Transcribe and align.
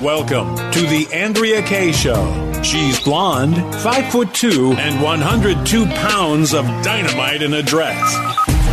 Welcome 0.00 0.56
to 0.72 0.80
the 0.82 1.08
Andrea 1.10 1.62
Kay 1.62 1.90
Show. 1.90 2.60
She's 2.62 3.02
blonde, 3.02 3.56
five 3.76 4.12
foot 4.12 4.34
two, 4.34 4.72
and 4.72 5.02
102 5.02 5.86
pounds 5.86 6.52
of 6.52 6.66
dynamite 6.82 7.40
in 7.40 7.54
a 7.54 7.62
dress. 7.62 7.96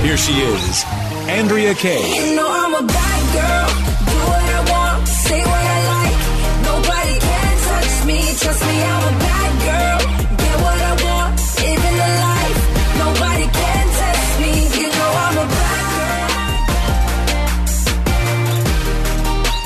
Here 0.03 0.17
she 0.17 0.33
is, 0.33 0.83
Andrea 1.29 1.75
Kay. 1.75 2.27
You 2.29 2.35
know 2.35 2.45
I'm 2.45 2.73
a 2.83 2.85
bad 2.85 3.23
girl. 3.33 3.69
Do 4.03 4.19
what 4.19 4.43
I 4.43 4.61
want, 4.69 5.07
say 5.07 5.39
what 5.39 5.47
I 5.47 5.79
like. 5.95 6.19
Nobody 6.67 7.19
can 7.19 7.57
touch 7.69 8.05
me. 8.05 8.19
Trust 8.37 8.61
me, 8.67 8.83
I'm 8.83 9.15
a 9.15 9.19
bad 9.19 9.42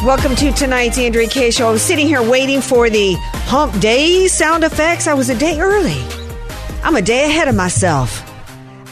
Welcome 0.07 0.37
to 0.37 0.53
tonight's 0.53 0.97
Andrea 0.97 1.27
K 1.27 1.51
Show. 1.51 1.67
I 1.67 1.71
was 1.71 1.81
sitting 1.81 2.07
here 2.07 2.21
waiting 2.23 2.61
for 2.61 2.89
the 2.89 3.15
hump 3.43 3.77
day 3.81 4.29
sound 4.29 4.63
effects. 4.63 5.05
I 5.05 5.13
was 5.13 5.29
a 5.29 5.37
day 5.37 5.59
early. 5.59 6.01
I'm 6.81 6.95
a 6.95 7.01
day 7.01 7.25
ahead 7.25 7.49
of 7.49 7.55
myself. 7.55 8.23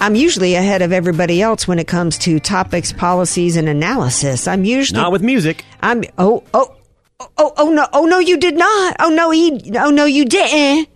I'm 0.02 0.16
usually 0.16 0.56
ahead 0.56 0.82
of 0.82 0.92
everybody 0.92 1.42
else 1.42 1.70
when 1.70 1.80
it 1.80 1.88
comes 1.88 2.18
to 2.18 2.38
topics, 2.42 2.92
policies, 2.92 3.56
and 3.56 3.70
analysis. 3.70 4.46
I'm 4.46 4.66
usually 4.66 5.00
Not 5.00 5.14
with 5.14 5.22
music. 5.22 5.64
I'm 5.82 6.04
oh 6.18 6.44
oh 6.54 6.76
oh 7.38 7.54
oh 7.56 7.72
no 7.72 7.88
oh 7.94 8.06
no 8.08 8.20
you 8.20 8.36
did 8.36 8.58
not 8.58 8.98
oh 9.00 9.08
no 9.08 9.32
he 9.32 9.72
oh 9.78 9.92
no 9.92 10.04
you 10.04 10.26
didn't 10.26 10.90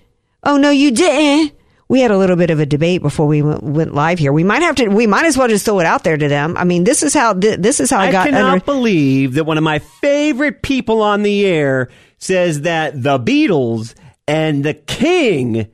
oh 0.44 0.58
no 0.58 0.70
you 0.70 0.92
didn't. 0.92 1.58
We 1.90 2.02
had 2.02 2.12
a 2.12 2.18
little 2.18 2.36
bit 2.36 2.52
of 2.52 2.60
a 2.60 2.68
debate 2.68 3.02
before 3.02 3.26
we 3.26 3.42
went, 3.42 3.64
went 3.64 3.96
live 3.96 4.20
here. 4.20 4.32
We 4.32 4.44
might 4.44 4.62
have 4.62 4.76
to. 4.76 4.88
We 4.90 5.08
might 5.08 5.26
as 5.26 5.36
well 5.38 5.48
just 5.48 5.66
throw 5.66 5.80
it 5.80 5.88
out 5.88 6.04
there 6.04 6.18
to 6.18 6.28
them. 6.28 6.56
I 6.56 6.64
mean, 6.64 6.84
this 6.84 7.02
is 7.02 7.16
how 7.16 7.34
thi- 7.34 7.56
this 7.56 7.80
is 7.80 7.90
how 7.90 8.00
I, 8.00 8.08
I 8.08 8.12
got 8.12 8.26
cannot 8.28 8.52
under. 8.54 8.66
believe 8.66 9.34
that 9.34 9.46
one 9.46 9.58
of 9.58 9.64
my 9.64 9.80
favorite 9.80 10.62
people 10.62 11.02
on 11.02 11.24
the 11.24 11.46
air 11.48 11.90
says 12.20 12.62
that 12.62 13.02
the 13.02 13.18
Beatles 13.20 13.96
and 14.28 14.64
the 14.64 14.76
King, 14.76 15.68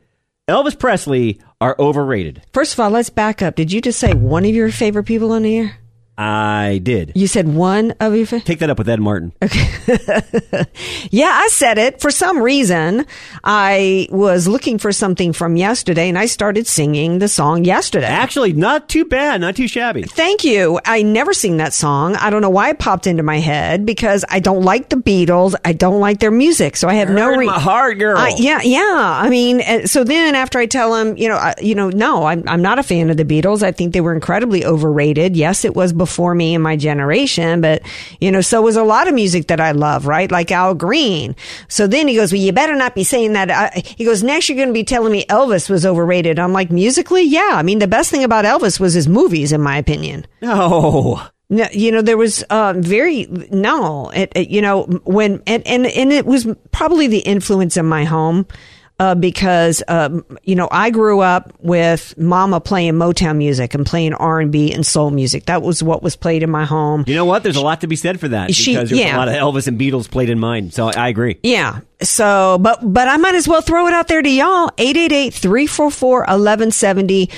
Elvis 0.48 0.80
Presley, 0.80 1.42
are 1.60 1.76
overrated. 1.80 2.42
First 2.54 2.74
of 2.74 2.80
all, 2.80 2.92
let's 2.92 3.10
back 3.10 3.42
up. 3.42 3.56
Did 3.56 3.74
you 3.74 3.82
just 3.82 4.00
say 4.00 4.14
one 4.14 4.46
of 4.46 4.52
your 4.56 4.72
favorite 4.72 5.04
people 5.04 5.34
on 5.34 5.44
the 5.44 5.58
air? 5.58 5.78
I 6.18 6.80
did. 6.82 7.12
You 7.14 7.28
said 7.28 7.48
one 7.48 7.92
of 8.00 8.16
your 8.16 8.26
favorite. 8.26 8.46
Take 8.46 8.60
that 8.60 8.70
up 8.70 8.78
with 8.78 8.88
Ed 8.88 9.02
Martin. 9.02 9.34
Okay. 9.44 9.68
yeah, 11.12 11.30
I 11.34 11.50
said 11.52 11.78
it. 11.78 12.00
For 12.00 12.10
some 12.10 12.42
reason, 12.42 13.06
I 13.44 14.08
was 14.12 14.48
looking 14.48 14.78
for 14.78 14.94
something 14.94 15.34
from 15.34 15.58
yesterday 15.58 16.08
and 16.08 16.18
I 16.18 16.28
started 16.28 16.68
singing 16.68 17.20
the 17.20 17.28
song 17.28 17.66
yesterday. 17.66 18.06
Actually, 18.06 18.54
not 18.54 18.88
too 18.88 19.04
bad, 19.04 19.42
not 19.42 19.58
too 19.58 19.68
shabby. 19.68 20.04
Thank 20.04 20.46
you. 20.46 20.80
I 20.86 21.02
never 21.02 21.34
sing 21.34 21.58
that 21.58 21.74
song. 21.74 22.16
I 22.16 22.30
don't 22.30 22.42
know 22.42 22.50
why 22.50 22.70
it 22.70 22.80
popped 22.80 23.08
into 23.08 23.24
my 23.24 23.40
head 23.40 23.86
because 23.86 24.24
I 24.30 24.40
don't 24.40 24.64
like 24.64 24.88
the 24.88 24.96
Beatles. 24.96 25.54
I 25.66 25.74
don't 25.74 26.00
like 26.00 26.20
their 26.20 26.32
music. 26.32 26.78
So 26.78 26.88
I 26.88 26.94
have 26.96 27.10
no 27.10 27.26
Hurt 27.26 27.40
re- 27.40 27.46
my 27.48 27.60
heart, 27.60 28.00
girl. 28.00 28.18
I, 28.18 28.34
yeah, 28.38 28.62
yeah. 28.64 29.20
I 29.22 29.30
mean, 29.30 29.60
uh, 29.60 29.86
so 29.86 30.06
then 30.06 30.34
after 30.34 30.60
I 30.60 30.66
tell 30.66 30.96
him, 30.96 31.18
you 31.18 31.28
know, 31.28 31.54
you 31.62 31.76
know, 31.76 31.90
no, 31.90 32.24
I'm 32.26 32.48
I'm 32.48 32.62
not 32.62 32.80
a 32.80 32.84
fan 32.84 33.10
of 33.10 33.18
the 33.18 33.26
Beatles. 33.26 33.64
I 33.64 33.74
think 33.74 33.92
they 33.92 34.02
were 34.02 34.14
incredibly 34.14 34.64
overrated. 34.66 35.36
Yes, 35.36 35.66
it 35.66 35.76
was 35.76 35.92
before 35.92 36.05
me 36.36 36.54
and 36.56 36.64
my 36.64 36.76
generation, 36.76 37.62
but 37.62 37.82
you 38.20 38.32
know, 38.32 38.42
so 38.42 38.62
was 38.62 38.76
a 38.76 38.84
lot 38.84 39.08
of 39.08 39.14
music 39.14 39.48
that 39.48 39.60
I 39.60 39.72
love, 39.72 40.08
right? 40.08 40.30
Like 40.32 40.52
Al 40.52 40.74
Green. 40.76 41.36
So 41.68 41.88
then 41.88 42.08
he 42.08 42.16
goes, 42.16 42.32
well, 42.32 42.42
you 42.42 42.52
better 42.52 42.76
not 42.76 42.96
be 42.96 43.04
saying 43.04 43.34
that. 43.34 43.50
Uh, 43.50 43.70
he 43.84 44.06
goes, 44.06 44.24
next 44.24 44.50
you're 44.50 44.56
going 44.56 44.70
to 44.70 44.74
be 44.74 44.84
telling 44.84 45.12
me 45.12 45.26
Elvis 45.26 45.70
was 45.70 45.86
overrated. 45.86 46.40
I'm 46.40 46.54
like, 46.54 46.72
musically, 46.72 47.24
yeah. 47.24 47.52
I 47.54 47.64
mean, 47.64 47.80
the 47.80 47.88
best 47.88 48.12
thing 48.12 48.24
about 48.24 48.46
Elvis 48.46 48.80
was 48.80 48.94
his 48.94 49.08
movies, 49.08 49.52
in 49.52 49.62
my 49.62 49.78
opinion. 49.78 50.26
No. 50.42 51.22
No, 51.48 51.68
you 51.72 51.92
know, 51.92 52.02
there 52.02 52.18
was 52.18 52.44
um, 52.50 52.82
very 52.82 53.28
no, 53.52 54.10
it, 54.10 54.32
it- 54.36 54.50
you 54.50 54.64
know, 54.64 54.86
when 55.06 55.44
and, 55.46 55.62
and 55.68 55.86
and 55.86 56.12
it 56.12 56.26
was 56.26 56.48
probably 56.72 57.06
the 57.06 57.20
influence 57.20 57.78
in 57.78 57.86
my 57.86 58.04
home 58.04 58.48
uh, 59.00 59.16
because 59.16 59.84
um, 59.88 60.26
you 60.44 60.56
know 60.56 60.68
I 60.72 60.90
grew 60.90 61.20
up 61.20 61.54
with 61.60 62.18
Mama 62.18 62.62
playing 62.62 62.94
Motown 62.94 63.38
music 63.38 63.74
and 63.74 63.86
playing 63.86 64.14
R 64.14 64.40
and 64.40 64.52
B 64.52 64.72
and 64.72 64.86
soul 64.86 65.12
music. 65.12 65.46
That 65.48 65.62
was 65.62 65.84
what 65.84 66.02
was 66.02 66.16
played 66.16 66.44
in 66.44 66.50
my 66.50 66.66
home. 66.66 67.04
You 67.08 67.16
know 67.16 67.26
what? 67.26 67.44
There's 67.44 67.58
a 67.58 67.62
lot 67.62 67.82
to 67.82 67.88
be 67.88 67.96
said 67.96 68.20
for 68.20 68.30
that 68.30 68.54
She- 68.54 68.74
because 68.74 68.90
there's 68.90 69.02
yeah. 69.02 69.16
a 69.16 69.18
lot 69.18 69.28
of 69.28 69.36
Elvis 69.36 69.68
and 69.68 69.80
Beatles 69.80 70.10
played 70.10 70.30
in 70.30 70.40
mine. 70.40 70.72
So 70.72 70.88
I 70.88 71.10
agree. 71.10 71.40
Yeah. 71.44 71.82
So, 72.02 72.58
but, 72.60 72.80
but 72.84 73.08
I 73.08 73.16
might 73.16 73.36
as 73.36 73.48
well 73.48 73.62
throw 73.62 73.88
it 73.88 73.94
out 73.94 74.10
there 74.10 74.22
to 74.22 74.30
y'all. 74.30 74.70
888-344-1170. 74.78 77.32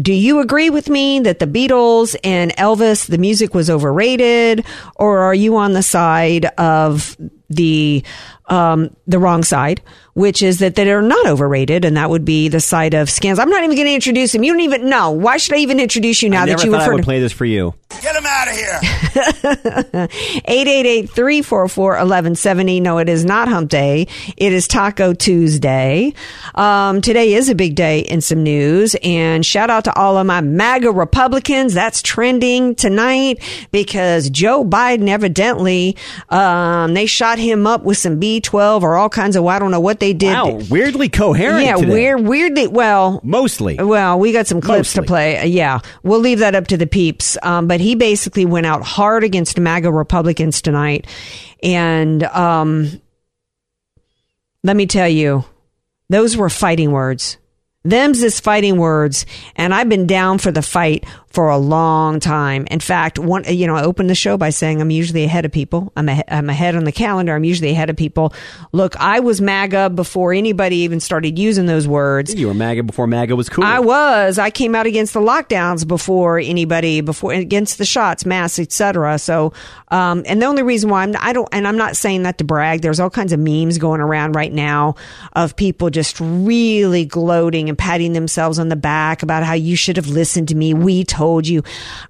Do 0.00 0.12
you 0.12 0.40
agree 0.40 0.70
with 0.70 0.88
me 0.88 1.20
that 1.20 1.38
the 1.38 1.46
Beatles 1.46 2.16
and 2.24 2.54
Elvis, 2.56 3.06
the 3.06 3.18
music 3.18 3.54
was 3.54 3.70
overrated? 3.70 4.64
Or 4.96 5.20
are 5.20 5.34
you 5.34 5.56
on 5.56 5.72
the 5.72 5.82
side 5.82 6.46
of 6.58 7.16
the, 7.48 8.02
um, 8.46 8.94
the 9.06 9.18
wrong 9.18 9.42
side, 9.42 9.80
which 10.14 10.42
is 10.42 10.58
that 10.58 10.74
they're 10.74 11.00
not 11.02 11.26
overrated. 11.26 11.84
And 11.84 11.96
that 11.96 12.10
would 12.10 12.24
be 12.24 12.48
the 12.48 12.60
side 12.60 12.94
of 12.94 13.08
scans. 13.10 13.38
I'm 13.38 13.48
not 13.48 13.62
even 13.64 13.76
going 13.76 13.88
to 13.88 13.94
introduce 13.94 14.34
him. 14.34 14.44
You 14.44 14.52
don't 14.52 14.60
even 14.62 14.88
know. 14.88 15.10
Why 15.10 15.36
should 15.38 15.54
I 15.54 15.58
even 15.58 15.80
introduce 15.80 16.22
you 16.22 16.30
now 16.30 16.42
I 16.42 16.46
that 16.46 16.52
never 16.52 16.64
you 16.66 16.72
thought 16.72 16.82
I 16.82 16.88
would 16.90 16.98
to 16.98 17.02
play 17.04 17.20
this 17.20 17.32
for 17.32 17.44
you. 17.44 17.74
Get 18.02 18.16
him 18.16 18.24
out 18.26 18.48
of 18.48 18.54
here. 18.54 18.80
888-344-1170. 20.48 22.82
No, 22.82 22.98
it 22.98 23.08
is 23.08 23.24
not 23.24 23.48
hump 23.48 23.70
day. 23.70 24.06
It 24.36 24.52
is 24.52 24.68
Taco 24.68 25.14
Tuesday. 25.14 26.12
Um, 26.54 27.00
today 27.00 27.32
is 27.34 27.48
a 27.48 27.54
big 27.54 27.74
day 27.74 28.00
in 28.00 28.20
some 28.20 28.42
news 28.42 28.94
and 29.02 29.44
shout 29.46 29.70
out 29.70 29.84
to 29.84 29.94
all 29.94 30.18
of 30.18 30.26
my 30.26 30.40
MAGA 30.40 30.90
Republicans. 30.92 31.74
That's 31.74 32.02
trending 32.02 32.74
tonight 32.74 33.42
because 33.70 34.28
Joe 34.30 34.64
Biden 34.64 35.08
evidently, 35.08 35.96
um, 36.30 36.94
they 36.94 37.06
shot 37.06 37.38
him 37.38 37.64
up 37.66 37.82
with 37.84 37.98
some 37.98 38.18
B12 38.40 38.82
or 38.82 38.96
all 38.96 39.08
kinds 39.08 39.36
of, 39.36 39.44
I 39.46 39.58
don't 39.58 39.70
know 39.70 39.80
what 39.80 40.00
they 40.00 40.12
did. 40.12 40.32
Wow, 40.32 40.60
weirdly 40.70 41.08
coherent. 41.08 41.64
yeah, 41.64 41.76
today. 41.76 41.92
weird, 41.92 42.20
weirdly, 42.20 42.66
well, 42.68 43.20
Mostly. 43.22 43.76
well, 43.76 44.18
we 44.18 44.32
got 44.32 44.46
some 44.46 44.60
clips 44.60 44.94
Mostly. 44.94 45.02
to 45.02 45.06
play. 45.06 45.46
Yeah, 45.46 45.80
we'll 46.02 46.20
leave 46.20 46.38
that 46.40 46.54
up 46.54 46.66
to 46.68 46.76
the 46.76 46.86
peeps. 46.86 47.36
Um, 47.42 47.66
but 47.68 47.80
he 47.80 47.94
basically 47.94 48.44
went 48.44 48.66
out 48.66 48.82
hard 48.82 49.24
against 49.24 49.58
MAGA 49.58 49.92
Republicans 49.92 50.60
tonight, 50.62 51.06
and 51.62 52.22
um, 52.24 53.00
let 54.62 54.76
me 54.76 54.86
tell 54.86 55.08
you, 55.08 55.44
those 56.08 56.36
were 56.36 56.50
fighting 56.50 56.90
words. 56.92 57.38
Them's 57.84 58.22
is 58.22 58.40
fighting 58.40 58.78
words, 58.78 59.26
and 59.56 59.74
I've 59.74 59.90
been 59.90 60.06
down 60.06 60.38
for 60.38 60.50
the 60.50 60.62
fight 60.62 61.04
for 61.34 61.48
a 61.48 61.58
long 61.58 62.20
time. 62.20 62.64
In 62.70 62.78
fact, 62.78 63.18
one, 63.18 63.42
you 63.48 63.66
know, 63.66 63.74
I 63.74 63.82
opened 63.82 64.08
the 64.08 64.14
show 64.14 64.36
by 64.36 64.50
saying 64.50 64.80
I'm 64.80 64.90
usually 64.90 65.24
ahead 65.24 65.44
of 65.44 65.50
people. 65.50 65.92
I'm, 65.96 66.08
a, 66.08 66.22
I'm 66.28 66.48
ahead 66.48 66.76
on 66.76 66.84
the 66.84 66.92
calendar. 66.92 67.34
I'm 67.34 67.42
usually 67.42 67.72
ahead 67.72 67.90
of 67.90 67.96
people. 67.96 68.32
Look, 68.70 68.94
I 69.00 69.18
was 69.18 69.40
MAGA 69.40 69.90
before 69.90 70.32
anybody 70.32 70.76
even 70.76 71.00
started 71.00 71.36
using 71.36 71.66
those 71.66 71.88
words. 71.88 72.32
You 72.36 72.46
were 72.46 72.54
MAGA 72.54 72.84
before 72.84 73.08
MAGA 73.08 73.34
was 73.34 73.48
cool. 73.48 73.64
I 73.64 73.80
was. 73.80 74.38
I 74.38 74.50
came 74.50 74.76
out 74.76 74.86
against 74.86 75.12
the 75.12 75.20
lockdowns 75.20 75.86
before 75.86 76.38
anybody, 76.38 77.00
before 77.00 77.32
against 77.32 77.78
the 77.78 77.84
shots, 77.84 78.24
masks, 78.24 78.60
etc. 78.60 79.18
So, 79.18 79.52
um, 79.88 80.22
and 80.26 80.40
the 80.40 80.46
only 80.46 80.62
reason 80.62 80.88
why 80.88 81.02
I'm, 81.02 81.16
I 81.18 81.32
don't, 81.32 81.48
and 81.50 81.66
I'm 81.66 81.76
not 81.76 81.96
saying 81.96 82.22
that 82.22 82.38
to 82.38 82.44
brag. 82.44 82.80
There's 82.80 83.00
all 83.00 83.10
kinds 83.10 83.32
of 83.32 83.40
memes 83.40 83.78
going 83.78 84.00
around 84.00 84.36
right 84.36 84.52
now 84.52 84.94
of 85.32 85.56
people 85.56 85.90
just 85.90 86.20
really 86.20 87.04
gloating 87.04 87.68
and 87.68 87.76
patting 87.76 88.12
themselves 88.12 88.60
on 88.60 88.68
the 88.68 88.76
back 88.76 89.24
about 89.24 89.42
how 89.42 89.54
you 89.54 89.74
should 89.74 89.96
have 89.96 90.06
listened 90.06 90.46
to 90.48 90.54
me. 90.54 90.74
We 90.74 91.02
told 91.02 91.23
you. 91.46 91.62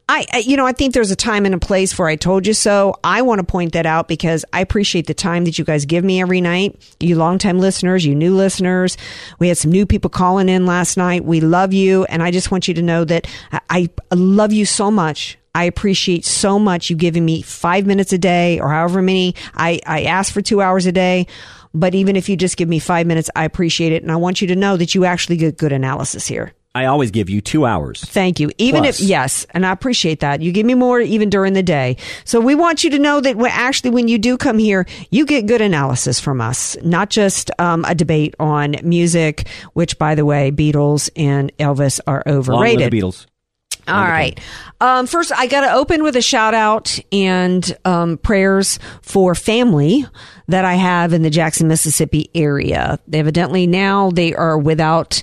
I, 0.08 0.43
you 0.44 0.56
know, 0.56 0.66
I 0.66 0.72
think 0.72 0.94
there's 0.94 1.11
a 1.11 1.16
time 1.16 1.46
and 1.46 1.55
a 1.55 1.58
place 1.58 1.93
for 1.93 2.08
I 2.08 2.16
told 2.16 2.46
you 2.46 2.55
so. 2.55 2.94
I 3.02 3.22
want 3.22 3.38
to 3.38 3.44
point 3.44 3.72
that 3.72 3.87
out 3.87 4.08
because 4.08 4.44
I 4.52 4.61
appreciate 4.61 5.06
the 5.06 5.14
time 5.14 5.44
that 5.44 5.58
you 5.58 5.64
guys 5.64 5.84
give 5.84 6.05
me 6.05 6.20
every 6.20 6.40
night. 6.40 6.94
You 7.00 7.16
longtime 7.16 7.58
listeners, 7.58 8.05
you 8.05 8.14
new 8.14 8.34
listeners. 8.37 8.96
We 9.38 9.49
had 9.49 9.58
some 9.58 9.70
new 9.70 9.87
people 9.87 10.11
calling 10.11 10.49
in 10.49 10.66
last 10.66 10.96
night. 10.96 11.25
We 11.25 11.40
love 11.40 11.72
you. 11.72 12.05
And 12.05 12.22
I 12.22 12.31
just 12.31 12.50
want 12.50 12.69
you 12.69 12.75
to 12.75 12.82
know 12.82 13.05
that 13.05 13.26
I, 13.70 13.88
I 14.11 14.14
love 14.14 14.52
you 14.52 14.66
so 14.66 14.90
much. 14.90 15.38
I 15.55 15.64
appreciate 15.64 16.25
so 16.25 16.58
much 16.58 16.90
you 16.90 16.96
giving 16.96 17.25
me 17.25 17.43
five 17.43 17.87
minutes 17.87 18.12
a 18.12 18.19
day 18.19 18.58
or 18.58 18.69
however 18.70 19.00
many. 19.00 19.37
I, 19.55 19.81
I 19.87 20.02
ask 20.05 20.32
for 20.32 20.43
two 20.43 20.61
hours 20.61 20.87
a 20.87 20.93
day. 20.93 21.26
But 21.76 21.94
even 21.94 22.14
if 22.14 22.28
you 22.28 22.37
just 22.37 22.56
give 22.56 22.69
me 22.69 22.78
five 22.78 23.06
minutes, 23.06 23.31
I 23.34 23.44
appreciate 23.44 23.93
it. 23.93 24.02
And 24.02 24.12
I 24.12 24.16
want 24.16 24.40
you 24.40 24.46
to 24.49 24.56
know 24.56 24.76
that 24.76 24.94
you 24.94 25.05
actually 25.05 25.37
get 25.37 25.56
good 25.56 25.72
analysis 25.72 26.26
here. 26.26 26.52
I 26.75 26.87
always 26.87 27.12
give 27.12 27.31
you 27.31 27.41
two 27.41 27.67
hours. 27.67 28.05
Thank 28.05 28.41
you. 28.41 28.50
Even 28.59 28.82
Plus. 28.82 29.00
if 29.00 29.06
yes, 29.06 29.47
and 29.50 29.65
I 29.65 29.71
appreciate 29.71 30.21
that. 30.21 30.43
You 30.43 30.50
give 30.50 30.67
me 30.67 30.75
more 30.75 31.00
even 31.00 31.31
during 31.31 31.53
the 31.53 31.62
day. 31.62 31.97
So 32.25 32.41
we 32.41 32.56
want 32.56 32.82
you 32.82 32.91
to 32.91 32.99
know 32.99 33.21
that 33.21 33.37
actually, 33.49 33.91
when 33.91 34.09
you 34.09 34.19
do 34.19 34.37
come 34.37 34.59
here, 34.59 34.85
you 35.11 35.25
get 35.25 35.47
good 35.47 35.61
analysis 35.61 36.19
from 36.19 36.41
us, 36.41 36.76
not 36.82 37.11
just 37.11 37.50
um, 37.61 37.85
a 37.87 37.94
debate 37.94 38.35
on 38.41 38.75
music. 38.82 39.49
Which, 39.75 39.99
by 39.99 40.17
the 40.17 40.25
way, 40.25 40.50
Beatles 40.50 41.11
and 41.15 41.56
Elvis 41.59 42.00
are 42.06 42.25
overrated. 42.26 42.91
the 42.91 43.00
Beatles. 43.00 43.26
All 43.87 44.05
right. 44.05 44.41
Um, 44.81 45.06
first, 45.06 45.31
I 45.32 45.47
got 45.47 45.61
to 45.61 45.75
open 45.75 46.03
with 46.03 46.17
a 46.17 46.23
shout 46.23 46.55
out 46.55 46.99
and 47.12 47.76
um, 47.85 48.17
prayers 48.17 48.79
for 49.03 49.35
family 49.35 50.06
that 50.49 50.65
I 50.65 50.75
have 50.75 51.12
in 51.12 51.23
the 51.23 51.31
Jackson, 51.31 51.69
Mississippi 51.69 52.31
area. 52.35 52.99
Evidently, 53.12 53.67
now 53.67 54.11
they 54.11 54.35
are 54.35 54.59
without 54.59 55.23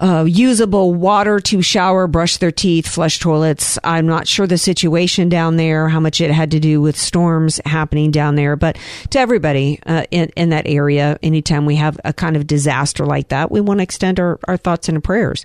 uh, 0.00 0.24
usable 0.26 0.94
water 0.94 1.38
to 1.40 1.62
shower, 1.62 2.06
brush 2.06 2.38
their 2.38 2.50
teeth, 2.50 2.88
flush 2.88 3.18
toilets. 3.18 3.78
I'm 3.84 4.06
not 4.06 4.26
sure 4.26 4.46
the 4.46 4.58
situation 4.58 5.28
down 5.28 5.56
there, 5.56 5.88
how 5.88 6.00
much 6.00 6.20
it 6.20 6.30
had 6.30 6.50
to 6.52 6.60
do 6.60 6.80
with 6.80 6.96
storms 6.96 7.60
happening 7.66 8.10
down 8.10 8.34
there, 8.34 8.56
but 8.56 8.78
to 9.10 9.20
everybody 9.20 9.78
uh, 9.86 10.04
in, 10.10 10.30
in 10.36 10.48
that 10.50 10.66
area, 10.66 11.18
anytime 11.22 11.66
we 11.66 11.76
have 11.76 12.00
a 12.04 12.12
kind 12.12 12.36
of 12.36 12.46
disaster 12.46 13.04
like 13.04 13.28
that, 13.28 13.50
we 13.50 13.60
want 13.60 13.78
to 13.78 13.82
extend 13.82 14.18
our, 14.18 14.38
our 14.48 14.56
thoughts 14.56 14.88
and 14.88 15.04
prayers. 15.04 15.44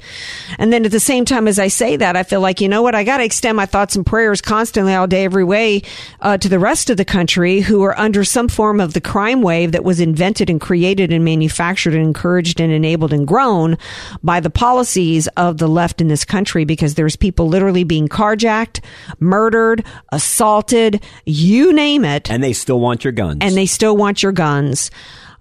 And 0.58 0.72
then 0.72 0.86
at 0.86 0.92
the 0.92 1.00
same 1.00 1.26
time 1.26 1.48
as 1.48 1.60
I 1.60 1.68
say 1.68 1.98
that, 1.98 2.16
I 2.16 2.24
feel 2.24 2.42
like, 2.42 2.62
you 2.62 2.70
know 2.70 2.82
what, 2.82 2.96
I 2.96 3.04
got 3.04 3.18
to 3.18 3.26
extend 3.26 3.58
my 3.58 3.66
thoughts 3.66 3.96
and 3.96 4.06
prayers 4.06 4.42
constantly 4.42 4.94
all 4.94 5.08
day, 5.08 5.26
every 5.26 5.44
way 5.44 5.82
uh, 6.22 6.38
to 6.38 6.48
the 6.48 6.60
rest 6.60 6.90
of 6.90 6.98
the 6.98 7.06
country 7.06 7.60
who 7.60 7.84
are 7.84 7.98
under 8.00 8.24
some 8.24 8.48
form 8.48 8.80
of 8.80 8.94
the 8.94 9.02
crime 9.02 9.42
wave 9.42 9.74
that 9.74 9.84
was 9.84 10.00
invented 10.00 10.50
and 10.50 10.62
created 10.62 11.12
and 11.12 11.26
manufactured 11.26 11.94
and 11.94 12.04
encouraged 12.04 12.62
and 12.62 12.72
enabled 12.72 13.12
and 13.12 13.28
grown 13.28 13.78
by 14.24 14.40
the 14.46 14.52
policies 14.52 15.28
of 15.38 15.58
the 15.58 15.68
left 15.68 16.02
in 16.02 16.08
this 16.08 16.24
country 16.24 16.66
because 16.66 16.94
there's 16.94 17.16
people 17.16 17.48
literally 17.48 17.84
being 17.84 18.08
carjacked, 18.08 18.80
murdered, 19.20 19.84
assaulted, 20.12 21.04
you 21.26 21.74
name 21.74 22.06
it 22.06 22.30
And 22.30 22.44
they 22.44 22.54
still 22.54 22.80
want 22.80 23.04
your 23.04 23.12
guns. 23.12 23.40
and 23.42 23.56
they 23.58 23.66
still 23.66 23.98
want 23.98 24.22
your 24.22 24.32
guns. 24.32 24.92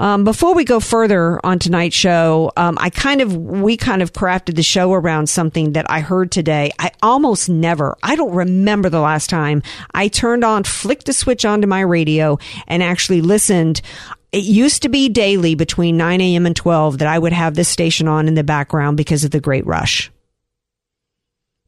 Um, 0.00 0.24
before 0.24 0.54
we 0.54 0.64
go 0.64 0.80
further 0.80 1.38
on 1.44 1.58
tonight's 1.58 1.94
show, 1.94 2.50
um, 2.56 2.78
I 2.80 2.88
kind 2.88 3.20
of 3.20 3.36
we 3.36 3.76
kind 3.76 4.00
of 4.00 4.14
crafted 4.14 4.56
the 4.56 4.62
show 4.62 4.94
around 4.94 5.28
something 5.28 5.74
that 5.74 5.84
I 5.90 6.00
heard 6.00 6.32
today. 6.32 6.72
I 6.78 6.90
almost 7.02 7.50
never, 7.50 7.98
I 8.02 8.16
don't 8.16 8.34
remember 8.34 8.88
the 8.88 9.00
last 9.00 9.28
time 9.28 9.62
I 9.92 10.08
turned 10.08 10.44
on, 10.44 10.64
flicked 10.64 11.10
a 11.10 11.12
switch 11.12 11.44
onto 11.44 11.66
my 11.66 11.80
radio, 11.80 12.38
and 12.66 12.82
actually 12.82 13.20
listened. 13.20 13.82
It 14.34 14.42
used 14.42 14.82
to 14.82 14.88
be 14.88 15.08
daily 15.08 15.54
between 15.54 15.96
9 15.96 16.20
a.m. 16.20 16.44
and 16.44 16.56
12 16.56 16.98
that 16.98 17.06
I 17.06 17.16
would 17.16 17.32
have 17.32 17.54
this 17.54 17.68
station 17.68 18.08
on 18.08 18.26
in 18.26 18.34
the 18.34 18.42
background 18.42 18.96
because 18.96 19.22
of 19.22 19.30
the 19.30 19.38
Great 19.38 19.64
Rush. 19.64 20.10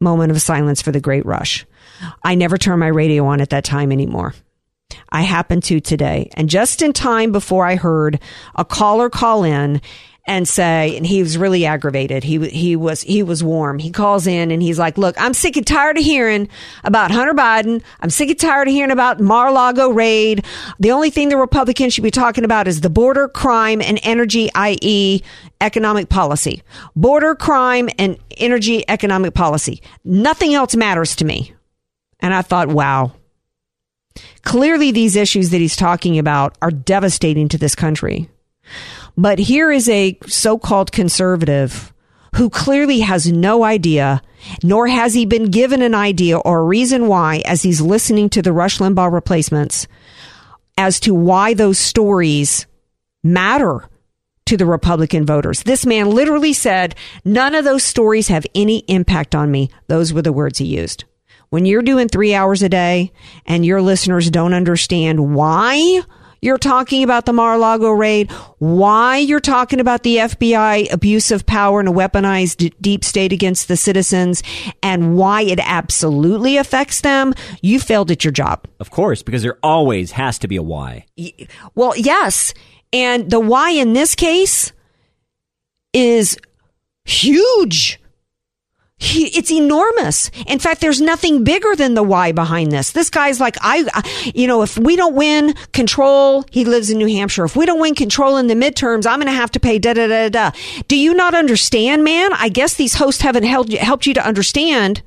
Moment 0.01 0.33
of 0.33 0.43
silence 0.43 0.83
for 0.83 0.91
the 0.91 1.01
Great 1.01 1.25
Rush. 1.25 1.65
I 2.25 2.35
never 2.35 2.59
turn 2.59 2.81
my 2.81 2.89
radio 2.89 3.25
on 3.27 3.41
at 3.41 3.51
that 3.51 3.63
time 3.63 3.93
anymore. 3.93 4.35
I 5.11 5.23
happened 5.23 5.63
to 5.65 5.79
today. 5.79 6.29
And 6.35 6.51
just 6.51 6.83
in 6.83 6.93
time 6.93 7.31
before 7.31 7.65
I 7.65 7.77
heard 7.77 8.19
a 8.57 8.65
caller 8.65 9.11
call 9.11 9.45
in 9.45 9.81
and 10.27 10.49
say, 10.49 10.97
and 10.97 11.07
he 11.07 11.23
was 11.23 11.39
really 11.39 11.65
aggravated. 11.65 12.25
He, 12.25 12.49
he 12.49 12.77
was, 12.77 13.03
he 13.03 13.23
was 13.23 13.45
warm. 13.45 13.79
He 13.79 13.91
calls 13.91 14.27
in 14.27 14.51
and 14.51 14.63
he's 14.63 14.79
like, 14.79 14.99
look, 14.99 15.15
I'm 15.19 15.35
sick 15.35 15.57
and 15.57 15.67
tired 15.67 15.99
of 15.99 16.05
hearing 16.05 16.49
about 16.83 17.11
Hunter 17.11 17.33
Biden. 17.33 17.83
I'm 18.01 18.11
sick 18.11 18.31
and 18.31 18.39
tired 18.39 18.69
of 18.69 18.75
hearing 18.75 18.91
about 18.91 19.21
Mar-a-Lago 19.21 19.91
raid. 19.91 20.45
The 20.81 20.93
only 20.93 21.11
thing 21.11 21.29
the 21.29 21.37
Republicans 21.37 21.95
should 21.95 22.05
be 22.05 22.11
talking 22.11 22.45
about 22.45 22.67
is 22.67 22.81
the 22.81 22.91
border 22.91 23.29
crime 23.29 23.81
and 23.81 24.01
energy, 24.03 24.51
i.e. 24.55 25.23
economic 25.61 26.09
policy. 26.09 26.63
Border 26.97 27.35
crime 27.35 27.89
and 27.99 28.19
energy 28.37 28.85
economic 28.89 29.35
policy. 29.35 29.81
Nothing 30.05 30.55
else 30.55 30.75
matters 30.75 31.15
to 31.17 31.25
me. 31.25 31.53
And 32.21 32.35
I 32.35 32.43
thought, 32.43 32.69
wow, 32.69 33.13
Clearly, 34.43 34.93
these 34.93 35.17
issues 35.17 35.51
that 35.51 35.61
he's 35.61 35.77
talking 35.77 36.19
about 36.19 36.57
are 36.63 36.71
devastating 36.71 37.49
to 37.49 37.59
this 37.59 37.75
country. 37.75 38.31
But 39.17 39.39
here 39.39 39.71
is 39.71 39.89
a 39.89 40.19
so 40.27 40.59
called 40.59 40.93
conservative 40.93 41.93
who 42.35 42.51
clearly 42.51 43.01
has 43.01 43.33
no 43.33 43.65
idea, 43.65 44.21
nor 44.63 44.89
has 44.89 45.15
he 45.15 45.25
been 45.25 45.51
given 45.51 45.81
an 45.81 45.95
idea 45.95 46.37
or 46.37 46.61
a 46.61 46.65
reason 46.65 47.07
why, 47.07 47.43
as 47.47 47.63
he's 47.63 47.81
listening 47.81 48.29
to 48.31 48.43
the 48.43 48.53
Rush 48.53 48.79
Limbaugh 48.79 49.11
replacements, 49.11 49.87
as 50.77 51.01
to 51.01 51.15
why 51.15 51.55
those 51.55 51.79
stories 51.79 52.67
matter 53.25 53.89
to 54.45 54.57
the 54.57 54.67
Republican 54.67 55.25
voters. 55.25 55.63
This 55.63 55.87
man 55.87 56.11
literally 56.11 56.53
said, 56.53 56.95
none 57.25 57.55
of 57.55 57.65
those 57.65 57.83
stories 57.83 58.29
have 58.29 58.47
any 58.55 58.79
impact 58.87 59.35
on 59.35 59.51
me. 59.51 59.71
Those 59.89 60.13
were 60.13 60.23
the 60.23 60.33
words 60.33 60.59
he 60.59 60.67
used. 60.67 61.05
When 61.49 61.65
you're 61.65 61.83
doing 61.83 62.09
three 62.09 62.35
hours 62.35 62.63
a 62.63 62.69
day 62.69 63.13
and 63.47 63.65
your 63.65 63.81
listeners 63.81 64.31
don't 64.31 64.53
understand 64.53 65.35
why 65.35 66.03
you're 66.47 66.57
talking 66.57 67.03
about 67.03 67.27
the 67.27 67.33
Mar-a-Lago 67.33 67.91
raid, 67.91 68.31
why 68.59 69.19
you're 69.19 69.41
talking 69.41 69.81
about 69.81 70.05
the 70.05 70.19
FBI 70.19 70.93
abuse 70.93 71.31
of 71.33 71.45
power 71.45 71.81
and 71.81 71.89
a 71.89 71.93
weaponized 71.93 72.73
deep 72.81 73.05
state 73.05 73.33
against 73.33 73.67
the 73.69 73.77
citizens, 73.77 74.43
and 74.83 75.17
why 75.17 75.43
it 75.43 75.59
absolutely 75.61 76.57
affects 76.57 77.01
them, 77.01 77.35
you 77.61 77.81
failed 77.81 78.11
at 78.11 78.25
your 78.25 78.33
job. 78.33 78.67
of 78.79 78.91
course, 78.91 79.23
because 79.23 79.43
there 79.43 79.59
always 79.63 80.13
has 80.13 80.39
to 80.39 80.47
be 80.49 80.57
a 80.57 80.63
why. 80.63 81.05
Well, 81.75 81.95
yes. 81.97 82.55
And 82.93 83.31
the 83.31 83.41
why 83.41 83.71
in 83.71 83.93
this 83.93 84.15
case 84.15 84.73
is 85.93 86.39
huge. 87.05 88.01
He, 88.99 89.27
it's 89.37 89.51
enormous. 89.53 90.31
In 90.47 90.59
fact, 90.59 90.81
there's 90.81 91.03
nothing 91.03 91.45
bigger 91.45 91.77
than 91.77 91.93
the 91.93 92.03
why 92.03 92.33
behind 92.33 92.73
this. 92.73 92.93
This 92.93 93.11
guy's 93.11 93.39
like, 93.39 93.57
I, 93.61 94.33
you 94.35 94.47
know, 94.47 94.63
if 94.63 94.79
we 94.79 94.97
don't 94.97 95.15
win 95.15 95.53
control, 95.73 96.47
he 96.51 96.65
lives 96.65 96.89
in 96.89 96.97
New 96.97 97.07
Hampshire. 97.07 97.45
If 97.45 97.57
we 97.57 97.67
don't 97.67 97.81
win 97.81 97.95
control 97.95 98.39
in 98.39 98.47
the 98.47 98.55
midterms, 98.55 99.07
I'm 99.07 99.19
going 99.21 99.27
to 99.27 99.33
have 99.33 99.51
to 99.53 99.61
pay 99.61 99.79
da 99.79 99.93
da 99.93 100.07
da 100.07 100.29
da. 100.31 100.51
Do 100.89 100.97
you 100.97 101.13
not 101.13 101.35
understand, 101.35 102.05
man? 102.05 102.33
I 102.33 102.49
guess 102.49 102.75
these 102.75 102.95
hosts 102.95 103.21
haven't 103.21 103.45
held, 103.45 103.71
helped 103.73 104.07
you 104.07 104.15
to 104.15 104.27
understand 104.27 105.03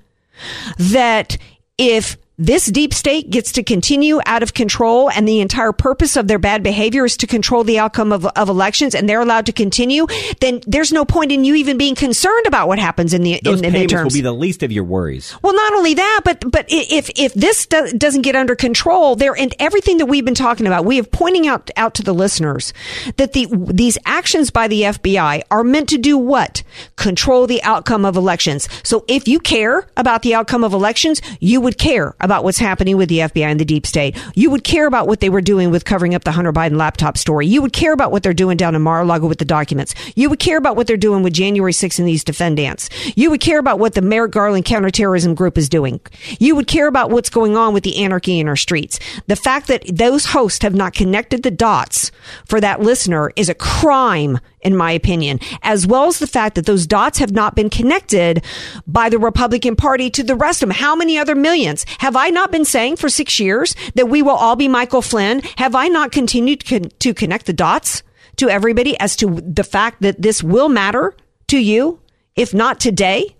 that 0.77 1.37
if 1.79 2.15
this 2.39 2.67
deep 2.67 2.93
state 2.93 3.29
gets 3.29 3.51
to 3.51 3.63
continue 3.63 4.21
out 4.25 4.41
of 4.41 4.53
control 4.53 5.11
and 5.11 5.27
the 5.27 5.41
entire 5.41 5.73
purpose 5.73 6.15
of 6.15 6.29
their 6.29 6.39
bad 6.39 6.63
behavior 6.63 7.03
is 7.03 7.17
to 7.17 7.27
control 7.27 7.65
the 7.65 7.77
outcome 7.77 8.13
of, 8.13 8.25
of 8.25 8.47
elections 8.47 8.95
and 8.95 9.09
they're 9.09 9.19
allowed 9.19 9.45
to 9.47 9.51
continue, 9.51 10.07
then 10.39 10.61
there's 10.65 10.93
no 10.93 11.03
point 11.03 11.33
in 11.33 11.43
you 11.43 11.53
even 11.55 11.77
being 11.77 11.95
concerned 11.95 12.47
about 12.47 12.69
what 12.69 12.79
happens 12.79 13.13
in 13.13 13.23
the, 13.23 13.41
Those 13.43 13.59
in 13.59 13.65
the 13.65 13.71
payments 13.71 13.93
midterms. 13.93 14.03
will 14.05 14.11
be 14.11 14.21
the 14.21 14.31
least 14.31 14.63
of 14.63 14.71
your 14.71 14.85
worries. 14.85 15.35
Well, 15.41 15.53
not 15.53 15.73
only 15.73 15.95
that, 15.95 16.21
but 16.23 16.49
but 16.49 16.65
if 16.69 17.09
if 17.19 17.33
this 17.33 17.65
do, 17.65 17.91
doesn't 17.91 18.21
get 18.21 18.37
under 18.37 18.55
control, 18.55 19.17
there 19.17 19.35
and 19.35 19.53
everything 19.59 19.97
that 19.97 20.05
we've 20.05 20.23
been 20.23 20.33
talking 20.33 20.65
about, 20.65 20.85
we 20.85 20.95
have 20.95 21.11
pointing 21.11 21.45
out 21.45 21.69
out 21.75 21.93
to 21.95 22.03
the 22.03 22.13
listeners 22.13 22.73
that 23.17 23.33
the 23.33 23.47
these 23.51 23.97
actions 24.05 24.49
by 24.49 24.69
the 24.69 24.83
FBI 24.83 25.41
are 25.51 25.63
meant 25.65 25.89
to 25.89 25.97
do 25.97 26.17
what? 26.17 26.63
Control 26.95 27.47
the 27.47 27.61
outcome 27.63 28.05
of 28.05 28.15
elections. 28.15 28.69
So 28.83 29.03
if 29.09 29.27
you 29.27 29.41
care 29.41 29.89
about 29.97 30.21
the 30.21 30.35
outcome 30.35 30.63
of 30.63 30.71
elections, 30.71 31.21
you 31.41 31.59
would 31.59 31.77
care 31.77 32.15
about 32.21 32.28
what's 32.43 32.57
happening 32.57 32.97
with 32.97 33.09
the 33.09 33.19
FBI 33.19 33.45
and 33.45 33.59
the 33.59 33.65
deep 33.65 33.85
state. 33.85 34.17
You 34.35 34.49
would 34.51 34.63
care 34.63 34.87
about 34.87 35.07
what 35.07 35.19
they 35.19 35.29
were 35.29 35.41
doing 35.41 35.71
with 35.71 35.85
covering 35.85 36.15
up 36.15 36.23
the 36.23 36.31
Hunter 36.31 36.53
Biden 36.53 36.77
laptop 36.77 37.17
story. 37.17 37.47
You 37.47 37.61
would 37.61 37.73
care 37.73 37.93
about 37.93 38.11
what 38.11 38.23
they're 38.23 38.33
doing 38.33 38.57
down 38.57 38.75
in 38.75 38.81
Mar-a-Lago 38.81 39.27
with 39.27 39.39
the 39.39 39.45
documents. 39.45 39.95
You 40.15 40.29
would 40.29 40.39
care 40.39 40.57
about 40.57 40.75
what 40.75 40.87
they're 40.87 40.97
doing 40.97 41.23
with 41.23 41.33
January 41.33 41.73
6th 41.73 41.99
and 41.99 42.07
these 42.07 42.23
defendants. 42.23 42.89
You 43.15 43.29
would 43.31 43.41
care 43.41 43.59
about 43.59 43.79
what 43.79 43.95
the 43.95 44.01
Merrick 44.01 44.31
Garland 44.31 44.65
counterterrorism 44.65 45.35
group 45.35 45.57
is 45.57 45.69
doing. 45.69 45.99
You 46.39 46.55
would 46.55 46.67
care 46.67 46.87
about 46.87 47.09
what's 47.09 47.29
going 47.29 47.57
on 47.57 47.73
with 47.73 47.83
the 47.83 48.03
anarchy 48.03 48.39
in 48.39 48.47
our 48.47 48.55
streets. 48.55 48.99
The 49.27 49.35
fact 49.35 49.67
that 49.67 49.83
those 49.91 50.25
hosts 50.25 50.63
have 50.63 50.75
not 50.75 50.93
connected 50.93 51.43
the 51.43 51.51
dots 51.51 52.11
for 52.45 52.61
that 52.61 52.81
listener 52.81 53.31
is 53.35 53.49
a 53.49 53.55
crime 53.55 54.39
in 54.61 54.75
my 54.75 54.91
opinion, 54.91 55.39
as 55.61 55.87
well 55.87 56.05
as 56.05 56.19
the 56.19 56.27
fact 56.27 56.55
that 56.55 56.65
those 56.65 56.87
dots 56.87 57.19
have 57.19 57.31
not 57.31 57.55
been 57.55 57.69
connected 57.69 58.43
by 58.85 59.09
the 59.09 59.19
Republican 59.19 59.75
Party 59.75 60.09
to 60.09 60.23
the 60.23 60.35
rest 60.35 60.61
of 60.61 60.69
them. 60.69 60.75
How 60.75 60.95
many 60.95 61.17
other 61.17 61.35
millions? 61.35 61.85
Have 61.99 62.15
I 62.15 62.29
not 62.29 62.51
been 62.51 62.65
saying 62.65 62.97
for 62.97 63.09
six 63.09 63.39
years 63.39 63.75
that 63.95 64.09
we 64.09 64.21
will 64.21 64.35
all 64.35 64.55
be 64.55 64.67
Michael 64.67 65.01
Flynn? 65.01 65.41
Have 65.57 65.75
I 65.75 65.87
not 65.87 66.11
continued 66.11 66.65
con- 66.65 66.91
to 66.99 67.13
connect 67.13 67.45
the 67.45 67.53
dots 67.53 68.03
to 68.37 68.49
everybody 68.49 68.99
as 68.99 69.15
to 69.17 69.41
the 69.41 69.63
fact 69.63 70.01
that 70.01 70.21
this 70.21 70.43
will 70.43 70.69
matter 70.69 71.15
to 71.47 71.57
you, 71.57 71.99
if 72.35 72.53
not 72.53 72.79
today? 72.79 73.35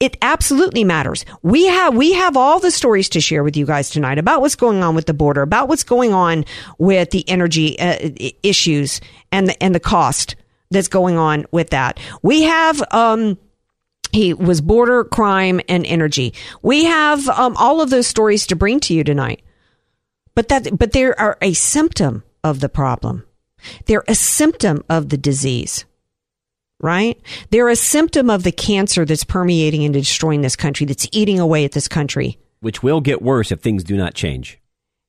It 0.00 0.16
absolutely 0.22 0.82
matters. 0.82 1.26
We 1.42 1.66
have 1.66 1.94
we 1.94 2.14
have 2.14 2.34
all 2.34 2.58
the 2.58 2.70
stories 2.70 3.10
to 3.10 3.20
share 3.20 3.44
with 3.44 3.54
you 3.54 3.66
guys 3.66 3.90
tonight 3.90 4.18
about 4.18 4.40
what's 4.40 4.56
going 4.56 4.82
on 4.82 4.94
with 4.94 5.04
the 5.04 5.12
border, 5.12 5.42
about 5.42 5.68
what's 5.68 5.84
going 5.84 6.14
on 6.14 6.46
with 6.78 7.10
the 7.10 7.28
energy 7.28 7.78
uh, 7.78 8.10
issues 8.42 9.02
and 9.30 9.48
the 9.48 9.62
and 9.62 9.74
the 9.74 9.80
cost 9.80 10.36
that's 10.70 10.88
going 10.88 11.18
on 11.18 11.44
with 11.50 11.70
that. 11.70 12.00
We 12.22 12.44
have 12.44 12.82
um 12.92 13.36
he 14.10 14.32
was 14.32 14.62
border 14.62 15.04
crime 15.04 15.60
and 15.68 15.84
energy. 15.86 16.32
We 16.62 16.84
have 16.84 17.28
um, 17.28 17.54
all 17.58 17.80
of 17.80 17.90
those 17.90 18.06
stories 18.06 18.46
to 18.48 18.56
bring 18.56 18.80
to 18.80 18.94
you 18.94 19.04
tonight. 19.04 19.42
But 20.34 20.48
that 20.48 20.78
but 20.78 20.92
they 20.92 21.04
are 21.04 21.36
a 21.42 21.52
symptom 21.52 22.24
of 22.42 22.60
the 22.60 22.70
problem. 22.70 23.24
They're 23.84 24.04
a 24.08 24.14
symptom 24.14 24.82
of 24.88 25.10
the 25.10 25.18
disease. 25.18 25.84
Right? 26.80 27.20
They're 27.50 27.68
a 27.68 27.76
symptom 27.76 28.30
of 28.30 28.42
the 28.42 28.52
cancer 28.52 29.04
that's 29.04 29.24
permeating 29.24 29.84
and 29.84 29.94
destroying 29.94 30.40
this 30.42 30.56
country, 30.56 30.86
that's 30.86 31.08
eating 31.12 31.38
away 31.38 31.64
at 31.64 31.72
this 31.72 31.88
country. 31.88 32.38
Which 32.60 32.82
will 32.82 33.00
get 33.00 33.22
worse 33.22 33.52
if 33.52 33.60
things 33.60 33.84
do 33.84 33.96
not 33.96 34.14
change. 34.14 34.60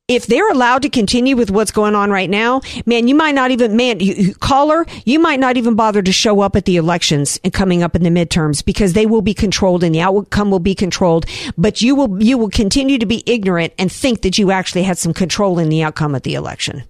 If 0.07 0.27
they're 0.27 0.49
allowed 0.49 0.81
to 0.81 0.89
continue 0.89 1.37
with 1.37 1.51
what's 1.51 1.71
going 1.71 1.95
on 1.95 2.09
right 2.09 2.29
now, 2.29 2.59
man, 2.85 3.07
you 3.07 3.15
might 3.15 3.33
not 3.33 3.51
even, 3.51 3.77
man, 3.77 4.01
you, 4.01 4.13
you, 4.13 4.35
caller, 4.35 4.85
you 5.05 5.19
might 5.19 5.39
not 5.39 5.55
even 5.55 5.75
bother 5.75 6.01
to 6.01 6.11
show 6.11 6.41
up 6.41 6.57
at 6.57 6.65
the 6.65 6.75
elections 6.75 7.39
and 7.45 7.53
coming 7.53 7.81
up 7.81 7.95
in 7.95 8.03
the 8.03 8.09
midterms 8.09 8.65
because 8.65 8.91
they 8.91 9.05
will 9.05 9.21
be 9.21 9.33
controlled 9.33 9.85
and 9.85 9.95
the 9.95 10.01
outcome 10.01 10.51
will 10.51 10.59
be 10.59 10.75
controlled. 10.75 11.25
But 11.57 11.81
you 11.81 11.95
will, 11.95 12.21
you 12.21 12.37
will 12.37 12.49
continue 12.49 12.97
to 12.97 13.05
be 13.05 13.23
ignorant 13.25 13.73
and 13.77 13.89
think 13.89 14.23
that 14.23 14.37
you 14.37 14.51
actually 14.51 14.83
had 14.83 14.97
some 14.97 15.13
control 15.13 15.59
in 15.59 15.69
the 15.69 15.83
outcome 15.83 16.13
of 16.13 16.23
the 16.23 16.33
election. 16.33 16.83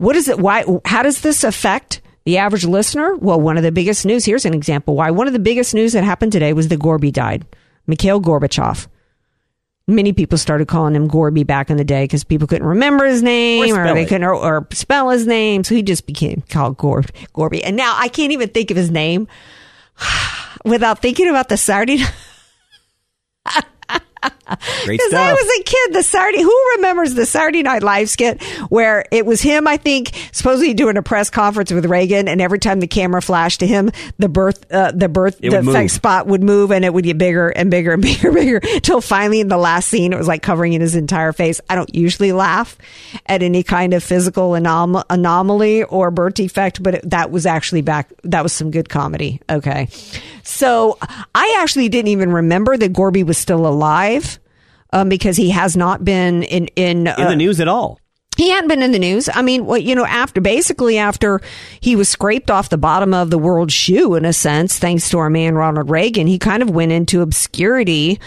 What 0.00 0.16
is 0.16 0.28
it? 0.28 0.38
Why? 0.38 0.64
How 0.86 1.02
does 1.02 1.20
this 1.20 1.44
affect 1.44 2.00
the 2.24 2.38
average 2.38 2.64
listener? 2.64 3.16
Well, 3.16 3.38
one 3.38 3.58
of 3.58 3.62
the 3.62 3.70
biggest 3.70 4.06
news. 4.06 4.24
Here's 4.24 4.46
an 4.46 4.54
example. 4.54 4.96
Why? 4.96 5.10
One 5.10 5.26
of 5.26 5.34
the 5.34 5.38
biggest 5.38 5.74
news 5.74 5.92
that 5.92 6.04
happened 6.04 6.32
today 6.32 6.54
was 6.54 6.68
that 6.68 6.80
Gorby 6.80 7.10
died. 7.10 7.44
Mikhail 7.86 8.18
Gorbachev. 8.18 8.86
Many 9.86 10.14
people 10.14 10.38
started 10.38 10.68
calling 10.68 10.96
him 10.96 11.06
Gorby 11.06 11.44
back 11.44 11.68
in 11.68 11.76
the 11.76 11.84
day 11.84 12.04
because 12.04 12.24
people 12.24 12.48
couldn't 12.48 12.66
remember 12.66 13.04
his 13.04 13.22
name 13.22 13.76
or, 13.76 13.84
spell 13.84 13.94
they 13.94 14.06
couldn't 14.06 14.24
or, 14.24 14.32
or 14.32 14.66
spell 14.72 15.10
his 15.10 15.26
name, 15.26 15.64
so 15.64 15.74
he 15.74 15.82
just 15.82 16.06
became 16.06 16.44
called 16.48 16.78
Gor- 16.78 17.04
Gorby. 17.34 17.62
And 17.62 17.76
now 17.76 17.94
I 17.94 18.08
can't 18.08 18.32
even 18.32 18.48
think 18.48 18.70
of 18.70 18.78
his 18.78 18.90
name 18.90 19.28
without 20.64 21.02
thinking 21.02 21.28
about 21.28 21.50
the 21.50 21.58
Saturday. 21.58 22.02
Because 24.22 25.12
I 25.14 25.32
was 25.32 25.60
a 25.60 25.62
kid, 25.62 25.94
the 25.94 26.02
Saturday, 26.02 26.42
who 26.42 26.64
remembers 26.76 27.14
the 27.14 27.24
Saturday 27.24 27.62
Night 27.62 27.82
Live 27.82 28.10
skit 28.10 28.42
where 28.68 29.04
it 29.10 29.24
was 29.24 29.40
him, 29.40 29.66
I 29.66 29.76
think, 29.76 30.10
supposedly 30.32 30.74
doing 30.74 30.96
a 30.96 31.02
press 31.02 31.30
conference 31.30 31.72
with 31.72 31.86
Reagan, 31.86 32.28
and 32.28 32.40
every 32.40 32.58
time 32.58 32.80
the 32.80 32.86
camera 32.86 33.22
flashed 33.22 33.60
to 33.60 33.66
him, 33.66 33.90
the 34.18 34.28
birth, 34.28 34.70
uh, 34.72 34.90
the 34.92 35.08
birth, 35.08 35.38
It 35.42 35.50
the 35.50 35.58
effect 35.60 35.92
spot 35.92 36.26
would 36.26 36.42
move 36.42 36.70
and 36.72 36.84
it 36.84 36.92
would 36.92 37.04
get 37.04 37.18
bigger 37.18 37.48
and 37.48 37.70
bigger 37.70 37.92
and 37.92 38.02
bigger 38.02 38.28
and 38.28 38.36
bigger 38.36 38.60
until 38.74 39.00
finally 39.00 39.40
in 39.40 39.48
the 39.48 39.56
last 39.56 39.88
scene, 39.88 40.12
it 40.12 40.18
was 40.18 40.28
like 40.28 40.42
covering 40.42 40.72
in 40.72 40.80
his 40.80 40.94
entire 40.96 41.32
face. 41.32 41.60
I 41.70 41.76
don't 41.76 41.94
usually 41.94 42.32
laugh 42.32 42.76
at 43.26 43.42
any 43.42 43.62
kind 43.62 43.94
of 43.94 44.02
physical 44.02 44.50
anom- 44.50 45.04
anomaly 45.08 45.84
or 45.84 46.10
birth 46.10 46.34
defect, 46.34 46.82
but 46.82 46.96
it, 46.96 47.10
that 47.10 47.30
was 47.30 47.46
actually 47.46 47.82
back, 47.82 48.10
that 48.24 48.42
was 48.42 48.52
some 48.52 48.70
good 48.70 48.88
comedy. 48.88 49.40
Okay. 49.48 49.88
So 50.50 50.98
I 51.34 51.58
actually 51.60 51.88
didn't 51.88 52.08
even 52.08 52.32
remember 52.32 52.76
that 52.76 52.92
Gorby 52.92 53.22
was 53.22 53.38
still 53.38 53.66
alive. 53.66 54.38
Um, 54.92 55.08
because 55.08 55.36
he 55.36 55.50
has 55.50 55.76
not 55.76 56.04
been 56.04 56.42
in 56.42 56.66
in, 56.74 57.06
in 57.06 57.06
uh, 57.06 57.28
the 57.28 57.36
news 57.36 57.60
at 57.60 57.68
all. 57.68 58.00
he 58.36 58.50
hadn't 58.50 58.66
been 58.66 58.82
in 58.82 58.90
the 58.90 58.98
news. 58.98 59.28
I 59.32 59.40
mean, 59.40 59.64
well, 59.64 59.78
you 59.78 59.94
know, 59.94 60.04
after 60.04 60.40
basically 60.40 60.98
after 60.98 61.40
he 61.80 61.94
was 61.94 62.08
scraped 62.08 62.50
off 62.50 62.70
the 62.70 62.76
bottom 62.76 63.14
of 63.14 63.30
the 63.30 63.38
world 63.38 63.70
shoe 63.70 64.16
in 64.16 64.24
a 64.24 64.32
sense, 64.32 64.80
thanks 64.80 65.08
to 65.10 65.18
our 65.18 65.30
man 65.30 65.54
Ronald 65.54 65.90
Reagan, 65.90 66.26
he 66.26 66.40
kind 66.40 66.60
of 66.60 66.70
went 66.70 66.90
into 66.90 67.22
obscurity. 67.22 68.18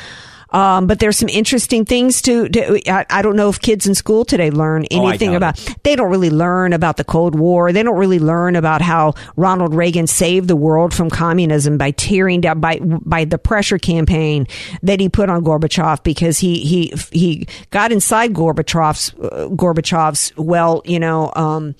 Um, 0.54 0.88
but 0.88 1.00
there's 1.00 1.18
some 1.18 1.30
interesting 1.30 1.84
things 1.84 2.22
to. 2.24 2.48
to 2.50 2.92
I, 2.92 3.06
I 3.10 3.22
don't 3.22 3.36
know 3.36 3.50
if 3.50 3.60
kids 3.60 3.88
in 3.88 3.96
school 3.96 4.24
today 4.24 4.52
learn 4.52 4.86
Oh, 4.92 5.08
anything 5.08 5.32
doubt 5.32 5.38
about. 5.38 5.76
They 5.84 5.96
don't 5.96 6.12
really 6.12 6.30
learn 6.30 6.74
about 6.74 6.98
the 6.98 7.04
Cold 7.04 7.34
War. 7.38 7.72
They 7.72 7.82
don't 7.84 7.98
really 7.98 8.20
learn 8.20 8.56
about 8.56 8.82
how 8.82 9.16
Ronald 9.36 9.74
Reagan 9.74 10.08
saved 10.08 10.48
the 10.48 10.56
world 10.56 10.94
from 10.94 11.10
communism 11.10 11.78
by 11.78 11.92
tearing 11.92 12.42
down 12.42 12.60
by 12.60 12.80
by 12.82 13.26
the 13.26 13.38
pressure 13.38 13.80
campaign 13.80 14.48
that 14.84 15.00
he 15.00 15.10
put 15.10 15.30
on 15.30 15.44
Gorbachev 15.44 16.04
because 16.04 16.38
he 16.38 16.64
he 16.64 16.94
he 17.12 17.48
got 17.72 17.92
inside 17.92 18.34
Gorbachev's 18.34 19.14
uh, 19.16 19.48
Gorbachev's 19.50 20.32
well, 20.38 20.82
you 20.86 21.00
know. 21.00 21.32
Um, 21.36 21.76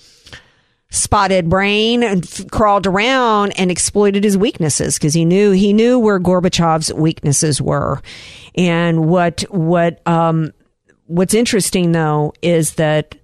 spotted 0.94 1.50
brain 1.50 2.04
and 2.04 2.24
f- 2.24 2.50
crawled 2.52 2.86
around 2.88 3.52
and 3.60 3.72
exploited 3.72 4.24
his 4.24 4.38
weaknesses 4.38 4.98
because 4.98 5.14
he 5.14 5.26
knew 5.26 5.52
he 5.52 5.74
knew 5.74 6.00
where 6.00 6.20
Gorbachev's 6.20 6.94
weaknesses 6.94 7.62
were, 7.62 8.02
and 8.56 9.10
what 9.10 9.42
what 9.50 10.06
um 10.08 10.54
what's 11.08 11.34
interesting 11.34 11.92
though 11.92 12.34
is 12.42 12.76
that. 12.76 13.16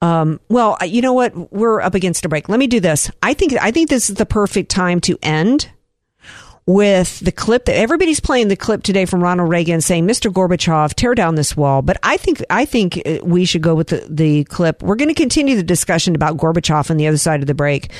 Um, 0.00 0.40
well, 0.48 0.76
you 0.84 1.00
know 1.00 1.12
what? 1.12 1.52
We're 1.52 1.80
up 1.80 1.94
against 1.94 2.24
a 2.24 2.28
break. 2.28 2.48
Let 2.48 2.58
me 2.58 2.66
do 2.66 2.80
this. 2.80 3.08
I 3.22 3.34
think 3.34 3.52
I 3.62 3.70
think 3.70 3.88
this 3.88 4.10
is 4.10 4.16
the 4.16 4.26
perfect 4.26 4.68
time 4.68 5.00
to 5.02 5.16
end 5.22 5.70
with 6.66 7.20
the 7.20 7.32
clip 7.32 7.64
that 7.64 7.76
everybody's 7.76 8.20
playing 8.20 8.48
the 8.48 8.56
clip 8.56 8.82
today 8.82 9.04
from 9.04 9.22
Ronald 9.22 9.48
Reagan 9.48 9.80
saying, 9.80 10.06
"Mr. 10.06 10.32
Gorbachev, 10.32 10.94
tear 10.94 11.14
down 11.14 11.34
this 11.34 11.56
wall." 11.56 11.82
But 11.82 11.98
I 12.02 12.16
think 12.16 12.42
I 12.50 12.64
think 12.64 13.00
uh, 13.04 13.18
we 13.22 13.44
should 13.44 13.62
go 13.62 13.74
with 13.74 13.88
the, 13.88 14.06
the 14.08 14.44
clip. 14.44 14.82
We're 14.82 14.96
going 14.96 15.08
to 15.08 15.14
continue 15.14 15.56
the 15.56 15.62
discussion 15.62 16.14
about 16.14 16.36
Gorbachev 16.36 16.90
on 16.90 16.96
the 16.96 17.06
other 17.08 17.18
side 17.18 17.40
of 17.40 17.46
the 17.46 17.54
break, 17.54 17.90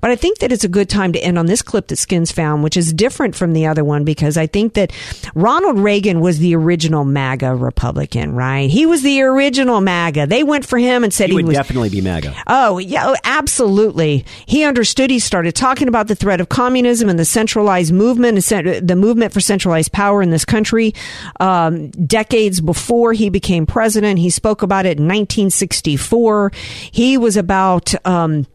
but 0.00 0.10
I 0.10 0.16
think 0.16 0.38
that 0.38 0.52
it's 0.52 0.64
a 0.64 0.68
good 0.68 0.88
time 0.88 1.12
to 1.12 1.18
end 1.20 1.38
on 1.38 1.46
this 1.46 1.62
clip 1.62 1.88
that 1.88 1.96
Skins 1.96 2.30
found, 2.30 2.62
which 2.62 2.76
is 2.76 2.92
different 2.92 3.34
from 3.34 3.52
the 3.52 3.66
other 3.66 3.84
one 3.84 4.04
because 4.04 4.36
I 4.36 4.46
think 4.46 4.74
that 4.74 4.92
Ronald 5.34 5.78
Reagan 5.78 6.20
was 6.20 6.38
the 6.38 6.54
original 6.54 7.04
MAGA 7.04 7.54
Republican, 7.56 8.34
right? 8.34 8.70
He 8.70 8.86
was 8.86 9.02
the 9.02 9.22
original 9.22 9.80
MAGA. 9.80 10.26
They 10.26 10.44
went 10.44 10.64
for 10.64 10.78
him 10.78 11.04
and 11.04 11.12
said 11.12 11.26
He 11.26 11.32
he, 11.32 11.36
would 11.36 11.46
was 11.46 11.56
definitely 11.56 11.88
be 11.88 12.00
MAGA. 12.00 12.34
Oh, 12.46 12.78
yeah, 12.78 13.08
oh, 13.08 13.16
absolutely. 13.24 14.24
He 14.46 14.64
understood. 14.64 15.10
He 15.10 15.18
started 15.18 15.54
talking 15.54 15.88
about 15.88 16.08
the 16.08 16.14
threat 16.14 16.40
of 16.40 16.48
communism 16.48 17.08
and 17.08 17.18
the 17.18 17.24
centralized 17.24 17.92
movement, 17.92 18.12
cent- 18.40 18.86
the 18.86 18.96
movement 18.96 19.32
for 19.32 19.40
centralized 19.40 19.92
power 19.92 20.22
in 20.22 20.30
this 20.30 20.44
country. 20.44 20.94
Um, 21.40 21.90
decades 21.90 22.60
before 22.60 23.12
he 23.12 23.28
became 23.30 23.66
president, 23.66 24.18
he 24.18 24.30
spoke 24.30 24.62
about 24.62 24.86
it 24.86 24.98
in 24.98 25.04
1964. 25.04 26.52
He 26.90 27.18
was 27.18 27.36
about. 27.36 27.94
Um, 28.06 28.46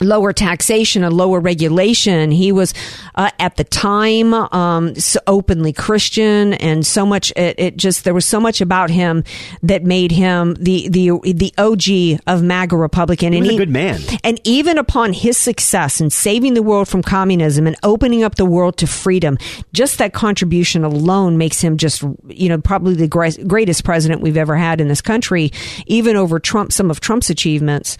lower 0.00 0.32
taxation 0.32 1.04
and 1.04 1.14
lower 1.14 1.40
regulation. 1.40 2.30
He 2.30 2.52
was 2.52 2.74
uh, 3.14 3.30
at 3.38 3.56
the 3.56 3.64
time 3.64 4.34
um, 4.34 4.94
so 4.96 5.20
openly 5.26 5.72
Christian, 5.72 6.54
and 6.54 6.86
so 6.86 7.04
much. 7.04 7.32
It, 7.36 7.58
it 7.58 7.76
just 7.76 8.04
there 8.04 8.14
was 8.14 8.26
so 8.26 8.40
much 8.40 8.60
about 8.60 8.90
him 8.90 9.24
that 9.62 9.84
made 9.84 10.12
him 10.12 10.54
the 10.54 10.88
the 10.88 11.10
the 11.32 11.52
OG 11.58 12.20
of 12.26 12.42
MAGA 12.42 12.76
Republican. 12.76 13.32
He 13.32 13.38
and 13.38 13.46
was 13.46 13.56
a 13.56 13.58
good 13.58 13.70
man. 13.70 14.00
And 14.24 14.40
even 14.44 14.78
upon 14.78 15.12
his 15.12 15.36
success 15.36 16.00
in 16.00 16.10
saving 16.10 16.54
the 16.54 16.62
world 16.62 16.88
from 16.88 17.02
communism 17.02 17.66
and 17.66 17.76
opening 17.82 18.22
up 18.22 18.36
the 18.36 18.46
world 18.46 18.76
to 18.78 18.86
freedom, 18.86 19.38
just 19.72 19.98
that 19.98 20.12
contribution 20.12 20.84
alone 20.84 21.38
makes 21.38 21.60
him 21.60 21.76
just 21.76 22.04
you 22.28 22.48
know 22.48 22.58
probably 22.58 22.94
the 22.94 23.08
greatest 23.08 23.84
president 23.84 24.20
we've 24.20 24.36
ever 24.36 24.56
had 24.56 24.80
in 24.80 24.88
this 24.88 25.00
country, 25.00 25.50
even 25.86 26.16
over 26.16 26.38
Trump. 26.38 26.72
Some 26.72 26.90
of 26.90 27.00
Trump's 27.00 27.30
achievements 27.30 27.96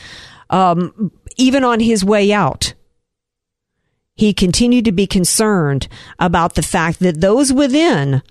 um, 0.50 1.12
even 1.36 1.64
on 1.64 1.80
his 1.80 2.04
way 2.04 2.32
out, 2.32 2.74
he 4.14 4.32
continued 4.34 4.84
to 4.86 4.92
be 4.92 5.06
concerned 5.06 5.88
about 6.18 6.54
the 6.54 6.62
fact 6.62 6.98
that 7.00 7.20
those 7.20 7.52
within 7.52 8.22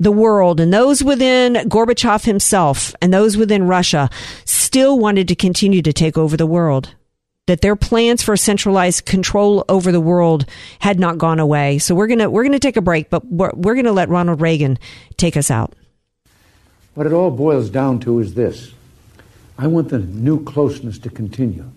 the 0.00 0.10
world 0.10 0.58
and 0.58 0.72
those 0.72 1.04
within 1.04 1.54
Gorbachev 1.54 2.24
himself 2.24 2.92
and 3.00 3.14
those 3.14 3.36
within 3.36 3.68
Russia 3.68 4.10
still 4.44 4.98
wanted 4.98 5.28
to 5.28 5.36
continue 5.36 5.82
to 5.82 5.92
take 5.92 6.18
over 6.18 6.36
the 6.36 6.46
world. 6.46 6.94
That 7.46 7.60
their 7.60 7.76
plans 7.76 8.22
for 8.22 8.36
centralized 8.36 9.04
control 9.04 9.64
over 9.68 9.90
the 9.90 10.00
world 10.00 10.46
had 10.78 11.00
not 11.00 11.18
gone 11.18 11.40
away. 11.40 11.78
So 11.78 11.94
we're 11.94 12.06
gonna 12.06 12.30
we're 12.30 12.44
gonna 12.44 12.60
take 12.60 12.76
a 12.76 12.80
break, 12.80 13.10
but 13.10 13.24
we're, 13.26 13.50
we're 13.54 13.74
gonna 13.74 13.92
let 13.92 14.08
Ronald 14.08 14.40
Reagan 14.40 14.78
take 15.16 15.36
us 15.36 15.50
out. 15.50 15.74
What 16.94 17.06
it 17.06 17.12
all 17.12 17.30
boils 17.32 17.68
down 17.68 17.98
to 18.00 18.20
is 18.20 18.34
this 18.34 18.72
I 19.58 19.66
want 19.66 19.90
the 19.90 19.98
new 19.98 20.42
closeness 20.44 20.98
to 21.00 21.10
continue, 21.10 21.70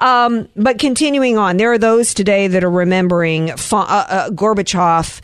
um, 0.00 0.48
but 0.56 0.78
continuing 0.78 1.36
on, 1.36 1.58
there 1.58 1.70
are 1.70 1.78
those 1.78 2.14
today 2.14 2.46
that 2.48 2.64
are 2.64 2.70
remembering 2.70 3.50
uh, 3.50 3.56
uh, 3.72 4.30
Gorbachev 4.30 5.20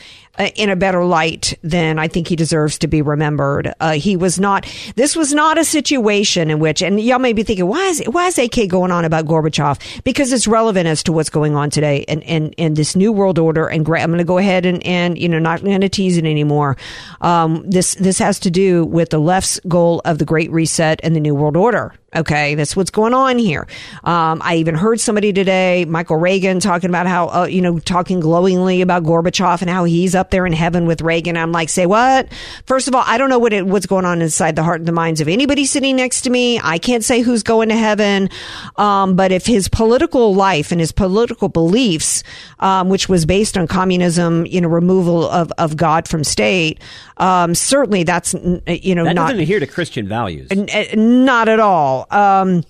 in 0.54 0.70
a 0.70 0.76
better 0.76 1.04
light 1.04 1.58
than 1.62 1.98
I 1.98 2.08
think 2.08 2.28
he 2.28 2.36
deserves 2.36 2.78
to 2.78 2.86
be 2.86 3.02
remembered. 3.02 3.74
Uh, 3.80 3.92
he 3.92 4.16
was 4.16 4.38
not. 4.38 4.66
This 4.96 5.16
was 5.16 5.32
not 5.32 5.58
a 5.58 5.64
situation 5.64 6.50
in 6.50 6.58
which, 6.58 6.82
and 6.82 7.00
y'all 7.00 7.18
may 7.18 7.32
be 7.32 7.42
thinking, 7.42 7.66
why 7.66 7.86
is 7.86 8.02
why 8.06 8.26
is 8.26 8.38
AK 8.38 8.68
going 8.68 8.90
on 8.90 9.04
about 9.04 9.26
Gorbachev? 9.26 10.04
Because 10.04 10.32
it's 10.32 10.46
relevant 10.46 10.86
as 10.86 11.02
to 11.04 11.12
what's 11.12 11.30
going 11.30 11.54
on 11.54 11.70
today 11.70 12.04
and 12.08 12.22
in, 12.22 12.52
in, 12.52 12.74
this 12.74 12.94
new 12.94 13.12
world 13.12 13.38
order. 13.38 13.66
And 13.68 13.86
I'm 13.88 14.10
going 14.10 14.18
to 14.18 14.24
go 14.24 14.38
ahead 14.38 14.66
and 14.66 14.84
and 14.86 15.18
you 15.18 15.28
know 15.28 15.38
not 15.38 15.62
going 15.62 15.80
to 15.80 15.88
tease 15.88 16.16
it 16.16 16.24
anymore. 16.24 16.76
Um, 17.20 17.68
this 17.68 17.94
this 17.94 18.18
has 18.18 18.38
to 18.40 18.50
do 18.50 18.84
with 18.84 19.10
the 19.10 19.18
left's 19.18 19.60
goal 19.68 20.02
of 20.04 20.18
the 20.18 20.24
Great 20.24 20.50
Reset 20.50 21.00
and 21.02 21.16
the 21.16 21.20
New 21.20 21.34
World 21.34 21.56
Order. 21.56 21.94
Okay, 22.16 22.54
that's 22.54 22.74
what's 22.74 22.90
going 22.90 23.12
on 23.12 23.36
here. 23.36 23.66
Um, 24.04 24.40
I 24.42 24.56
even 24.56 24.74
heard 24.74 25.00
somebody 25.00 25.34
today, 25.34 25.84
Michael 25.84 26.16
Reagan, 26.16 26.60
talking 26.60 26.88
about 26.88 27.06
how, 27.06 27.28
uh, 27.28 27.44
you 27.44 27.60
know, 27.60 27.78
talking 27.78 28.20
glowingly 28.20 28.80
about 28.80 29.02
Gorbachev 29.02 29.60
and 29.60 29.68
how 29.68 29.84
he's 29.84 30.14
up 30.14 30.25
there 30.30 30.46
in 30.46 30.52
heaven 30.52 30.86
with 30.86 31.00
Reagan. 31.00 31.36
I'm 31.36 31.52
like, 31.52 31.68
say 31.68 31.86
what? 31.86 32.28
First 32.66 32.88
of 32.88 32.94
all, 32.94 33.04
I 33.06 33.18
don't 33.18 33.30
know 33.30 33.38
what 33.38 33.52
it, 33.52 33.66
what's 33.66 33.86
going 33.86 34.04
on 34.04 34.22
inside 34.22 34.56
the 34.56 34.62
heart 34.62 34.80
and 34.80 34.88
the 34.88 34.92
minds 34.92 35.20
of 35.20 35.28
anybody 35.28 35.64
sitting 35.64 35.96
next 35.96 36.22
to 36.22 36.30
me. 36.30 36.60
I 36.62 36.78
can't 36.78 37.04
say 37.04 37.20
who's 37.20 37.42
going 37.42 37.68
to 37.68 37.76
heaven. 37.76 38.28
Um, 38.76 39.16
but 39.16 39.32
if 39.32 39.46
his 39.46 39.68
political 39.68 40.34
life 40.34 40.72
and 40.72 40.80
his 40.80 40.92
political 40.92 41.48
beliefs, 41.48 42.22
um, 42.58 42.88
which 42.88 43.08
was 43.08 43.26
based 43.26 43.56
on 43.56 43.66
communism, 43.66 44.46
you 44.46 44.60
know, 44.60 44.68
removal 44.68 45.28
of, 45.28 45.52
of 45.58 45.76
God 45.76 46.08
from 46.08 46.24
state, 46.24 46.80
um, 47.18 47.54
certainly 47.54 48.02
that's, 48.02 48.34
you 48.66 48.94
know, 48.94 49.04
That 49.04 49.14
not 49.14 49.34
adhere 49.34 49.60
to 49.60 49.66
Christian 49.66 50.08
values. 50.08 50.48
N- 50.50 50.68
uh, 50.72 50.84
not 50.94 51.48
at 51.48 51.60
all. 51.60 52.06
Um, 52.10 52.62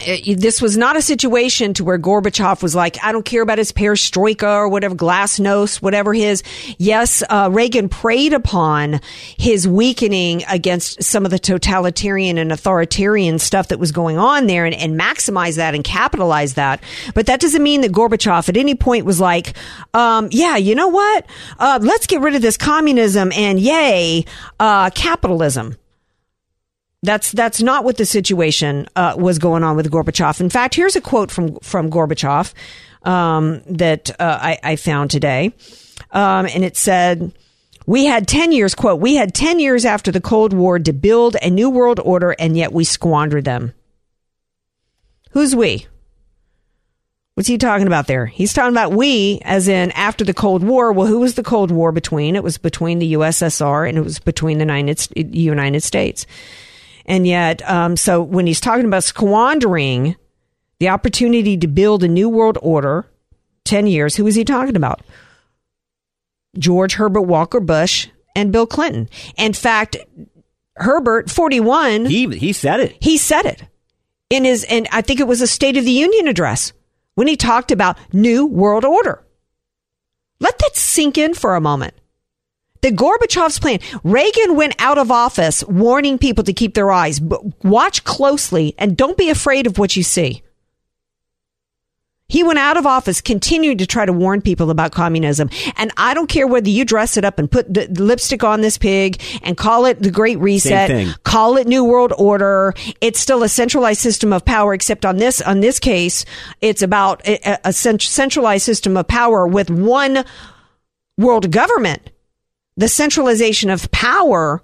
it- 0.00 0.40
this 0.40 0.60
was 0.62 0.76
not 0.76 0.96
a 0.96 1.02
situation 1.02 1.74
to 1.74 1.84
where 1.84 1.98
Gorbachev 1.98 2.62
was 2.62 2.74
like, 2.74 2.96
I 3.02 3.12
don't 3.12 3.24
care 3.24 3.42
about 3.42 3.58
his 3.58 3.72
perestroika 3.72 4.48
or 4.56 4.68
whatever, 4.68 4.94
glasnost, 4.94 5.82
whatever 5.82 6.12
his. 6.12 6.42
Yes, 6.78 7.22
uh, 7.28 7.48
Reagan 7.52 7.88
preyed 7.88 8.32
upon 8.32 9.00
his 9.38 9.68
weakening 9.68 10.42
against 10.48 11.02
some 11.02 11.24
of 11.24 11.30
the 11.30 11.38
totalitarian 11.38 12.38
and 12.38 12.50
authoritarian 12.52 13.38
stuff 13.38 13.68
that 13.68 13.78
was 13.78 13.92
going 13.92 14.18
on 14.18 14.46
there 14.46 14.64
and, 14.64 14.74
and 14.74 14.98
maximized 14.98 15.56
that 15.56 15.74
and 15.74 15.84
capitalized 15.84 16.56
that. 16.56 16.82
But 17.14 17.26
that 17.26 17.40
doesn't 17.40 17.62
mean 17.62 17.82
that 17.82 17.92
Gorbachev 17.92 18.48
at 18.48 18.56
any 18.56 18.74
point 18.74 19.04
was 19.04 19.20
like, 19.20 19.54
um, 19.94 20.28
yeah, 20.30 20.56
you 20.56 20.74
know 20.74 20.88
what? 20.88 21.26
Uh, 21.58 21.78
let's 21.82 22.06
get 22.06 22.20
rid 22.20 22.34
of 22.34 22.42
this 22.42 22.56
communism 22.56 23.30
and 23.32 23.60
yay, 23.60 24.24
uh, 24.58 24.90
capitalism. 24.90 25.76
That's 27.02 27.32
that's 27.32 27.60
not 27.60 27.84
what 27.84 27.96
the 27.96 28.06
situation 28.06 28.88
uh, 28.94 29.14
was 29.18 29.38
going 29.38 29.64
on 29.64 29.76
with 29.76 29.90
Gorbachev. 29.90 30.40
In 30.40 30.50
fact, 30.50 30.74
here's 30.74 30.94
a 30.94 31.00
quote 31.00 31.30
from 31.30 31.56
from 31.60 31.90
Gorbachev 31.90 32.52
um, 33.02 33.62
that 33.66 34.10
uh, 34.20 34.38
I, 34.40 34.58
I 34.62 34.76
found 34.76 35.10
today, 35.10 35.52
um, 36.10 36.46
and 36.46 36.64
it 36.64 36.76
said. 36.76 37.32
We 37.84 38.04
had 38.04 38.28
10 38.28 38.52
years, 38.52 38.76
quote, 38.76 39.00
we 39.00 39.16
had 39.16 39.34
10 39.34 39.58
years 39.58 39.84
after 39.84 40.12
the 40.12 40.20
Cold 40.20 40.52
War 40.52 40.78
to 40.78 40.92
build 40.92 41.36
a 41.42 41.50
new 41.50 41.68
world 41.68 41.98
order, 41.98 42.30
and 42.38 42.56
yet 42.56 42.72
we 42.72 42.84
squandered 42.84 43.44
them. 43.44 43.74
Who's 45.32 45.56
we? 45.56 45.88
What's 47.34 47.48
he 47.48 47.58
talking 47.58 47.88
about 47.88 48.06
there? 48.06 48.26
He's 48.26 48.52
talking 48.52 48.72
about 48.72 48.92
we, 48.92 49.40
as 49.42 49.66
in 49.66 49.90
after 49.92 50.24
the 50.24 50.32
Cold 50.32 50.62
War. 50.62 50.92
Well, 50.92 51.08
who 51.08 51.18
was 51.18 51.34
the 51.34 51.42
Cold 51.42 51.72
War 51.72 51.90
between? 51.90 52.36
It 52.36 52.44
was 52.44 52.56
between 52.56 53.00
the 53.00 53.14
USSR 53.14 53.88
and 53.88 53.98
it 53.98 54.02
was 54.02 54.20
between 54.20 54.58
the 54.58 54.64
United, 54.64 55.34
United 55.34 55.82
States. 55.82 56.24
And 57.06 57.26
yet, 57.26 57.68
um, 57.68 57.96
so 57.96 58.22
when 58.22 58.46
he's 58.46 58.60
talking 58.60 58.84
about 58.84 59.04
squandering 59.04 60.16
the 60.78 60.88
opportunity 60.88 61.56
to 61.58 61.66
build 61.66 62.02
a 62.02 62.08
new 62.08 62.28
world 62.28 62.58
order, 62.62 63.06
10 63.64 63.86
years, 63.86 64.16
who 64.16 64.26
is 64.26 64.34
he 64.34 64.44
talking 64.44 64.76
about? 64.76 65.02
George 66.58 66.94
Herbert 66.94 67.22
Walker 67.22 67.60
Bush 67.60 68.08
and 68.34 68.52
Bill 68.52 68.66
Clinton. 68.66 69.08
In 69.36 69.52
fact, 69.52 69.96
Herbert, 70.76 71.30
41, 71.30 72.06
he 72.06 72.28
he 72.36 72.52
said 72.52 72.80
it. 72.80 72.96
he 73.00 73.18
said 73.18 73.46
it 73.46 73.62
in 74.30 74.44
his, 74.44 74.64
and 74.64 74.88
I 74.90 75.02
think 75.02 75.20
it 75.20 75.26
was 75.26 75.40
a 75.40 75.46
State 75.46 75.76
of 75.76 75.84
the 75.84 75.90
Union 75.90 76.28
address 76.28 76.72
when 77.14 77.26
he 77.26 77.36
talked 77.36 77.70
about 77.70 77.98
new 78.12 78.46
world 78.46 78.84
order. 78.84 79.24
Let 80.40 80.58
that 80.58 80.74
sink 80.74 81.18
in 81.18 81.34
for 81.34 81.54
a 81.54 81.60
moment. 81.60 81.94
The 82.82 82.90
Gorbachev's 82.90 83.60
plan. 83.60 83.78
Reagan 84.02 84.56
went 84.56 84.74
out 84.80 84.98
of 84.98 85.10
office 85.10 85.64
warning 85.64 86.18
people 86.18 86.44
to 86.44 86.52
keep 86.52 86.74
their 86.74 86.90
eyes, 86.90 87.20
but 87.20 87.64
watch 87.64 88.02
closely 88.02 88.74
and 88.76 88.96
don't 88.96 89.16
be 89.16 89.30
afraid 89.30 89.66
of 89.68 89.78
what 89.78 89.96
you 89.96 90.02
see. 90.02 90.42
He 92.28 92.42
went 92.42 92.58
out 92.58 92.78
of 92.78 92.86
office, 92.86 93.20
continued 93.20 93.78
to 93.80 93.86
try 93.86 94.06
to 94.06 94.12
warn 94.12 94.40
people 94.40 94.70
about 94.70 94.90
communism. 94.90 95.50
And 95.76 95.92
I 95.98 96.14
don't 96.14 96.28
care 96.28 96.46
whether 96.46 96.70
you 96.70 96.84
dress 96.84 97.18
it 97.18 97.26
up 97.26 97.38
and 97.38 97.48
put 97.48 97.72
the 97.72 97.86
lipstick 97.88 98.42
on 98.42 98.62
this 98.62 98.78
pig 98.78 99.20
and 99.42 99.54
call 99.54 99.84
it 99.84 100.00
the 100.00 100.10
Great 100.10 100.38
Reset, 100.38 100.88
call 101.24 101.58
it 101.58 101.66
New 101.66 101.84
World 101.84 102.14
Order. 102.16 102.72
It's 103.02 103.20
still 103.20 103.42
a 103.42 103.50
centralized 103.50 104.00
system 104.00 104.32
of 104.32 104.46
power, 104.46 104.72
except 104.72 105.04
on 105.04 105.18
this, 105.18 105.42
on 105.42 105.60
this 105.60 105.78
case, 105.78 106.24
it's 106.62 106.80
about 106.80 107.20
a, 107.28 107.68
a 107.68 107.72
cent- 107.72 108.00
centralized 108.00 108.64
system 108.64 108.96
of 108.96 109.06
power 109.06 109.46
with 109.46 109.70
one 109.70 110.24
world 111.18 111.52
government. 111.52 112.08
The 112.76 112.88
centralization 112.88 113.70
of 113.70 113.90
power 113.90 114.62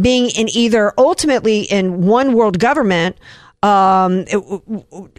being 0.00 0.30
in 0.30 0.48
either 0.50 0.92
ultimately 0.96 1.62
in 1.62 2.06
one 2.06 2.34
world 2.34 2.58
government, 2.58 3.16
um, 3.62 4.24
it, 4.28 4.64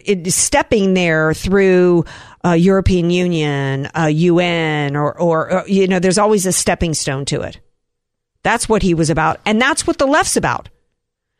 it, 0.04 0.32
stepping 0.32 0.94
there 0.94 1.34
through 1.34 2.04
uh, 2.44 2.52
European 2.52 3.10
Union, 3.10 3.88
uh, 3.96 4.06
UN, 4.06 4.96
or, 4.96 5.18
or, 5.18 5.52
or, 5.52 5.68
you 5.68 5.86
know, 5.86 5.98
there's 5.98 6.18
always 6.18 6.46
a 6.46 6.52
stepping 6.52 6.94
stone 6.94 7.24
to 7.26 7.42
it. 7.42 7.60
That's 8.42 8.68
what 8.68 8.82
he 8.82 8.94
was 8.94 9.10
about. 9.10 9.40
And 9.44 9.60
that's 9.60 9.86
what 9.86 9.98
the 9.98 10.06
left's 10.06 10.36
about. 10.36 10.70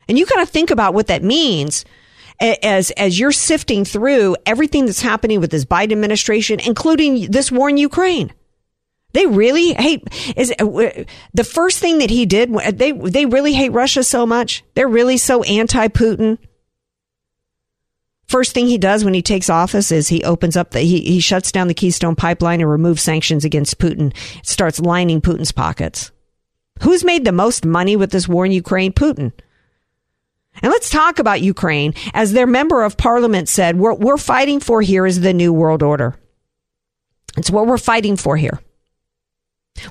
And 0.09 0.19
you 0.19 0.27
kind 0.27 0.43
of 0.43 0.51
think 0.51 0.71
about 0.71 0.93
what 0.93 1.07
that 1.07 1.23
means 1.23 1.85
as, 2.41 2.91
as 2.93 3.19
you're 3.19 3.33
sifting 3.33 3.85
through 3.85 4.37
everything 4.45 4.87
that's 4.87 5.01
happening 5.01 5.41
with 5.41 5.51
this 5.51 5.65
Biden 5.65 5.93
administration, 5.93 6.61
including 6.61 7.31
this 7.31 7.51
war 7.51 7.71
in 7.71 7.77
Ukraine. 7.77 8.33
They 9.13 9.27
really 9.27 9.73
hate 9.75 10.07
is 10.37 10.53
uh, 10.59 11.05
the 11.35 11.45
first 11.45 11.79
thing 11.79 11.99
that 11.99 12.11
he 12.11 12.27
did. 12.27 12.53
They 12.53 12.93
they 12.93 13.27
really 13.27 13.53
hate 13.53 13.73
Russia 13.73 14.05
so 14.05 14.25
much. 14.25 14.63
They're 14.75 14.89
really 14.89 15.17
so 15.17 15.43
anti-Putin. 15.43 16.39
First 18.27 18.55
thing 18.55 18.69
he 18.69 18.79
does 18.79 19.05
when 19.05 19.15
he 19.15 19.23
takes 19.23 19.51
office 19.51 19.91
is 19.91 20.07
he 20.07 20.23
opens 20.23 20.57
up 20.57 20.71
the 20.71 20.81
he 20.81 21.01
he 21.01 21.19
shuts 21.19 21.51
down 21.51 21.67
the 21.67 21.75
Keystone 21.75 22.15
pipeline 22.15 22.61
and 22.61 22.71
removes 22.71 23.03
sanctions 23.03 23.45
against 23.45 23.79
Putin. 23.79 24.17
Starts 24.45 24.79
lining 24.79 25.21
Putin's 25.21 25.51
pockets. 25.51 26.13
Who's 26.83 27.05
made 27.05 27.25
the 27.25 27.33
most 27.33 27.65
money 27.67 27.97
with 27.97 28.13
this 28.13 28.29
war 28.29 28.47
in 28.47 28.53
Ukraine? 28.53 28.93
Putin. 28.93 29.33
And 30.63 30.71
let's 30.71 30.91
talk 30.91 31.19
about 31.19 31.41
Ukraine. 31.41 31.95
As 32.15 32.33
their 32.33 32.47
member 32.47 32.83
of 32.85 32.97
parliament 32.97 33.49
said, 33.49 33.77
what 33.77 33.99
we're 33.99 34.17
fighting 34.17 34.61
for 34.61 34.81
here 34.83 35.07
is 35.07 35.21
the 35.21 35.33
new 35.33 35.53
world 35.53 35.83
order. 35.83 36.17
It's 37.37 37.51
what 37.51 37.67
we're 37.67 37.79
fighting 37.79 38.17
for 38.17 38.37
here. 38.37 38.61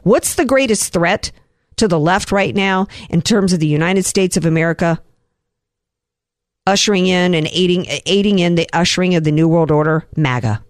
What's 0.03 0.35
the 0.35 0.45
greatest 0.45 0.93
threat 0.93 1.31
to 1.77 1.87
the 1.87 1.99
left 1.99 2.31
right 2.31 2.55
now 2.55 2.87
in 3.09 3.21
terms 3.21 3.53
of 3.53 3.59
the 3.59 3.67
United 3.67 4.05
States 4.05 4.37
of 4.37 4.45
America 4.45 5.01
ushering 6.67 7.07
in 7.07 7.33
and 7.33 7.47
aiding 7.51 7.85
aiding 8.05 8.39
in 8.39 8.55
the 8.55 8.69
ushering 8.73 9.15
of 9.15 9.23
the 9.23 9.31
new 9.31 9.47
world 9.47 9.71
order? 9.71 10.05
MAGA. 10.15 10.63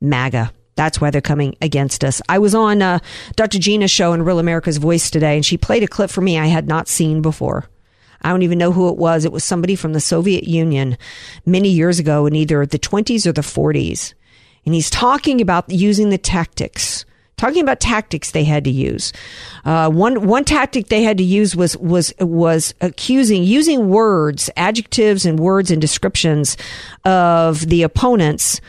MAGA. 0.00 0.52
That's 0.74 1.00
why 1.00 1.10
they're 1.10 1.20
coming 1.20 1.54
against 1.60 2.02
us. 2.02 2.22
I 2.28 2.38
was 2.38 2.54
on 2.54 2.80
uh, 2.82 2.98
Dr. 3.36 3.58
Gina's 3.58 3.90
show 3.90 4.12
in 4.12 4.22
Real 4.22 4.38
America's 4.38 4.78
Voice 4.78 5.10
today, 5.10 5.36
and 5.36 5.44
she 5.44 5.58
played 5.58 5.82
a 5.82 5.88
clip 5.88 6.10
for 6.10 6.22
me 6.22 6.38
I 6.38 6.46
had 6.46 6.66
not 6.66 6.88
seen 6.88 7.20
before. 7.20 7.68
I 8.22 8.30
don't 8.30 8.42
even 8.42 8.58
know 8.58 8.72
who 8.72 8.88
it 8.88 8.96
was. 8.96 9.24
It 9.24 9.32
was 9.32 9.44
somebody 9.44 9.76
from 9.76 9.92
the 9.92 10.00
Soviet 10.00 10.44
Union 10.44 10.96
many 11.44 11.68
years 11.68 11.98
ago 11.98 12.26
in 12.26 12.34
either 12.34 12.64
the 12.64 12.78
20s 12.78 13.26
or 13.26 13.32
the 13.32 13.42
40s. 13.42 14.14
And 14.64 14.74
he's 14.74 14.90
talking 14.90 15.40
about 15.40 15.68
using 15.68 16.10
the 16.10 16.18
tactics 16.18 17.04
talking 17.42 17.60
about 17.60 17.80
tactics 17.80 18.30
they 18.30 18.44
had 18.44 18.62
to 18.62 18.70
use. 18.70 19.12
Uh, 19.64 19.90
one 19.90 20.28
one 20.28 20.44
tactic 20.44 20.86
they 20.86 21.02
had 21.02 21.18
to 21.18 21.24
use 21.24 21.56
was 21.56 21.76
was 21.78 22.14
was 22.20 22.72
accusing 22.80 23.42
using 23.42 23.88
words, 23.88 24.48
adjectives, 24.56 25.26
and 25.26 25.40
words 25.40 25.70
and 25.70 25.80
descriptions 25.80 26.56
of 27.04 27.68
the 27.68 27.82
opponents 27.82 28.60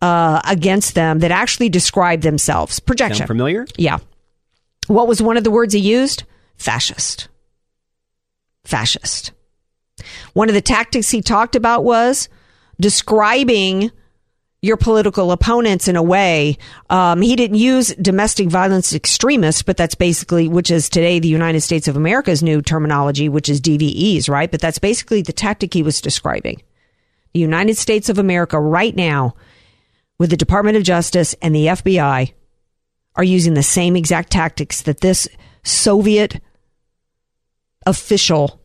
uh, 0.00 0.40
against 0.48 0.94
them 0.94 1.18
that 1.18 1.30
actually 1.30 1.68
describe 1.68 2.22
themselves. 2.22 2.80
Projection. 2.80 3.18
Sound 3.18 3.28
familiar? 3.28 3.66
Yeah. 3.76 3.98
What 4.86 5.06
was 5.06 5.20
one 5.20 5.36
of 5.36 5.44
the 5.44 5.50
words 5.50 5.74
he 5.74 5.80
used? 5.80 6.24
Fascist. 6.56 7.28
Fascist. 8.64 9.32
One 10.32 10.48
of 10.48 10.54
the 10.54 10.62
tactics 10.62 11.10
he 11.10 11.20
talked 11.20 11.56
about 11.56 11.84
was 11.84 12.30
describing 12.80 13.90
your 14.64 14.78
political 14.78 15.30
opponents 15.30 15.88
in 15.88 15.94
a 15.94 16.02
way. 16.02 16.56
Um, 16.88 17.20
he 17.20 17.36
didn't 17.36 17.58
use 17.58 17.94
domestic 17.96 18.48
violence 18.48 18.94
extremists, 18.94 19.62
but 19.62 19.76
that's 19.76 19.94
basically, 19.94 20.48
which 20.48 20.70
is 20.70 20.88
today 20.88 21.18
the 21.18 21.28
United 21.28 21.60
States 21.60 21.86
of 21.86 21.96
America's 21.96 22.42
new 22.42 22.62
terminology, 22.62 23.28
which 23.28 23.50
is 23.50 23.60
DVEs, 23.60 24.26
right? 24.26 24.50
But 24.50 24.62
that's 24.62 24.78
basically 24.78 25.20
the 25.20 25.34
tactic 25.34 25.74
he 25.74 25.82
was 25.82 26.00
describing. 26.00 26.62
The 27.34 27.40
United 27.40 27.76
States 27.76 28.08
of 28.08 28.18
America 28.18 28.58
right 28.58 28.96
now, 28.96 29.34
with 30.18 30.30
the 30.30 30.36
Department 30.36 30.78
of 30.78 30.82
Justice 30.82 31.34
and 31.42 31.54
the 31.54 31.66
FBI, 31.66 32.32
are 33.16 33.24
using 33.24 33.52
the 33.52 33.62
same 33.62 33.96
exact 33.96 34.32
tactics 34.32 34.80
that 34.82 35.02
this 35.02 35.28
Soviet 35.62 36.40
official 37.84 38.62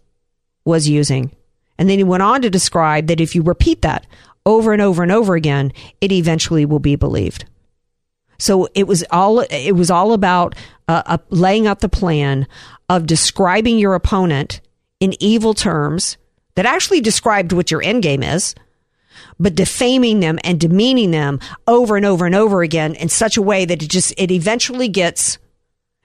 was 0.63 0.88
using. 0.88 1.35
And 1.77 1.89
then 1.89 1.97
he 1.97 2.03
went 2.05 2.23
on 2.23 2.41
to 2.41 2.49
describe 2.49 3.07
that 3.07 3.19
if 3.19 3.35
you 3.35 3.41
repeat 3.41 3.81
that 3.81 4.05
over 4.45 4.73
and 4.73 4.82
over 4.82 5.04
and 5.04 5.12
over 5.12 5.36
again, 5.36 5.71
it 6.02 6.12
eventually 6.12 6.65
will 6.65 6.80
be 6.80 6.95
believed. 6.95 7.45
So 8.39 8.69
it 8.73 8.88
was 8.88 9.04
all 9.12 9.41
it 9.41 9.73
was 9.73 9.91
all 9.91 10.13
about 10.13 10.56
uh, 10.88 11.04
uh, 11.06 11.17
laying 11.30 11.67
out 11.67 11.82
the 11.82 11.89
plan 11.89 12.47
of 12.88 13.06
describing 13.06 13.78
your 13.78 13.95
opponent 13.95 14.62
in 14.99 15.13
evil 15.19 15.54
terms 15.54 16.17
that 16.56 16.65
actually 16.65 17.02
described 17.02 17.54
what 17.54 17.69
your 17.69 17.84
end 17.84 18.02
game 18.02 18.23
is, 18.23 18.56
but 19.39 19.56
defaming 19.56 20.21
them 20.21 20.39
and 20.43 20.60
demeaning 20.60 21.12
them 21.12 21.39
over 21.67 21.97
and 21.97 22.06
over 22.06 22.25
and 22.25 22.36
over 22.36 22.62
again 22.62 22.95
in 22.95 23.10
such 23.10 23.38
a 23.38 23.41
way 23.41 23.65
that 23.65 23.84
it 23.84 23.89
just 23.89 24.13
it 24.17 24.32
eventually 24.32 24.88
gets 24.88 25.38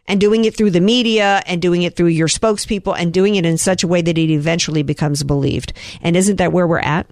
and 0.07 0.21
doing 0.21 0.45
it 0.45 0.57
through 0.57 0.71
the 0.71 0.81
media 0.81 1.43
and 1.47 1.63
doing 1.63 1.83
it 1.83 1.97
through 1.97 2.09
your 2.09 2.29
spokespeople 2.29 2.95
and 2.99 3.13
doing 3.13 3.37
it 3.37 3.47
in 3.47 3.57
such 3.57 3.83
a 3.83 3.89
way 3.89 4.03
that 4.03 4.19
it 4.19 4.31
eventually 4.31 4.83
becomes 4.83 5.23
believed. 5.23 5.73
And 6.03 6.17
isn't 6.17 6.37
that 6.37 6.53
where 6.53 6.67
we're 6.67 6.79
at? 6.79 7.07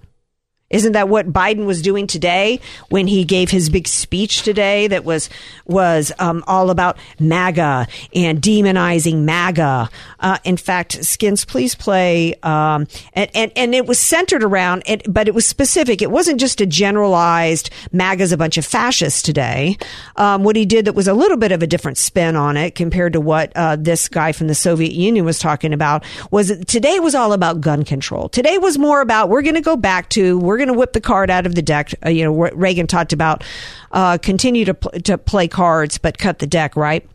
Isn't 0.73 0.93
that 0.93 1.09
what 1.09 1.33
Biden 1.33 1.67
was 1.67 1.83
doing 1.83 2.07
today 2.07 2.61
when 2.89 3.07
he 3.07 3.25
gave 3.25 3.51
his 3.51 3.71
big 3.71 3.87
speech 3.87 4.43
today 4.43 4.89
that 4.89 5.05
was 5.05 5.31
was 5.67 6.11
um, 6.19 6.43
all 6.47 6.71
about 6.71 6.97
MAGA 7.21 7.87
and 8.15 8.41
demonizing 8.41 9.21
MAGA? 9.21 9.91
Uh, 10.19 10.39
in 10.45 10.57
fact, 10.57 11.05
Skins, 11.05 11.45
please 11.45 11.75
play. 11.75 12.35
Um, 12.43 12.87
and, 13.13 13.31
and 13.35 13.53
and 13.55 13.75
it 13.75 13.87
was 13.87 13.99
centered 13.99 14.43
around 14.43 14.83
it, 14.87 15.03
but 15.13 15.29
it 15.29 15.35
was 15.35 15.47
specific. 15.47 16.01
It 16.01 16.11
wasn't 16.11 16.41
just 16.41 16.61
a 16.61 16.67
generalized 16.67 17.71
MAGA's 17.93 18.33
a 18.33 18.37
bunch 18.37 18.57
of 18.57 18.65
fascists 18.65 19.21
today. 19.21 19.77
Um, 20.17 20.43
what 20.43 20.57
he 20.57 20.65
did 20.65 20.87
that 20.87 20.95
was 20.95 21.07
a 21.07 21.15
little 21.15 21.37
bit 21.37 21.53
of 21.53 21.63
a 21.63 21.67
different 21.67 21.99
spin 21.99 22.35
on 22.35 22.57
it 22.57 22.75
compared 22.75 23.13
to 23.13 23.21
what 23.21 23.53
uh, 23.55 23.77
this 23.77 24.09
guy 24.09 24.33
from 24.33 24.49
the 24.49 24.55
Soviet 24.55 24.93
Union 24.93 25.27
was 25.27 25.39
talking 25.39 25.75
about 25.75 26.03
was 26.31 26.57
today 26.65 26.99
was 26.99 27.15
all 27.15 27.35
about 27.35 27.61
gun 27.61 27.85
control. 27.85 28.31
Today 28.31 28.57
was 28.57 28.79
more 28.79 29.03
about 29.03 29.29
we're 29.29 29.43
going 29.43 29.55
to 29.55 29.61
go 29.61 29.77
back 29.77 30.09
to 30.11 30.39
we're 30.39 30.62
going 30.65 30.75
to 30.75 30.79
whip 30.79 30.93
the 30.93 31.01
card 31.01 31.31
out 31.31 31.47
of 31.47 31.55
the 31.55 31.63
deck. 31.63 31.93
Uh, 32.05 32.09
you 32.09 32.25
know, 32.25 32.33
Reagan 32.33 32.87
talked 32.87 33.13
about 33.13 33.45
uh, 33.93 34.19
continue 34.19 34.65
to 34.65 34.75
pl- 34.75 35.01
to 35.03 35.19
play 35.19 35.49
cards, 35.49 35.99
but 35.99 36.19
cut 36.19 36.39
the 36.39 36.47
deck, 36.47 36.77
right? 36.77 37.07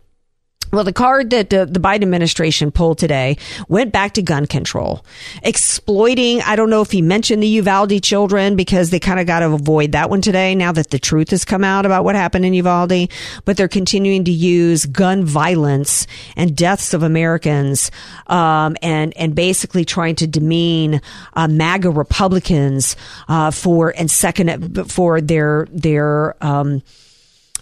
Well, 0.71 0.84
the 0.84 0.93
card 0.93 1.30
that 1.30 1.49
the, 1.49 1.65
the, 1.65 1.80
Biden 1.80 2.01
administration 2.01 2.71
pulled 2.71 2.97
today 2.97 3.38
went 3.69 3.93
back 3.93 4.13
to 4.15 4.21
gun 4.21 4.45
control, 4.47 5.06
exploiting. 5.41 6.41
I 6.41 6.58
don't 6.58 6.69
know 6.69 6.82
if 6.82 6.91
he 6.91 7.01
mentioned 7.01 7.41
the 7.41 7.47
Uvalde 7.47 8.03
children 8.03 8.58
because 8.58 8.89
they 8.89 8.99
kind 8.99 9.19
of 9.19 9.27
got 9.27 9.39
to 9.39 9.53
avoid 9.53 9.93
that 9.93 10.10
one 10.10 10.21
today 10.21 10.56
now 10.56 10.73
that 10.73 10.89
the 10.89 10.99
truth 10.99 11.30
has 11.30 11.45
come 11.45 11.63
out 11.63 11.86
about 11.86 12.03
what 12.03 12.15
happened 12.15 12.43
in 12.45 12.53
Uvalde. 12.53 13.10
But 13.45 13.56
they're 13.56 13.69
continuing 13.69 14.25
to 14.25 14.32
use 14.32 14.86
gun 14.86 15.23
violence 15.23 16.06
and 16.36 16.56
deaths 16.56 16.93
of 16.93 17.01
Americans, 17.01 17.89
um, 18.27 18.75
and 18.82 19.15
and 19.15 19.34
basically 19.34 19.86
trying 19.86 20.15
to 20.15 20.27
demean 20.27 20.99
uh, 21.34 21.47
MAGA 21.47 21.91
Republicans 21.91 22.97
uh, 23.30 23.51
for 23.51 23.93
and 23.97 24.12
second 24.12 24.91
for 24.91 25.21
their 25.21 25.65
their. 25.71 26.36
Um, 26.43 26.82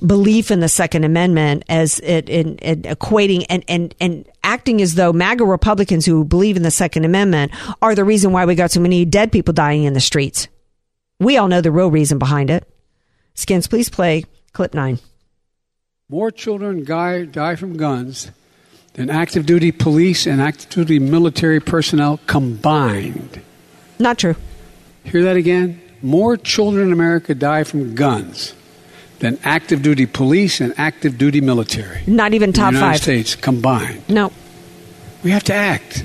belief 0.06 0.52
in 0.52 0.60
the 0.60 0.70
Second 0.70 1.04
Amendment 1.04 1.64
as 1.70 2.00
it 2.00 2.30
in, 2.30 2.58
in 2.58 2.84
equating 2.84 3.46
and, 3.50 3.64
and, 3.68 3.96
and 4.00 4.28
acting 4.44 4.82
as 4.82 4.96
though 4.96 5.14
MAGA 5.14 5.46
Republicans 5.46 6.06
who 6.06 6.24
believe 6.24 6.58
in 6.58 6.64
the 6.64 6.72
Second 6.72 7.06
Amendment 7.06 7.52
are 7.82 7.96
the 7.96 8.04
reason 8.04 8.32
why 8.32 8.46
we 8.46 8.56
got 8.56 8.72
so 8.72 8.80
many 8.80 9.06
dead 9.06 9.32
people 9.32 9.54
dying 9.54 9.84
in 9.84 9.94
the 9.94 10.02
streets. 10.02 10.48
We 11.20 11.38
all 11.38 11.48
know 11.48 11.62
the 11.62 11.72
real 11.72 11.90
reason 11.90 12.20
behind 12.20 12.50
it. 12.50 12.68
Skins, 13.36 13.68
please 13.68 13.90
play 13.90 14.26
clip 14.54 14.74
nine. 14.74 15.00
More 16.10 16.30
children 16.30 16.84
die, 16.84 17.26
die 17.26 17.56
from 17.56 17.78
guns 17.78 18.32
than 18.94 19.10
active 19.10 19.46
duty 19.46 19.72
police 19.72 20.26
and 20.26 20.42
active 20.42 20.70
duty 20.70 21.00
military 21.00 21.60
personnel 21.60 22.20
combined. 22.28 23.42
Not 23.98 24.20
true. 24.20 24.36
Hear 25.04 25.24
that 25.24 25.36
again? 25.36 25.82
More 26.02 26.38
children 26.38 26.88
in 26.88 26.94
America 26.94 27.34
die 27.34 27.64
from 27.64 27.96
guns 27.96 28.54
than 29.20 29.40
active 29.44 29.82
duty 29.82 30.06
police 30.06 30.60
and 30.62 30.74
active 30.78 31.18
duty 31.18 31.42
military. 31.42 32.02
Not 32.08 32.34
even 32.34 32.52
top 32.54 32.70
in 32.70 32.74
the 32.76 32.80
United 32.80 32.94
five. 32.98 33.02
States 33.02 33.36
combined. 33.36 34.08
No. 34.10 34.32
We 35.24 35.32
have 35.32 35.44
to 35.46 35.54
act. 35.54 36.04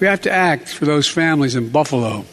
We 0.00 0.06
have 0.06 0.20
to 0.22 0.30
act 0.32 0.68
for 0.68 0.84
those 0.84 1.06
families 1.08 1.54
in 1.54 1.68
Buffalo, 1.68 2.24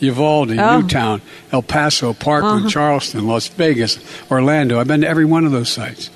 Uvalde, 0.00 0.58
Oh. 0.58 0.80
Newtown, 0.80 1.22
El 1.52 1.62
Paso, 1.62 2.12
Parkland, 2.14 2.60
Uh-huh. 2.62 2.70
Charleston, 2.70 3.26
Las 3.26 3.48
Vegas, 3.48 3.98
Orlando. 4.30 4.80
I've 4.80 4.88
been 4.88 5.02
to 5.02 5.08
every 5.08 5.24
one 5.24 5.44
of 5.44 5.52
those 5.52 5.68
sites. 5.68 6.10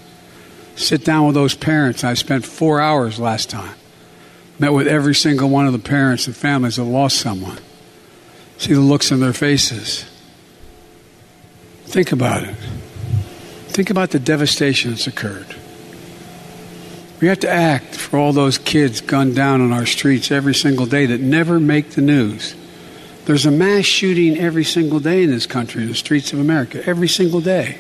Sit 0.77 1.05
down 1.05 1.27
with 1.27 1.35
those 1.35 1.55
parents. 1.55 2.05
I 2.05 2.15
spent 2.15 2.45
four 2.45 2.81
hours 2.81 3.19
last 3.19 3.51
time. 3.51 3.75
Met 4.59 4.73
with 4.73 4.87
every 4.89 5.15
single 5.15 5.49
one 5.49 5.67
of 5.67 5.73
the 5.73 5.79
parents 5.79 6.27
and 6.27 6.35
families 6.37 6.77
that 6.77 6.85
lost 6.85 7.17
someone. 7.19 7.59
See 8.59 8.75
the 8.75 8.81
looks 8.81 9.11
in 9.13 9.21
their 9.21 9.33
faces. 9.33 10.05
Think 11.87 12.13
about 12.13 12.43
it. 12.43 12.55
Think 13.79 13.91
about 13.91 14.11
the 14.11 14.19
devastation 14.19 14.91
that's 14.91 15.07
occurred. 15.07 15.55
We 17.21 17.29
have 17.29 17.39
to 17.39 17.49
act 17.49 17.95
for 17.95 18.19
all 18.19 18.33
those 18.33 18.59
kids 18.59 19.01
gunned 19.01 19.37
down 19.37 19.61
on 19.61 19.73
our 19.73 19.87
streets 19.87 20.33
every 20.33 20.57
single 20.57 20.85
day 20.85 21.07
that 21.07 21.21
never 21.21 21.61
make 21.61 21.91
the 21.91 22.01
news. 22.01 22.57
There's 23.27 23.47
a 23.47 23.53
mass 23.53 23.85
shooting 23.85 24.37
every 24.37 24.65
single 24.65 24.99
day 24.99 25.23
in 25.23 25.31
this 25.31 25.47
country, 25.47 25.83
in 25.83 25.89
the 25.91 25.95
streets 25.95 26.33
of 26.33 26.41
America, 26.41 26.85
every 26.89 27.07
single 27.07 27.41
day. 27.41 27.79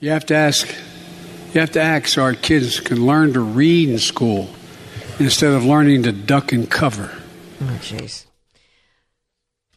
You 0.00 0.10
have 0.10 0.26
to 0.26 0.34
ask, 0.34 0.66
you 1.54 1.60
have 1.60 1.70
to 1.70 1.80
act 1.80 2.08
so 2.08 2.24
our 2.24 2.34
kids 2.34 2.80
can 2.80 3.06
learn 3.06 3.34
to 3.34 3.40
read 3.40 3.90
in 3.90 4.00
school 4.00 4.50
instead 5.20 5.52
of 5.52 5.64
learning 5.64 6.02
to 6.02 6.10
duck 6.10 6.50
and 6.50 6.68
cover. 6.68 7.16
Oh, 7.60 7.78
jeez. 7.80 8.24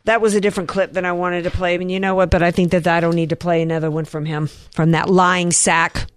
That 0.06 0.22
was 0.22 0.36
a 0.36 0.42
different 0.42 0.70
clip 0.70 0.94
than 0.94 1.06
I 1.06 1.12
wanted 1.12 1.44
to 1.44 1.52
play. 1.52 1.76
And 1.76 1.92
you 1.92 2.00
know 2.00 2.16
what? 2.16 2.30
But 2.32 2.44
I 2.44 2.52
think 2.52 2.72
that 2.72 2.88
I 2.88 3.00
don't 3.00 3.16
need 3.16 3.30
to 3.30 3.36
play 3.36 3.62
another 3.62 3.92
one 3.92 4.06
from 4.06 4.26
him, 4.26 4.48
from 4.72 4.92
that 4.92 5.10
lying 5.10 5.52
sack. 5.52 6.08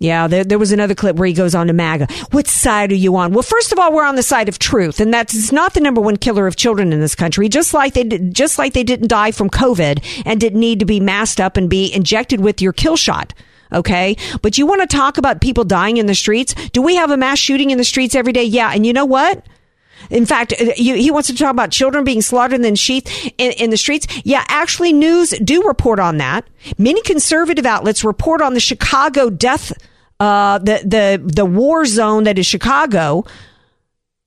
Yeah, 0.00 0.28
there, 0.28 0.44
there 0.44 0.60
was 0.60 0.70
another 0.70 0.94
clip 0.94 1.16
where 1.16 1.26
he 1.26 1.32
goes 1.32 1.56
on 1.56 1.66
to 1.66 1.72
MAGA. 1.72 2.06
What 2.30 2.46
side 2.46 2.92
are 2.92 2.96
you 2.96 3.16
on? 3.16 3.32
Well, 3.32 3.42
first 3.42 3.72
of 3.72 3.80
all, 3.80 3.92
we're 3.92 4.04
on 4.04 4.14
the 4.14 4.22
side 4.22 4.48
of 4.48 4.60
truth, 4.60 5.00
and 5.00 5.12
that's 5.12 5.50
not 5.50 5.74
the 5.74 5.80
number 5.80 6.00
one 6.00 6.16
killer 6.16 6.46
of 6.46 6.54
children 6.54 6.92
in 6.92 7.00
this 7.00 7.16
country. 7.16 7.48
Just 7.48 7.74
like 7.74 7.94
they 7.94 8.04
did, 8.04 8.32
just 8.32 8.58
like 8.58 8.74
they 8.74 8.84
didn't 8.84 9.08
die 9.08 9.32
from 9.32 9.50
COVID 9.50 10.22
and 10.24 10.40
didn't 10.40 10.60
need 10.60 10.78
to 10.78 10.86
be 10.86 11.00
masked 11.00 11.40
up 11.40 11.56
and 11.56 11.68
be 11.68 11.92
injected 11.92 12.40
with 12.40 12.62
your 12.62 12.72
kill 12.72 12.96
shot. 12.96 13.34
Okay, 13.72 14.16
but 14.40 14.56
you 14.56 14.66
want 14.66 14.88
to 14.88 14.96
talk 14.96 15.18
about 15.18 15.40
people 15.40 15.64
dying 15.64 15.96
in 15.96 16.06
the 16.06 16.14
streets? 16.14 16.54
Do 16.70 16.80
we 16.80 16.94
have 16.94 17.10
a 17.10 17.16
mass 17.16 17.38
shooting 17.38 17.70
in 17.70 17.76
the 17.76 17.84
streets 17.84 18.14
every 18.14 18.32
day? 18.32 18.44
Yeah, 18.44 18.70
and 18.72 18.86
you 18.86 18.92
know 18.92 19.04
what? 19.04 19.44
In 20.10 20.26
fact, 20.26 20.52
uh, 20.52 20.72
you, 20.76 20.94
he 20.94 21.10
wants 21.10 21.28
to 21.28 21.36
talk 21.36 21.50
about 21.50 21.70
children 21.70 22.04
being 22.04 22.22
slaughtered 22.22 22.64
in 22.64 22.74
sheath 22.74 23.06
in, 23.38 23.52
in 23.52 23.70
the 23.70 23.76
streets. 23.76 24.06
Yeah, 24.24 24.44
actually, 24.48 24.92
news 24.92 25.30
do 25.42 25.62
report 25.62 26.00
on 26.00 26.18
that. 26.18 26.46
Many 26.76 27.02
conservative 27.02 27.66
outlets 27.66 28.04
report 28.04 28.40
on 28.40 28.54
the 28.54 28.60
Chicago 28.60 29.30
death, 29.30 29.72
uh, 30.20 30.58
the 30.58 30.82
the 30.84 31.22
the 31.24 31.44
war 31.44 31.84
zone 31.84 32.24
that 32.24 32.38
is 32.38 32.46
Chicago. 32.46 33.24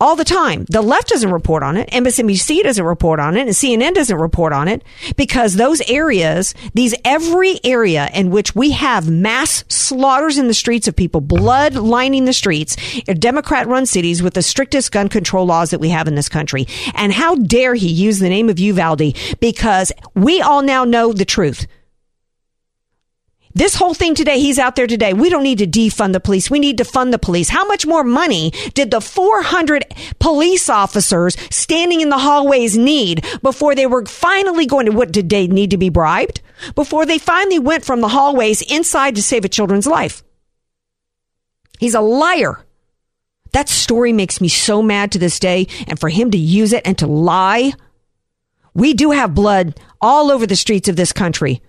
All 0.01 0.15
the 0.15 0.25
time. 0.25 0.65
The 0.67 0.81
left 0.81 1.09
doesn't 1.09 1.31
report 1.31 1.61
on 1.61 1.77
it. 1.77 1.87
MSNBC 1.91 2.63
doesn't 2.63 2.83
report 2.83 3.19
on 3.19 3.37
it. 3.37 3.41
And 3.41 3.51
CNN 3.51 3.93
doesn't 3.93 4.17
report 4.17 4.51
on 4.51 4.67
it 4.67 4.83
because 5.15 5.53
those 5.53 5.79
areas, 5.81 6.55
these 6.73 6.95
every 7.05 7.59
area 7.63 8.09
in 8.11 8.31
which 8.31 8.55
we 8.55 8.71
have 8.71 9.07
mass 9.07 9.63
slaughters 9.67 10.39
in 10.39 10.47
the 10.47 10.55
streets 10.55 10.87
of 10.87 10.95
people, 10.95 11.21
blood 11.21 11.75
lining 11.75 12.25
the 12.25 12.33
streets, 12.33 12.77
uh, 13.07 13.11
are 13.11 13.13
Democrat 13.13 13.67
run 13.67 13.85
cities 13.85 14.23
with 14.23 14.33
the 14.33 14.41
strictest 14.41 14.91
gun 14.91 15.07
control 15.07 15.45
laws 15.45 15.69
that 15.69 15.79
we 15.79 15.89
have 15.89 16.07
in 16.07 16.15
this 16.15 16.29
country. 16.29 16.65
And 16.95 17.13
how 17.13 17.35
dare 17.35 17.75
he 17.75 17.87
use 17.87 18.17
the 18.17 18.29
name 18.29 18.49
of 18.49 18.57
Uvalde 18.57 19.15
because 19.39 19.91
we 20.15 20.41
all 20.41 20.63
now 20.63 20.83
know 20.83 21.13
the 21.13 21.25
truth. 21.25 21.67
This 23.53 23.75
whole 23.75 23.93
thing 23.93 24.15
today, 24.15 24.39
he's 24.39 24.59
out 24.59 24.75
there 24.75 24.87
today. 24.87 25.13
We 25.13 25.29
don't 25.29 25.43
need 25.43 25.57
to 25.57 25.67
defund 25.67 26.13
the 26.13 26.19
police. 26.19 26.49
We 26.49 26.59
need 26.59 26.77
to 26.77 26.85
fund 26.85 27.13
the 27.13 27.19
police. 27.19 27.49
How 27.49 27.65
much 27.65 27.85
more 27.85 28.03
money 28.03 28.51
did 28.73 28.91
the 28.91 29.01
400 29.01 29.83
police 30.19 30.69
officers 30.69 31.35
standing 31.49 32.01
in 32.01 32.09
the 32.09 32.17
hallways 32.17 32.77
need 32.77 33.25
before 33.41 33.75
they 33.75 33.87
were 33.87 34.05
finally 34.05 34.65
going 34.65 34.85
to, 34.85 34.91
what 34.91 35.11
did 35.11 35.29
they 35.29 35.47
need 35.47 35.71
to 35.71 35.77
be 35.77 35.89
bribed? 35.89 36.41
Before 36.75 37.05
they 37.05 37.17
finally 37.17 37.59
went 37.59 37.83
from 37.83 38.01
the 38.01 38.07
hallways 38.07 38.61
inside 38.61 39.15
to 39.15 39.23
save 39.23 39.43
a 39.43 39.49
children's 39.49 39.87
life. 39.87 40.23
He's 41.79 41.95
a 41.95 42.01
liar. 42.01 42.63
That 43.51 43.67
story 43.67 44.13
makes 44.13 44.39
me 44.39 44.47
so 44.47 44.81
mad 44.81 45.11
to 45.11 45.19
this 45.19 45.39
day. 45.39 45.67
And 45.87 45.99
for 45.99 46.09
him 46.09 46.31
to 46.31 46.37
use 46.37 46.71
it 46.71 46.85
and 46.85 46.97
to 46.99 47.07
lie, 47.07 47.73
we 48.73 48.93
do 48.93 49.11
have 49.11 49.35
blood 49.35 49.77
all 49.99 50.31
over 50.31 50.47
the 50.47 50.55
streets 50.55 50.87
of 50.87 50.95
this 50.95 51.11
country. 51.11 51.61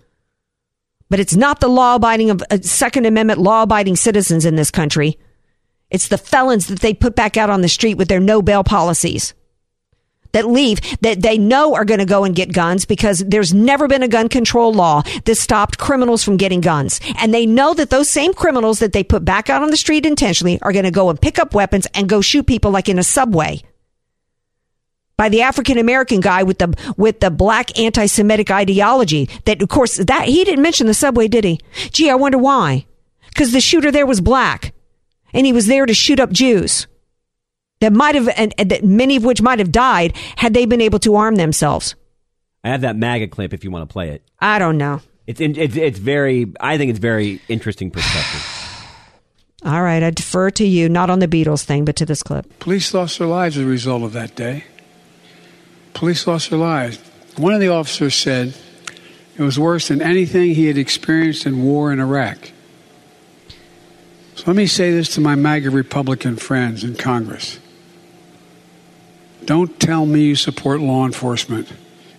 But 1.12 1.20
it's 1.20 1.36
not 1.36 1.60
the 1.60 1.68
law 1.68 1.96
abiding 1.96 2.30
of 2.30 2.42
uh, 2.50 2.56
Second 2.62 3.04
Amendment 3.04 3.38
law 3.38 3.64
abiding 3.64 3.96
citizens 3.96 4.46
in 4.46 4.56
this 4.56 4.70
country. 4.70 5.18
It's 5.90 6.08
the 6.08 6.16
felons 6.16 6.68
that 6.68 6.80
they 6.80 6.94
put 6.94 7.14
back 7.14 7.36
out 7.36 7.50
on 7.50 7.60
the 7.60 7.68
street 7.68 7.98
with 7.98 8.08
their 8.08 8.18
no 8.18 8.40
bail 8.40 8.64
policies 8.64 9.34
that 10.32 10.48
leave 10.48 10.80
that 11.02 11.20
they 11.20 11.36
know 11.36 11.74
are 11.74 11.84
going 11.84 12.00
to 12.00 12.06
go 12.06 12.24
and 12.24 12.34
get 12.34 12.54
guns 12.54 12.86
because 12.86 13.18
there's 13.18 13.52
never 13.52 13.88
been 13.88 14.02
a 14.02 14.08
gun 14.08 14.30
control 14.30 14.72
law 14.72 15.02
that 15.26 15.34
stopped 15.34 15.76
criminals 15.76 16.24
from 16.24 16.38
getting 16.38 16.62
guns. 16.62 16.98
And 17.18 17.34
they 17.34 17.44
know 17.44 17.74
that 17.74 17.90
those 17.90 18.08
same 18.08 18.32
criminals 18.32 18.78
that 18.78 18.94
they 18.94 19.04
put 19.04 19.22
back 19.22 19.50
out 19.50 19.62
on 19.62 19.68
the 19.68 19.76
street 19.76 20.06
intentionally 20.06 20.58
are 20.62 20.72
going 20.72 20.86
to 20.86 20.90
go 20.90 21.10
and 21.10 21.20
pick 21.20 21.38
up 21.38 21.52
weapons 21.52 21.86
and 21.92 22.08
go 22.08 22.22
shoot 22.22 22.46
people 22.46 22.70
like 22.70 22.88
in 22.88 22.98
a 22.98 23.04
subway 23.04 23.62
by 25.16 25.28
the 25.28 25.42
African 25.42 25.78
American 25.78 26.20
guy 26.20 26.42
with 26.42 26.58
the 26.58 26.74
with 26.96 27.20
the 27.20 27.30
black 27.30 27.78
anti-Semitic 27.78 28.50
ideology. 28.50 29.28
That 29.44 29.62
of 29.62 29.68
course 29.68 29.96
that 29.96 30.26
he 30.26 30.44
didn't 30.44 30.62
mention 30.62 30.86
the 30.86 30.94
subway, 30.94 31.28
did 31.28 31.44
he? 31.44 31.60
Gee, 31.90 32.10
I 32.10 32.14
wonder 32.14 32.38
why. 32.38 32.86
Because 33.28 33.52
the 33.52 33.60
shooter 33.60 33.90
there 33.90 34.06
was 34.06 34.20
black, 34.20 34.74
and 35.32 35.46
he 35.46 35.52
was 35.52 35.66
there 35.66 35.86
to 35.86 35.94
shoot 35.94 36.20
up 36.20 36.30
Jews 36.30 36.86
that 37.80 37.92
might 37.92 38.14
have, 38.14 38.28
and, 38.36 38.54
and 38.58 38.70
that 38.70 38.84
many 38.84 39.16
of 39.16 39.24
which 39.24 39.42
might 39.42 39.58
have 39.58 39.72
died 39.72 40.16
had 40.36 40.54
they 40.54 40.66
been 40.66 40.80
able 40.80 40.98
to 41.00 41.16
arm 41.16 41.36
themselves. 41.36 41.94
I 42.62 42.68
have 42.68 42.82
that 42.82 42.96
MAGA 42.96 43.28
clip 43.28 43.52
if 43.52 43.64
you 43.64 43.70
want 43.70 43.88
to 43.88 43.92
play 43.92 44.10
it. 44.10 44.22
I 44.38 44.58
don't 44.58 44.78
know. 44.78 45.00
It's 45.26 45.40
in, 45.40 45.56
it's 45.56 45.76
it's 45.76 45.98
very. 45.98 46.52
I 46.60 46.78
think 46.78 46.90
it's 46.90 46.98
very 46.98 47.40
interesting 47.48 47.90
perspective. 47.90 48.48
All 49.64 49.82
right, 49.82 50.02
I 50.02 50.10
defer 50.10 50.50
to 50.52 50.66
you, 50.66 50.88
not 50.88 51.10
on 51.10 51.20
the 51.20 51.28
Beatles 51.28 51.62
thing, 51.64 51.84
but 51.84 51.94
to 51.96 52.06
this 52.06 52.22
clip. 52.22 52.58
Police 52.58 52.92
lost 52.92 53.18
their 53.18 53.28
lives 53.28 53.56
as 53.56 53.64
a 53.64 53.66
result 53.66 54.02
of 54.02 54.12
that 54.12 54.34
day. 54.34 54.64
Police 55.94 56.26
lost 56.26 56.50
their 56.50 56.58
lives. 56.58 56.98
One 57.36 57.54
of 57.54 57.60
the 57.60 57.68
officers 57.68 58.14
said 58.14 58.54
it 59.36 59.42
was 59.42 59.58
worse 59.58 59.88
than 59.88 60.02
anything 60.02 60.54
he 60.54 60.66
had 60.66 60.78
experienced 60.78 61.46
in 61.46 61.62
war 61.62 61.92
in 61.92 62.00
Iraq. 62.00 62.52
So 64.34 64.44
let 64.46 64.56
me 64.56 64.66
say 64.66 64.90
this 64.90 65.14
to 65.14 65.20
my 65.20 65.34
MAGA 65.34 65.70
Republican 65.70 66.36
friends 66.36 66.84
in 66.84 66.96
Congress. 66.96 67.58
Don't 69.44 69.78
tell 69.80 70.06
me 70.06 70.22
you 70.22 70.36
support 70.36 70.80
law 70.80 71.04
enforcement 71.04 71.68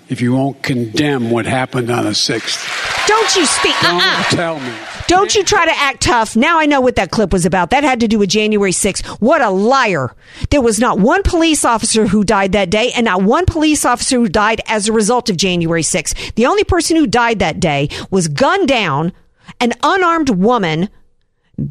if 0.09 0.21
you 0.21 0.33
won't 0.33 0.61
condemn 0.61 1.31
what 1.31 1.45
happened 1.45 1.89
on 1.89 2.03
the 2.03 2.11
6th. 2.11 3.07
Don't 3.07 3.35
you 3.35 3.45
speak. 3.45 3.75
Don't 3.81 4.01
uh-uh. 4.01 4.23
tell 4.25 4.59
me. 4.59 4.73
Don't 5.07 5.35
you 5.35 5.43
try 5.43 5.65
to 5.65 5.77
act 5.77 6.01
tough. 6.01 6.35
Now 6.35 6.59
I 6.59 6.65
know 6.65 6.81
what 6.81 6.95
that 6.95 7.11
clip 7.11 7.33
was 7.33 7.45
about. 7.45 7.69
That 7.69 7.83
had 7.83 7.99
to 7.99 8.07
do 8.07 8.19
with 8.19 8.29
January 8.29 8.71
6th. 8.71 9.05
What 9.19 9.41
a 9.41 9.49
liar. 9.49 10.15
There 10.49 10.61
was 10.61 10.79
not 10.79 10.99
one 10.99 11.23
police 11.23 11.65
officer 11.65 12.07
who 12.07 12.23
died 12.23 12.53
that 12.53 12.69
day 12.69 12.91
and 12.95 13.05
not 13.05 13.21
one 13.21 13.45
police 13.45 13.85
officer 13.85 14.17
who 14.17 14.29
died 14.29 14.61
as 14.67 14.87
a 14.87 14.93
result 14.93 15.29
of 15.29 15.37
January 15.37 15.83
6th. 15.83 16.35
The 16.35 16.45
only 16.45 16.63
person 16.63 16.95
who 16.95 17.07
died 17.07 17.39
that 17.39 17.59
day 17.59 17.89
was 18.09 18.27
gunned 18.27 18.67
down, 18.67 19.11
an 19.59 19.73
unarmed 19.83 20.29
woman 20.29 20.89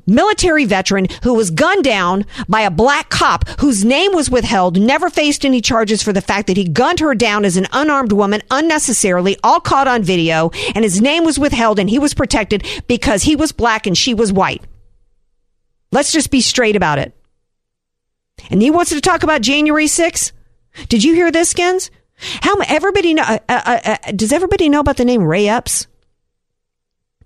military 0.07 0.65
veteran 0.65 1.07
who 1.23 1.35
was 1.35 1.51
gunned 1.51 1.85
down 1.85 2.25
by 2.49 2.63
a 2.63 2.71
black 2.71 3.11
cop 3.11 3.49
whose 3.61 3.85
name 3.85 4.13
was 4.15 4.31
withheld, 4.31 4.81
never 4.81 5.11
faced 5.11 5.45
any 5.45 5.61
charges 5.61 6.03
for 6.03 6.13
the 6.13 6.21
fact 6.21 6.47
that 6.47 6.57
he 6.57 6.65
gunned 6.65 7.01
her 7.01 7.15
down 7.15 7.45
as 7.45 7.57
an 7.57 7.67
unarmed 7.73 8.13
woman 8.13 8.43
unnecessarily, 8.51 9.37
all 9.43 9.61
caught 9.61 9.89
on 9.89 10.03
video, 10.03 10.51
and 10.75 10.85
his 10.85 11.01
name 11.01 11.25
was 11.25 11.39
withheld 11.39 11.79
and 11.79 11.91
he 11.91 11.99
was 11.99 12.15
protected 12.15 12.67
because 12.87 13.23
he 13.23 13.37
was 13.37 13.53
black 13.53 13.87
and 13.87 13.97
she 13.97 14.15
was 14.15 14.33
white. 14.33 14.63
Let's 15.91 16.13
just 16.13 16.31
be 16.31 16.41
straight 16.41 16.77
about 16.77 16.99
it. 16.99 17.15
And 18.51 18.63
he 18.63 18.71
wants 18.71 18.91
to 18.91 19.01
talk 19.01 19.23
about 19.23 19.43
January 19.43 19.87
6th? 19.87 20.33
Did 20.89 21.05
you 21.05 21.15
hear 21.15 21.31
this, 21.31 21.51
Skins? 21.51 21.91
How 22.41 22.57
everybody 22.61 23.15
know? 23.15 23.23
Uh, 23.23 23.39
uh, 23.49 23.81
uh, 23.85 24.13
does 24.13 24.33
everybody 24.33 24.69
know 24.69 24.81
about 24.81 24.97
the 24.97 25.05
name 25.05 25.23
Ray 25.23 25.49
Epps? 25.49 25.87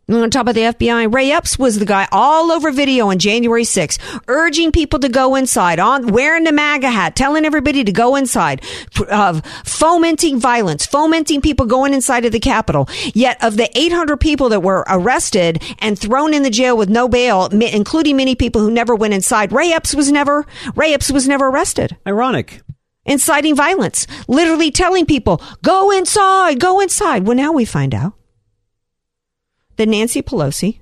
On 0.08 0.30
top 0.30 0.46
of 0.46 0.54
the 0.54 0.60
FBI, 0.60 1.12
Ray 1.12 1.32
Epps 1.32 1.58
was 1.58 1.80
the 1.80 1.84
guy 1.84 2.06
all 2.12 2.52
over 2.52 2.70
video 2.70 3.10
on 3.10 3.18
January 3.18 3.64
6th, 3.64 3.98
urging 4.28 4.70
people 4.70 5.00
to 5.00 5.08
go 5.08 5.34
inside, 5.34 5.80
on 5.80 6.12
wearing 6.12 6.44
the 6.44 6.52
MAGA 6.52 6.88
hat, 6.88 7.16
telling 7.16 7.44
everybody 7.44 7.82
to 7.82 7.90
go 7.90 8.14
inside, 8.14 8.62
uh, 9.08 9.40
fomenting 9.64 10.38
violence, 10.38 10.86
fomenting 10.86 11.40
people 11.40 11.66
going 11.66 11.92
inside 11.92 12.24
of 12.24 12.30
the 12.30 12.38
Capitol. 12.38 12.88
Yet, 13.14 13.42
of 13.42 13.56
the 13.56 13.68
800 13.76 14.18
people 14.18 14.48
that 14.50 14.62
were 14.62 14.84
arrested 14.88 15.60
and 15.80 15.98
thrown 15.98 16.32
in 16.32 16.44
the 16.44 16.50
jail 16.50 16.76
with 16.76 16.88
no 16.88 17.08
bail, 17.08 17.46
including 17.46 18.16
many 18.16 18.36
people 18.36 18.60
who 18.60 18.70
never 18.70 18.94
went 18.94 19.12
inside, 19.12 19.50
Ray 19.50 19.72
Epps 19.72 19.92
was 19.92 20.12
never 20.12 20.46
Ray 20.76 20.94
Epps 20.94 21.10
was 21.10 21.26
never 21.26 21.48
arrested. 21.48 21.96
Ironic. 22.06 22.60
Inciting 23.06 23.56
violence, 23.56 24.06
literally 24.28 24.70
telling 24.70 25.04
people, 25.04 25.42
"Go 25.64 25.90
inside, 25.90 26.60
go 26.60 26.78
inside." 26.78 27.26
Well, 27.26 27.36
now 27.36 27.50
we 27.50 27.64
find 27.64 27.92
out 27.92 28.12
that 29.76 29.88
Nancy 29.88 30.22
Pelosi, 30.22 30.78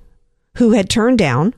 who 0.57 0.71
had 0.71 0.89
turned 0.89 1.17
down 1.17 1.53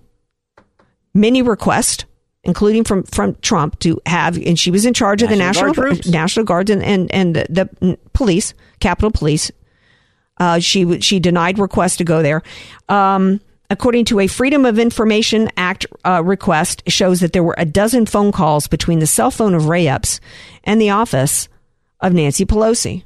many 1.13 1.41
requests, 1.41 2.05
including 2.43 2.83
from, 2.83 3.03
from 3.03 3.35
Trump 3.41 3.79
to 3.79 3.99
have, 4.05 4.37
and 4.37 4.57
she 4.57 4.71
was 4.71 4.85
in 4.85 4.93
charge 4.93 5.21
of 5.21 5.29
the 5.29 5.35
National 5.35 5.67
National 5.67 5.93
Guard. 5.93 6.07
National 6.07 6.45
Guard 6.45 6.69
and, 6.69 6.83
and, 6.83 7.13
and 7.13 7.35
the, 7.35 7.45
the 7.49 7.97
police, 8.13 8.53
Capitol 8.79 9.11
Police. 9.11 9.51
Uh, 10.39 10.59
she 10.59 10.99
she 11.01 11.19
denied 11.19 11.57
requests 11.57 11.97
to 11.97 12.03
go 12.03 12.21
there. 12.21 12.43
Um, 12.89 13.41
according 13.71 14.05
to 14.05 14.19
a 14.19 14.27
Freedom 14.27 14.65
of 14.65 14.77
Information 14.77 15.49
Act 15.57 15.87
uh, 16.05 16.21
request, 16.23 16.83
shows 16.87 17.21
that 17.21 17.33
there 17.33 17.43
were 17.43 17.55
a 17.57 17.65
dozen 17.65 18.05
phone 18.05 18.31
calls 18.31 18.67
between 18.67 18.99
the 18.99 19.07
cell 19.07 19.31
phone 19.31 19.55
of 19.55 19.67
Ray 19.67 19.87
Epps 19.87 20.19
and 20.63 20.79
the 20.79 20.91
office 20.91 21.49
of 21.99 22.13
Nancy 22.13 22.45
Pelosi. 22.45 23.03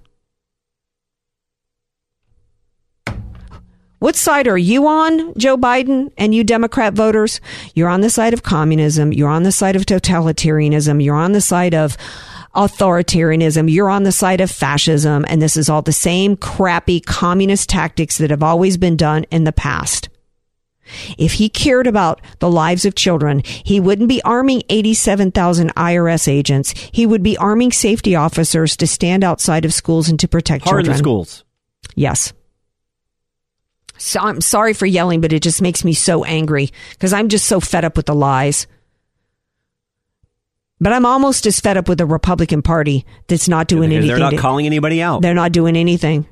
What 4.02 4.16
side 4.16 4.48
are 4.48 4.58
you 4.58 4.88
on, 4.88 5.32
Joe 5.38 5.56
Biden 5.56 6.12
and 6.18 6.34
you 6.34 6.44
Democrat 6.44 6.96
voters? 6.96 7.40
You're 7.76 7.88
on 7.88 8.02
the 8.02 8.10
side 8.10 8.34
of 8.34 8.42
communism. 8.42 9.14
You're 9.14 9.30
on 9.30 9.44
the 9.44 9.52
side 9.52 9.76
of 9.76 9.86
totalitarianism. 9.86 11.04
You're 11.04 11.16
on 11.16 11.34
the 11.34 11.40
side 11.40 11.76
of 11.76 11.98
authoritarianism. 12.56 13.72
You're 13.72 13.92
on 13.92 14.02
the 14.02 14.12
side 14.12 14.42
of 14.42 14.50
fascism. 14.50 15.24
And 15.28 15.40
this 15.40 15.56
is 15.56 15.70
all 15.70 15.84
the 15.84 15.94
same 15.94 16.36
crappy 16.36 17.00
communist 17.00 17.70
tactics 17.70 18.18
that 18.18 18.32
have 18.32 18.42
always 18.42 18.76
been 18.76 18.98
done 18.98 19.26
in 19.26 19.44
the 19.44 19.54
past. 19.54 20.10
If 21.20 21.34
he 21.34 21.48
cared 21.48 21.86
about 21.86 22.22
the 22.40 22.50
lives 22.50 22.86
of 22.86 22.96
children, 22.96 23.44
he 23.46 23.80
wouldn't 23.80 24.10
be 24.10 24.20
arming 24.24 24.64
87,000 24.70 25.76
IRS 25.76 26.28
agents. 26.28 26.74
He 26.92 27.06
would 27.06 27.22
be 27.22 27.38
arming 27.38 27.72
safety 27.72 28.16
officers 28.16 28.76
to 28.78 28.88
stand 28.88 29.24
outside 29.24 29.64
of 29.64 29.76
schools 29.76 30.10
and 30.10 30.20
to 30.20 30.28
protect 30.28 30.64
Hard 30.64 30.86
children. 30.86 30.94
the 30.94 30.98
schools. 30.98 31.46
Yes. 31.94 32.34
So 34.02 34.20
I'm 34.20 34.42
sorry 34.42 34.74
for 34.74 34.86
yelling, 34.88 35.22
but 35.22 35.32
it 35.32 35.44
just 35.44 35.62
makes 35.62 35.84
me 35.84 35.94
so 35.94 36.24
angry 36.24 36.72
because 36.92 37.14
I'm 37.14 37.30
just 37.30 37.46
so 37.46 37.60
fed 37.60 37.86
up 37.86 37.96
with 37.98 38.08
the 38.08 38.16
lies. 38.16 38.66
But 40.80 40.94
I'm 40.94 41.06
almost 41.06 41.46
as 41.46 41.60
fed 41.60 41.78
up 41.78 41.88
with 41.88 42.00
the 42.00 42.08
Republican 42.08 42.64
Party 42.64 43.06
that's 43.28 43.48
not 43.48 43.68
doing 43.68 43.90
Because 43.90 43.98
anything. 43.98 44.08
they're 44.10 44.20
not 44.20 44.30
to- 44.32 44.38
calling 44.38 44.66
anybody 44.66 45.02
out. 45.02 45.22
they're 45.22 45.36
not 45.36 45.52
doing 45.52 45.76
anything. 45.78 46.26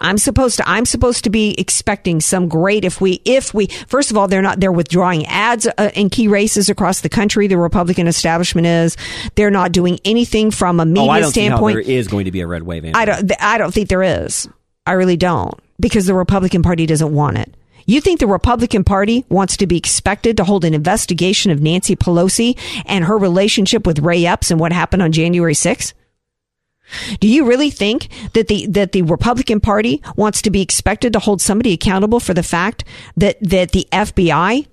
I'm 0.00 0.18
supposed 0.18 0.56
to. 0.56 0.68
I'm 0.68 0.84
supposed 0.84 1.22
to 1.22 1.30
be 1.30 1.54
expecting 1.58 2.20
some 2.20 2.48
great. 2.48 2.84
If 2.84 3.00
we, 3.00 3.22
if 3.24 3.54
we, 3.54 3.68
first 3.86 4.10
of 4.10 4.16
all, 4.16 4.26
they're 4.26 4.42
not. 4.42 4.58
They're 4.58 4.72
withdrawing 4.72 5.24
ads 5.26 5.68
uh, 5.78 5.90
in 5.94 6.10
key 6.10 6.26
races 6.26 6.68
across 6.68 7.02
the 7.02 7.08
country. 7.08 7.46
The 7.46 7.56
Republican 7.56 8.08
establishment 8.08 8.66
is. 8.66 8.96
They're 9.36 9.52
not 9.52 9.70
doing 9.70 10.00
anything 10.04 10.50
from 10.50 10.80
a 10.80 10.84
media 10.84 11.04
oh, 11.04 11.08
I 11.08 11.20
don't 11.20 11.30
see 11.30 11.42
how 11.42 11.46
standpoint. 11.58 11.74
there 11.86 11.94
is 11.96 12.08
going 12.08 12.24
to 12.24 12.32
be 12.32 12.40
a 12.40 12.48
red 12.48 12.64
wave. 12.64 12.84
Andrew. 12.84 13.00
I 13.00 13.04
don't. 13.04 13.32
I 13.40 13.58
don't 13.58 13.72
think 13.72 13.88
there 13.88 14.02
is. 14.02 14.48
I 14.84 14.92
really 14.94 15.16
don't 15.16 15.54
because 15.82 16.06
the 16.06 16.14
Republican 16.14 16.62
Party 16.62 16.86
doesn't 16.86 17.12
want 17.12 17.36
it. 17.36 17.54
You 17.84 18.00
think 18.00 18.20
the 18.20 18.26
Republican 18.26 18.84
Party 18.84 19.26
wants 19.28 19.56
to 19.58 19.66
be 19.66 19.76
expected 19.76 20.36
to 20.36 20.44
hold 20.44 20.64
an 20.64 20.72
investigation 20.72 21.50
of 21.50 21.60
Nancy 21.60 21.96
Pelosi 21.96 22.56
and 22.86 23.04
her 23.04 23.18
relationship 23.18 23.86
with 23.86 23.98
Ray 23.98 24.24
Epps 24.24 24.50
and 24.50 24.60
what 24.60 24.72
happened 24.72 25.02
on 25.02 25.12
January 25.12 25.54
6th? 25.54 25.92
Do 27.20 27.28
you 27.28 27.46
really 27.46 27.70
think 27.70 28.08
that 28.34 28.48
the 28.48 28.66
that 28.66 28.92
the 28.92 29.02
Republican 29.02 29.60
Party 29.60 30.02
wants 30.14 30.42
to 30.42 30.50
be 30.50 30.60
expected 30.60 31.12
to 31.14 31.18
hold 31.18 31.40
somebody 31.40 31.72
accountable 31.72 32.20
for 32.20 32.34
the 32.34 32.42
fact 32.42 32.84
that 33.16 33.38
that 33.40 33.72
the 33.72 33.88
FBI 33.90 34.66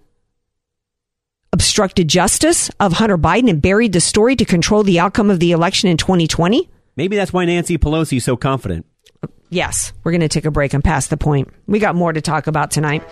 obstructed 1.54 2.08
justice 2.08 2.70
of 2.80 2.94
Hunter 2.94 3.18
Biden 3.18 3.50
and 3.50 3.62
buried 3.62 3.94
the 3.94 4.02
story 4.02 4.36
to 4.36 4.46
control 4.46 4.84
the 4.84 5.00
outcome 5.00 5.30
of 5.30 5.40
the 5.40 5.52
election 5.52 5.90
in 5.90 5.98
2020? 5.98 6.70
Maybe 6.96 7.16
that's 7.16 7.32
why 7.32 7.46
Nancy 7.46 7.78
Pelosi 7.78 8.18
is 8.18 8.26
so 8.26 8.36
confident. 8.36 8.86
Yes, 9.50 9.94
we're 10.04 10.12
going 10.12 10.22
to 10.22 10.30
take 10.30 10.46
a 10.46 10.52
break 10.52 10.74
and 10.74 10.84
pass 10.84 11.08
the 11.08 11.18
point. 11.18 11.52
We 11.66 11.80
got 11.80 11.96
more 11.96 12.14
to 12.14 12.22
talk 12.22 12.46
about 12.46 12.70
tonight. 12.70 13.04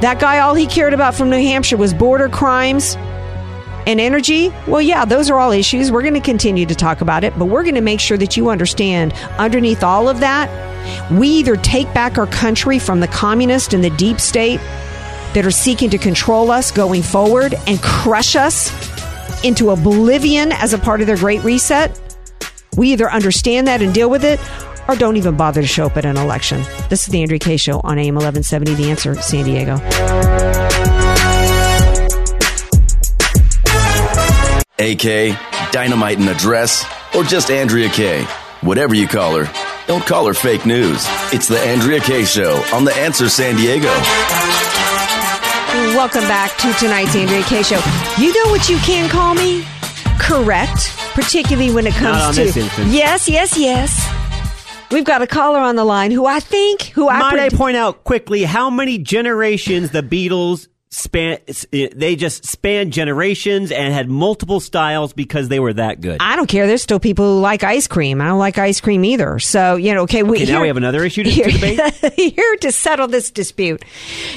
That 0.00 0.18
guy, 0.18 0.40
all 0.40 0.54
he 0.54 0.66
cared 0.66 0.92
about 0.92 1.14
from 1.14 1.30
New 1.30 1.40
Hampshire 1.40 1.76
was 1.76 1.94
border 1.94 2.28
crimes 2.28 2.96
and 3.86 4.00
energy. 4.00 4.52
Well, 4.66 4.82
yeah, 4.82 5.04
those 5.04 5.30
are 5.30 5.38
all 5.38 5.52
issues. 5.52 5.92
We're 5.92 6.02
going 6.02 6.14
to 6.14 6.20
continue 6.20 6.66
to 6.66 6.74
talk 6.74 7.00
about 7.00 7.22
it, 7.22 7.38
but 7.38 7.46
we're 7.46 7.62
going 7.62 7.76
to 7.76 7.80
make 7.80 8.00
sure 8.00 8.16
that 8.16 8.36
you 8.36 8.50
understand 8.50 9.12
underneath 9.38 9.84
all 9.84 10.08
of 10.08 10.20
that, 10.20 10.50
we 11.12 11.28
either 11.28 11.56
take 11.56 11.92
back 11.94 12.18
our 12.18 12.26
country 12.26 12.80
from 12.80 12.98
the 12.98 13.08
communist 13.08 13.72
and 13.74 13.84
the 13.84 13.90
deep 13.90 14.20
state 14.20 14.58
that 15.34 15.46
are 15.46 15.52
seeking 15.52 15.88
to 15.90 15.98
control 15.98 16.50
us 16.50 16.72
going 16.72 17.02
forward 17.02 17.54
and 17.68 17.80
crush 17.80 18.34
us 18.34 18.72
into 19.44 19.70
oblivion 19.70 20.50
as 20.52 20.72
a 20.72 20.78
part 20.78 21.00
of 21.00 21.06
their 21.06 21.16
great 21.16 21.44
reset. 21.44 22.00
We 22.76 22.92
either 22.92 23.08
understand 23.08 23.68
that 23.68 23.82
and 23.82 23.94
deal 23.94 24.10
with 24.10 24.24
it 24.24 24.40
or 24.88 24.96
don't 24.96 25.16
even 25.16 25.36
bother 25.36 25.60
to 25.62 25.66
show 25.66 25.86
up 25.86 25.96
at 25.96 26.04
an 26.04 26.16
election. 26.16 26.62
This 26.88 27.06
is 27.06 27.06
the 27.12 27.22
Andrea 27.22 27.38
K 27.38 27.56
Show 27.56 27.80
on 27.84 27.98
AM 27.98 28.14
1170, 28.14 28.74
The 28.74 28.90
Answer, 28.90 29.14
San 29.16 29.44
Diego. 29.44 29.74
AK, 34.78 35.38
Dynamite 35.72 36.18
in 36.18 36.26
a 36.28 36.34
Dress, 36.34 36.84
or 37.14 37.22
just 37.22 37.50
Andrea 37.50 37.88
K. 37.88 38.24
Whatever 38.62 38.94
you 38.94 39.06
call 39.06 39.36
her, 39.36 39.50
don't 39.86 40.04
call 40.04 40.26
her 40.26 40.34
fake 40.34 40.66
news. 40.66 41.04
It's 41.32 41.46
the 41.48 41.58
Andrea 41.60 42.00
K 42.00 42.24
Show 42.24 42.62
on 42.72 42.84
The 42.84 42.94
Answer 42.96 43.28
San 43.28 43.56
Diego. 43.56 43.88
Welcome 45.96 46.22
back 46.22 46.56
to 46.58 46.72
tonight's 46.74 47.14
Andrea 47.14 47.42
K 47.44 47.62
Show. 47.62 47.80
You 48.18 48.32
know 48.34 48.50
what 48.50 48.68
you 48.68 48.76
can 48.78 49.08
call 49.08 49.34
me? 49.34 49.64
Correct, 50.18 50.90
particularly 51.14 51.72
when 51.72 51.86
it 51.86 51.94
comes 51.94 52.18
Not 52.18 52.22
on 52.28 52.34
to 52.34 52.44
this 52.44 52.56
instance. 52.56 52.92
yes, 52.92 53.28
yes, 53.28 53.56
yes. 53.56 54.13
We've 54.94 55.04
got 55.04 55.22
a 55.22 55.26
caller 55.26 55.58
on 55.58 55.74
the 55.74 55.84
line 55.84 56.12
who 56.12 56.24
I 56.24 56.38
think 56.38 56.82
who 56.94 57.08
I 57.08 57.18
Might 57.18 57.40
I 57.40 57.48
pred- 57.48 57.56
point 57.56 57.76
out 57.76 58.04
quickly 58.04 58.44
how 58.44 58.70
many 58.70 58.96
generations 58.96 59.90
the 59.90 60.02
Beatles 60.04 60.68
span? 60.94 61.38
Eh, 61.72 61.88
they 61.94 62.16
just 62.16 62.44
spanned 62.46 62.92
generations 62.92 63.70
and 63.72 63.92
had 63.92 64.08
multiple 64.08 64.60
styles 64.60 65.12
because 65.12 65.48
they 65.48 65.60
were 65.60 65.72
that 65.72 66.00
good. 66.00 66.18
I 66.20 66.36
don't 66.36 66.46
care. 66.46 66.66
There's 66.66 66.82
still 66.82 67.00
people 67.00 67.24
who 67.36 67.40
like 67.40 67.64
ice 67.64 67.86
cream. 67.86 68.20
I 68.20 68.26
don't 68.26 68.38
like 68.38 68.58
ice 68.58 68.80
cream 68.80 69.04
either. 69.04 69.38
So 69.38 69.76
you 69.76 69.94
know, 69.94 70.02
okay. 70.02 70.22
we, 70.22 70.42
Okay, 70.42 70.52
now 70.52 70.60
we 70.62 70.68
have 70.68 70.76
another 70.76 71.04
issue 71.04 71.22
to- 71.24 71.30
to 71.30 71.34
here, 71.50 71.50
debate? 71.50 72.12
here 72.14 72.56
to 72.60 72.72
settle 72.72 73.08
this 73.08 73.30
dispute. 73.30 73.82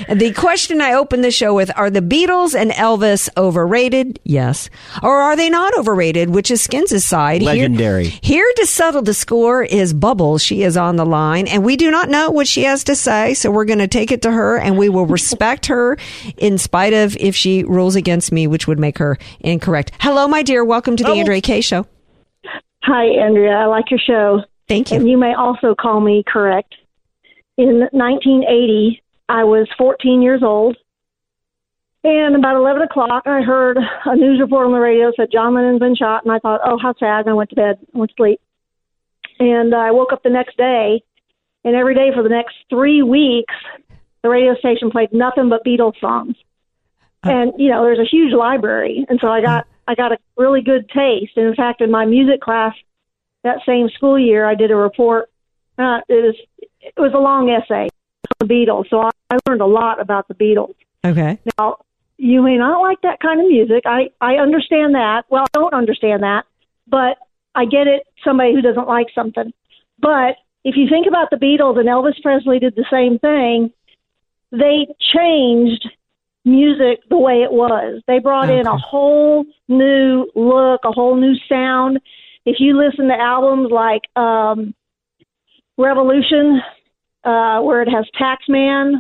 The 0.10 0.34
question 0.34 0.82
I 0.82 0.94
opened 0.94 1.24
the 1.24 1.32
show 1.32 1.54
with: 1.54 1.72
Are 1.78 1.90
the 1.90 2.02
Beatles 2.02 2.56
and 2.60 2.72
Elvis 2.72 3.30
overrated? 3.38 4.20
Yes, 4.24 4.70
or 5.04 5.18
are 5.22 5.36
they 5.36 5.50
not 5.50 5.78
overrated? 5.78 6.30
Which 6.30 6.52
is 6.52 6.62
Skins' 6.62 7.04
side. 7.06 7.42
Here- 7.42 7.52
Legendary. 7.52 8.08
Here, 8.22 8.52
to 8.58 8.66
settle 8.66 9.02
the 9.02 9.14
score 9.14 9.64
is 9.64 9.94
Bubbles. 9.94 10.42
She 10.44 10.64
is 10.64 10.78
on 10.78 10.96
the 10.96 11.06
line, 11.06 11.48
and 11.48 11.64
we 11.64 11.76
do 11.78 11.92
not 11.92 12.10
know 12.10 12.32
what 12.32 12.48
she 12.48 12.64
has 12.64 12.84
to 12.86 12.96
say. 12.96 13.34
So 13.34 13.52
we're 13.52 13.66
going 13.66 13.80
to 13.80 13.88
take 13.88 14.12
it 14.12 14.22
to 14.24 14.32
her, 14.32 14.58
and 14.58 14.78
we 14.78 14.90
will 14.90 15.06
respect 15.18 15.68
her 15.68 15.98
in 16.48 16.58
spite 16.58 16.94
of 16.94 17.16
if 17.18 17.36
she 17.36 17.64
rules 17.66 17.96
against 17.96 18.32
me, 18.32 18.48
which 18.48 18.68
would 18.68 18.80
make 18.80 18.98
her 18.98 19.18
incorrect. 19.42 19.92
Hello, 20.00 20.28
my 20.28 20.42
dear. 20.42 20.64
Welcome 20.64 20.96
to 20.96 21.04
the 21.04 21.12
Andrea 21.12 21.42
K 21.42 21.60
Show. 21.60 21.86
Hi, 22.84 23.04
Andrea. 23.04 23.52
I 23.52 23.66
like 23.66 23.92
your 23.92 24.00
show. 24.00 24.44
Thank 24.70 24.92
you. 24.92 24.98
And 24.98 25.10
you 25.10 25.18
may 25.18 25.34
also 25.34 25.76
call 25.76 26.00
me 26.00 26.24
correct. 26.26 26.74
In 27.58 27.82
1980, 27.92 29.04
I 29.28 29.44
was 29.44 29.68
14 29.78 30.22
years 30.22 30.42
old. 30.42 30.78
And 32.06 32.36
about 32.38 32.56
11 32.56 32.84
o'clock, 32.84 33.24
I 33.26 33.42
heard 33.42 33.78
a 34.06 34.16
news 34.16 34.40
report 34.40 34.68
on 34.68 34.72
the 34.72 34.80
radio 34.80 35.12
said 35.18 35.28
John 35.32 35.54
Lennon's 35.54 35.80
been 35.80 35.98
shot. 35.98 36.24
And 36.24 36.32
I 36.32 36.40
thought, 36.40 36.62
oh, 36.64 36.78
how 36.82 36.94
sad. 36.98 37.26
And 37.26 37.30
I 37.30 37.34
went 37.34 37.50
to 37.50 37.56
bed, 37.58 37.80
I 37.94 37.98
went 37.98 38.12
to 38.12 38.16
sleep. 38.16 38.40
And 39.40 39.76
I 39.76 39.92
woke 39.92 40.14
up 40.14 40.24
the 40.24 40.30
next 40.30 40.56
day. 40.56 41.04
And 41.66 41.76
every 41.76 41.94
day 41.94 42.12
for 42.16 42.24
the 42.24 42.30
next 42.30 42.56
three 42.70 43.04
weeks, 43.04 43.54
the 44.24 44.30
radio 44.30 44.56
station 44.56 44.92
played 44.92 45.14
nothing 45.14 45.50
but 45.50 45.64
Beatles 45.66 46.00
songs. 46.00 46.36
And, 47.24 47.54
you 47.58 47.70
know, 47.70 47.84
there's 47.84 48.00
a 48.00 48.06
huge 48.06 48.34
library. 48.34 49.06
And 49.10 49.20
so 49.20 49.28
I 49.28 49.42
got, 49.42 49.68
I 49.86 49.96
got 49.96 50.14
a 50.14 50.18
really 50.38 50.62
good 50.62 50.88
taste. 50.90 51.34
And 51.36 51.48
in 51.48 51.56
fact, 51.56 51.82
in 51.82 51.92
my 51.92 52.06
music 52.06 52.40
class, 52.40 52.74
that 53.44 53.58
same 53.66 53.90
school 53.90 54.18
year, 54.20 54.46
I 54.46 54.56
did 54.56 54.72
a 54.72 54.76
report. 54.76 55.30
Uh, 55.78 56.00
it 56.08 56.24
was 56.24 56.36
it 56.82 56.94
was 56.98 57.12
a 57.14 57.20
long 57.20 57.50
essay 57.50 57.88
on 58.42 58.48
the 58.48 58.54
Beatles, 58.54 58.90
so 58.90 59.02
I, 59.02 59.10
I 59.30 59.38
learned 59.48 59.62
a 59.62 59.66
lot 59.66 60.00
about 60.00 60.28
the 60.28 60.34
Beatles. 60.34 60.76
Okay. 61.06 61.40
Now, 61.58 61.78
you 62.18 62.42
may 62.42 62.58
not 62.58 62.82
like 62.82 63.02
that 63.02 63.20
kind 63.20 63.40
of 63.42 63.48
music. 63.48 63.84
I 63.86 64.10
I 64.20 64.36
understand 64.36 64.96
that. 64.96 65.26
Well, 65.30 65.44
I 65.44 65.60
don't 65.60 65.74
understand 65.74 66.24
that, 66.24 66.46
but 66.88 67.18
I 67.54 67.66
get 67.66 67.88
it. 67.88 68.04
Somebody 68.24 68.54
who 68.54 68.62
doesn't 68.62 68.88
like 68.88 69.08
something, 69.14 69.54
but 70.00 70.38
if 70.64 70.76
you 70.76 70.88
think 70.90 71.08
about 71.08 71.30
the 71.30 71.38
Beatles 71.38 71.80
and 71.80 71.88
Elvis 71.88 72.22
Presley 72.22 72.60
did 72.60 72.76
the 72.76 72.86
same 72.92 73.20
thing, 73.20 73.72
they 74.52 74.88
changed 75.14 75.88
music 76.46 77.00
the 77.10 77.18
way 77.18 77.42
it 77.44 77.52
was. 77.52 78.02
They 78.08 78.20
brought 78.20 78.50
in 78.50 78.66
a 78.68 78.78
whole 78.78 79.46
new 79.68 80.28
look, 80.36 80.82
a 80.86 80.92
whole 80.92 81.16
new 81.16 81.36
sound. 81.50 82.00
If 82.46 82.58
you 82.60 82.78
listen 82.78 83.08
to 83.10 83.14
albums 83.16 83.70
like 83.72 84.04
um, 84.16 84.74
Revolution, 85.78 86.62
uh, 87.24 87.60
where 87.62 87.82
it 87.82 87.90
has 87.90 88.06
Taxman, 88.20 89.00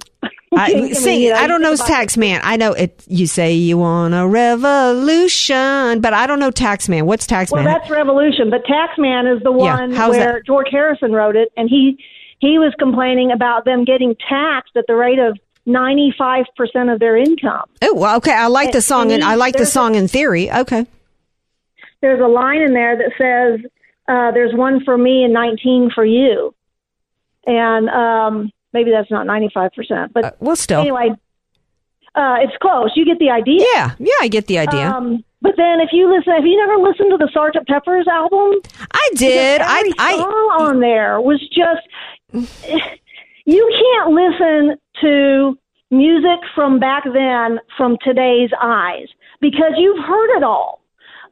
I, 0.56 0.74
mean, 0.74 0.94
sing 0.96 1.22
you 1.22 1.30
it. 1.30 1.34
know, 1.34 1.40
I 1.40 1.48
don't 1.48 1.62
know 1.62 1.76
think 1.76 1.88
about- 1.90 1.96
Tax 1.96 2.18
Man. 2.18 2.42
I 2.44 2.58
know 2.58 2.74
it. 2.74 3.04
You 3.08 3.26
say 3.26 3.54
you 3.54 3.78
want 3.78 4.14
a 4.14 4.28
revolution, 4.28 6.02
but 6.02 6.14
I 6.14 6.28
don't 6.28 6.40
know 6.40 6.52
Tax 6.52 6.90
Man. 6.90 7.06
What's 7.06 7.26
Tax 7.26 7.52
Well, 7.52 7.64
that's 7.64 7.90
Revolution, 7.90 8.50
but 8.50 8.64
Taxman 8.66 9.34
is 9.36 9.42
the 9.44 9.52
one 9.52 9.92
how's 9.94 10.12
where 10.12 10.34
that? 10.34 10.46
George 10.46 10.68
Harrison 10.70 11.14
wrote 11.14 11.36
it, 11.36 11.50
and 11.58 11.70
he 11.70 11.98
he 12.40 12.60
was 12.60 12.74
complaining 12.78 13.32
about 13.32 13.66
them 13.66 13.84
getting 13.86 14.16
taxed 14.30 14.76
at 14.76 14.86
the 14.88 14.96
rate 14.96 15.20
of 15.20 15.38
ninety 15.66 16.14
five 16.18 16.46
percent 16.56 16.90
of 16.90 17.00
their 17.00 17.18
income. 17.18 17.70
oh, 17.82 17.94
well, 17.94 18.18
okay. 18.18 18.34
I 18.34 18.48
like 18.48 18.72
the 18.72 18.82
song, 18.82 19.12
and 19.12 19.24
I 19.24 19.36
like 19.36 19.56
the 19.56 19.66
song 19.66 19.96
in 19.96 20.08
theory. 20.08 20.52
Okay. 20.52 20.86
There's 22.02 22.22
a 22.22 22.28
line 22.28 22.62
in 22.62 22.74
there 22.74 22.96
that 22.96 23.12
says, 23.18 23.72
uh, 24.08 24.32
"There's 24.32 24.54
one 24.54 24.84
for 24.84 24.98
me 24.98 25.24
and 25.24 25.34
nineteen 25.34 25.90
for 25.94 26.06
you," 26.06 26.54
and 27.46 27.90
um, 27.90 28.52
maybe 28.74 28.92
that's 28.92 29.10
not 29.10 29.26
ninety 29.26 29.50
five 29.54 29.72
percent, 29.74 30.14
but 30.14 30.26
Uh, 30.26 30.32
well, 30.40 30.56
still. 30.56 30.82
anyway, 30.82 31.10
uh, 32.16 32.38
it's 32.42 32.56
close. 32.62 32.92
You 32.96 33.04
get 33.06 33.18
the 33.20 33.30
idea. 33.32 33.66
Yeah, 33.74 33.92
yeah. 34.00 34.14
I 34.22 34.28
get 34.28 34.46
the 34.48 34.60
idea. 34.60 34.92
Um, 34.92 35.24
but 35.42 35.54
then 35.56 35.80
if 35.82 35.90
you 35.92 36.10
listen, 36.12 36.34
have 36.34 36.46
you 36.46 36.58
never 36.58 36.82
listened 36.82 37.12
to 37.12 37.18
the 37.18 37.30
Sergeant 37.34 37.68
Pepper's 37.68 38.08
album? 38.08 38.60
I 38.92 39.10
did. 39.16 39.62
I, 39.62 39.80
Every 39.80 39.94
I, 40.00 40.18
song 40.18 40.50
on 40.60 40.80
there 40.80 41.22
was 41.22 41.40
just 41.50 41.88
you 43.46 43.72
can't 43.82 44.12
listen 44.12 44.78
to 45.02 45.58
music 45.90 46.40
from 46.54 46.80
back 46.80 47.04
then 47.06 47.60
from 47.78 47.98
today's 48.04 48.50
eyes 48.62 49.08
because 49.42 49.74
you've 49.78 50.04
heard 50.06 50.38
it 50.38 50.44
all. 50.44 50.82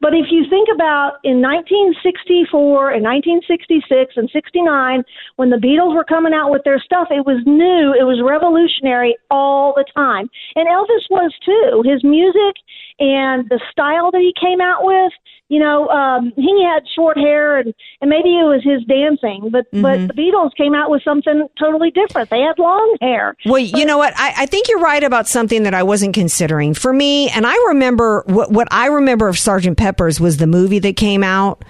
But 0.01 0.13
if 0.13 0.27
you 0.29 0.43
think 0.49 0.67
about 0.73 1.17
in 1.23 1.41
1964 1.41 2.91
and 2.91 3.03
1966 3.03 4.13
and 4.17 4.29
69, 4.31 5.03
when 5.37 5.49
the 5.49 5.57
Beatles 5.57 5.95
were 5.95 6.03
coming 6.03 6.33
out 6.33 6.51
with 6.51 6.63
their 6.63 6.79
stuff, 6.79 7.07
it 7.09 7.25
was 7.25 7.41
new, 7.45 7.95
it 7.97 8.03
was 8.03 8.21
revolutionary 8.21 9.15
all 9.31 9.73
the 9.73 9.85
time. 9.95 10.29
And 10.55 10.67
Elvis 10.67 11.09
was 11.09 11.31
too. 11.43 11.81
His 11.85 12.03
music 12.03 12.55
and 12.99 13.47
the 13.49 13.59
style 13.71 14.11
that 14.11 14.21
he 14.21 14.33
came 14.39 14.61
out 14.61 14.83
with, 14.83 15.11
you 15.47 15.59
know, 15.59 15.87
um, 15.89 16.33
he 16.35 16.63
had 16.63 16.83
short 16.95 17.17
hair 17.17 17.59
and, 17.59 17.73
and 18.01 18.09
maybe 18.09 18.29
it 18.29 18.43
was 18.43 18.63
his 18.63 18.83
dancing, 18.85 19.49
but, 19.51 19.65
but 19.71 20.07
the 20.07 20.13
Beatles 20.13 20.55
came 20.55 20.73
out 20.73 20.89
with 20.89 21.03
something 21.03 21.47
totally 21.59 21.91
different. 21.91 22.29
They 22.31 22.41
had 22.41 22.57
long 22.57 22.97
hair. 22.99 23.35
Well, 23.45 23.59
you 23.59 23.85
know 23.85 23.97
what? 23.97 24.13
I, 24.17 24.33
I 24.37 24.45
think 24.47 24.67
you're 24.67 24.79
right 24.79 25.03
about 25.03 25.27
something 25.27 25.63
that 25.63 25.73
I 25.75 25.83
wasn't 25.83 26.15
considering. 26.15 26.73
For 26.73 26.91
me, 26.91 27.29
and 27.29 27.45
I 27.45 27.55
remember 27.67 28.23
what, 28.25 28.51
what 28.51 28.67
I 28.71 28.87
remember 28.87 29.27
of 29.27 29.37
Sergeant 29.37 29.77
Pepper's 29.77 30.19
was 30.19 30.37
the 30.37 30.47
movie 30.47 30.79
that 30.79 30.97
came 30.97 31.23
out 31.23 31.63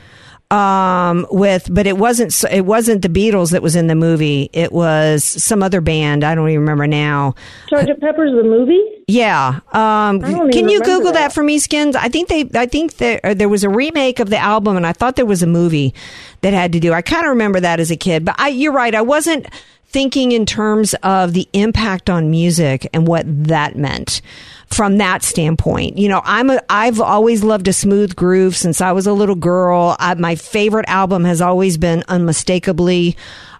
um 0.52 1.26
with 1.32 1.68
but 1.74 1.88
it 1.88 1.98
wasn't 1.98 2.44
it 2.52 2.66
wasn't 2.66 3.02
the 3.02 3.10
Beatles 3.10 3.52
that 3.52 3.64
was 3.64 3.76
in 3.76 3.88
the 3.88 3.96
movie 3.96 4.50
it 4.54 4.72
was 4.72 5.24
some 5.24 5.64
other 5.64 5.82
band 5.82 6.24
I 6.24 6.36
don't 6.36 6.48
even 6.50 6.62
remember 6.62 6.86
now 6.86 7.34
Sergeant 7.68 8.00
Pepper's 8.00 8.32
the 8.32 8.44
movie? 8.44 8.80
yeah 9.08 9.60
um 9.74 10.22
can 10.22 10.70
you 10.70 10.82
google 10.82 11.12
that. 11.14 11.14
that. 11.14 11.34
for 11.34 11.44
me 11.44 11.58
skins 11.58 11.96
I 11.96 12.10
think 12.10 12.30
they 12.30 12.50
I 12.54 12.68
think 12.68 12.98
there 12.98 13.20
uh, 13.24 13.34
there 13.34 13.50
was 13.50 13.64
a 13.64 13.70
remake 13.70 14.20
of 14.20 14.30
the 14.30 14.38
album 14.38 14.78
and 14.78 14.86
I 14.86 14.94
thought 14.94 15.16
there 15.16 15.26
was 15.26 15.42
a 15.42 15.48
movie 15.48 15.94
that 16.42 16.54
had 16.54 16.74
to 16.74 16.80
do 16.80 16.94
I 16.94 17.02
kind 17.02 17.26
of 17.26 17.30
remember 17.30 17.60
that 17.60 17.80
as 17.80 17.90
a 17.90 17.98
kid 17.98 18.24
but 18.24 18.36
I 18.38 18.50
you're 18.50 18.72
right 18.72 18.94
I 18.94 19.02
wasn't 19.02 19.48
thinking 19.96 20.34
in 20.34 20.46
terms 20.46 20.94
of 21.04 21.32
the 21.32 21.48
impact 21.54 22.10
on 22.10 22.30
music 22.30 22.86
and 22.92 23.08
what 23.08 23.24
that 23.48 23.78
meant 23.78 24.22
from 24.68 24.98
that 24.98 25.24
standpoint. 25.24 25.98
You 25.98 26.10
know, 26.10 26.22
I'm 26.26 26.50
a, 26.50 26.62
I've 26.70 27.00
always 27.00 27.46
loved 27.46 27.70
a 27.70 27.72
smooth 27.72 28.14
groove 28.14 28.58
since 28.58 28.82
I 28.82 28.92
was 28.92 29.08
a 29.08 29.14
little 29.14 29.36
girl. 29.36 29.96
I, 29.98 30.16
my 30.16 30.36
favorite 30.36 30.84
album 30.90 31.24
has 31.24 31.40
always 31.40 31.78
been 31.78 32.04
unmistakably 32.10 33.16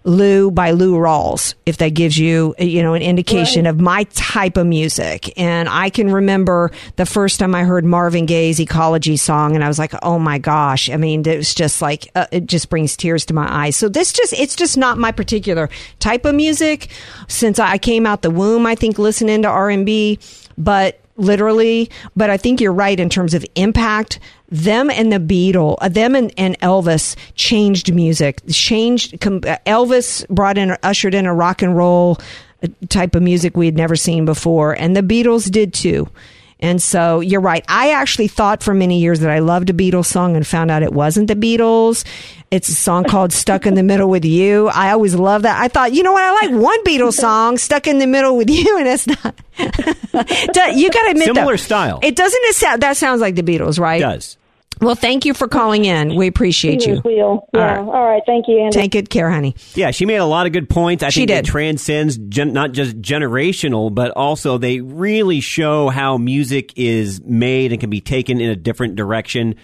Lou 0.06 0.52
by 0.52 0.70
Lou 0.70 0.94
Rawls, 0.94 1.54
if 1.66 1.78
that 1.78 1.90
gives 1.90 2.16
you, 2.16 2.54
you 2.58 2.80
know, 2.80 2.94
an 2.94 3.02
indication 3.02 3.66
of 3.66 3.80
my 3.80 4.04
type 4.14 4.56
of 4.56 4.64
music. 4.64 5.36
And 5.36 5.68
I 5.68 5.90
can 5.90 6.12
remember 6.12 6.70
the 6.94 7.04
first 7.04 7.40
time 7.40 7.56
I 7.56 7.64
heard 7.64 7.84
Marvin 7.84 8.24
Gaye's 8.24 8.60
Ecology 8.60 9.16
song 9.16 9.56
and 9.56 9.64
I 9.64 9.68
was 9.68 9.80
like, 9.80 9.92
oh 10.04 10.20
my 10.20 10.38
gosh. 10.38 10.88
I 10.88 10.96
mean, 10.96 11.26
it 11.26 11.36
was 11.36 11.52
just 11.52 11.82
like, 11.82 12.08
uh, 12.14 12.26
it 12.30 12.46
just 12.46 12.70
brings 12.70 12.96
tears 12.96 13.26
to 13.26 13.34
my 13.34 13.52
eyes. 13.52 13.76
So 13.76 13.88
this 13.88 14.12
just, 14.12 14.32
it's 14.32 14.54
just 14.54 14.78
not 14.78 14.96
my 14.96 15.10
particular 15.10 15.68
type 15.98 16.24
of 16.24 16.36
music. 16.36 16.88
Since 17.26 17.58
I 17.58 17.76
came 17.76 18.06
out 18.06 18.22
the 18.22 18.30
womb, 18.30 18.64
I 18.64 18.76
think 18.76 19.00
listening 19.00 19.42
to 19.42 19.48
R&B, 19.48 20.20
but 20.56 21.00
literally, 21.16 21.90
but 22.14 22.30
I 22.30 22.36
think 22.36 22.60
you're 22.60 22.72
right 22.72 22.98
in 22.98 23.08
terms 23.08 23.34
of 23.34 23.44
impact. 23.54 24.20
Them 24.48 24.90
and 24.90 25.12
the 25.12 25.18
Beatles, 25.18 25.76
uh, 25.80 25.88
them 25.88 26.14
and, 26.14 26.32
and 26.36 26.58
Elvis 26.60 27.16
changed 27.34 27.92
music. 27.92 28.42
Changed. 28.50 29.20
Com- 29.20 29.40
uh, 29.46 29.58
Elvis 29.66 30.26
brought 30.28 30.56
in, 30.56 30.76
ushered 30.82 31.14
in 31.14 31.26
a 31.26 31.34
rock 31.34 31.62
and 31.62 31.76
roll 31.76 32.18
uh, 32.62 32.68
type 32.88 33.14
of 33.14 33.22
music 33.22 33.56
we 33.56 33.66
had 33.66 33.76
never 33.76 33.96
seen 33.96 34.24
before, 34.24 34.72
and 34.74 34.96
the 34.96 35.02
Beatles 35.02 35.50
did 35.50 35.74
too. 35.74 36.08
And 36.60 36.80
so 36.80 37.20
you're 37.20 37.40
right. 37.40 37.64
I 37.68 37.90
actually 37.90 38.28
thought 38.28 38.62
for 38.62 38.72
many 38.72 39.00
years 39.00 39.20
that 39.20 39.30
I 39.30 39.40
loved 39.40 39.68
a 39.68 39.74
Beatles 39.74 40.06
song 40.06 40.36
and 40.36 40.46
found 40.46 40.70
out 40.70 40.82
it 40.82 40.92
wasn't 40.92 41.28
the 41.28 41.36
Beatles. 41.36 42.04
It's 42.50 42.68
a 42.68 42.74
song 42.74 43.04
called 43.04 43.32
Stuck 43.32 43.66
in 43.66 43.74
the 43.74 43.82
Middle 43.82 44.08
with 44.08 44.24
You. 44.24 44.68
I 44.68 44.92
always 44.92 45.14
loved 45.14 45.44
that. 45.44 45.60
I 45.60 45.68
thought, 45.68 45.92
you 45.92 46.02
know 46.02 46.12
what? 46.12 46.22
I 46.22 46.46
like 46.46 46.50
one 46.50 46.82
Beatles 46.84 47.14
song, 47.14 47.58
Stuck 47.58 47.86
in 47.86 47.98
the 47.98 48.06
Middle 48.06 48.36
with 48.36 48.48
You, 48.48 48.78
and 48.78 48.88
it's 48.88 49.06
not. 49.06 49.34
you 49.58 50.90
got 50.90 51.02
to 51.02 51.10
admit, 51.10 51.26
Similar 51.26 51.52
though, 51.52 51.56
style. 51.56 52.00
It 52.02 52.16
doesn't 52.16 52.40
it 52.44 52.54
sound, 52.54 52.82
that 52.82 52.96
sounds 52.96 53.20
like 53.20 53.34
the 53.34 53.42
Beatles, 53.42 53.78
right? 53.78 54.00
It 54.00 54.04
does. 54.04 54.38
Well, 54.80 54.94
thank 54.94 55.24
you 55.24 55.32
for 55.32 55.48
calling 55.48 55.84
in. 55.86 56.14
We 56.16 56.26
appreciate 56.26 56.86
you. 56.86 56.96
Wheel. 57.00 57.48
Yeah. 57.54 57.60
right. 57.60 57.78
All 57.78 58.04
right. 58.06 58.22
Thank 58.26 58.46
you, 58.46 58.60
Andy. 58.60 58.74
Take 58.76 58.92
good 58.92 59.08
care, 59.08 59.30
honey. 59.30 59.54
Yeah, 59.74 59.90
she 59.90 60.04
made 60.04 60.16
a 60.16 60.24
lot 60.26 60.46
of 60.46 60.52
good 60.52 60.68
points. 60.68 61.02
I 61.02 61.08
She 61.08 61.20
think 61.20 61.28
did. 61.28 61.38
it 61.38 61.44
transcends 61.46 62.18
gen- 62.18 62.52
not 62.52 62.72
just 62.72 63.00
generational, 63.00 63.94
but 63.94 64.10
also 64.12 64.58
they 64.58 64.80
really 64.80 65.40
show 65.40 65.88
how 65.88 66.18
music 66.18 66.74
is 66.76 67.22
made 67.22 67.72
and 67.72 67.80
can 67.80 67.88
be 67.88 68.00
taken 68.02 68.40
in 68.40 68.50
a 68.50 68.56
different 68.56 68.96
direction. 68.96 69.54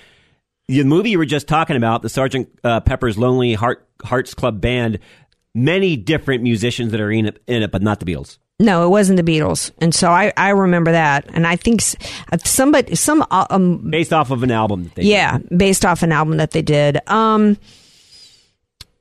The 0.68 0.84
movie 0.84 1.10
you 1.10 1.18
were 1.18 1.26
just 1.26 1.46
talking 1.46 1.76
about, 1.76 2.00
the 2.02 2.08
Sergeant 2.08 2.48
uh, 2.64 2.80
Pepper's 2.80 3.18
Lonely 3.18 3.52
Heart 3.52 3.86
Hearts 4.02 4.32
Club 4.32 4.60
Band, 4.62 4.98
many 5.54 5.96
different 5.96 6.42
musicians 6.42 6.92
that 6.92 7.00
are 7.00 7.10
in 7.10 7.26
it, 7.26 7.42
in 7.46 7.62
it, 7.62 7.70
but 7.70 7.82
not 7.82 8.00
the 8.00 8.06
Beatles. 8.06 8.38
No, 8.62 8.86
it 8.86 8.90
wasn't 8.90 9.16
the 9.16 9.24
Beatles, 9.24 9.72
and 9.78 9.92
so 9.92 10.08
I, 10.08 10.32
I 10.36 10.50
remember 10.50 10.92
that, 10.92 11.26
and 11.34 11.48
I 11.48 11.56
think 11.56 11.82
uh, 12.30 12.38
somebody 12.44 12.94
some 12.94 13.26
uh, 13.28 13.46
um, 13.50 13.90
Based 13.90 14.12
off 14.12 14.30
of 14.30 14.44
an 14.44 14.52
album. 14.52 14.84
That 14.84 14.94
they 14.94 15.02
yeah, 15.02 15.38
based 15.38 15.84
off 15.84 16.04
an 16.04 16.12
album 16.12 16.36
that 16.36 16.52
they 16.52 16.62
did. 16.62 17.00
Um, 17.10 17.58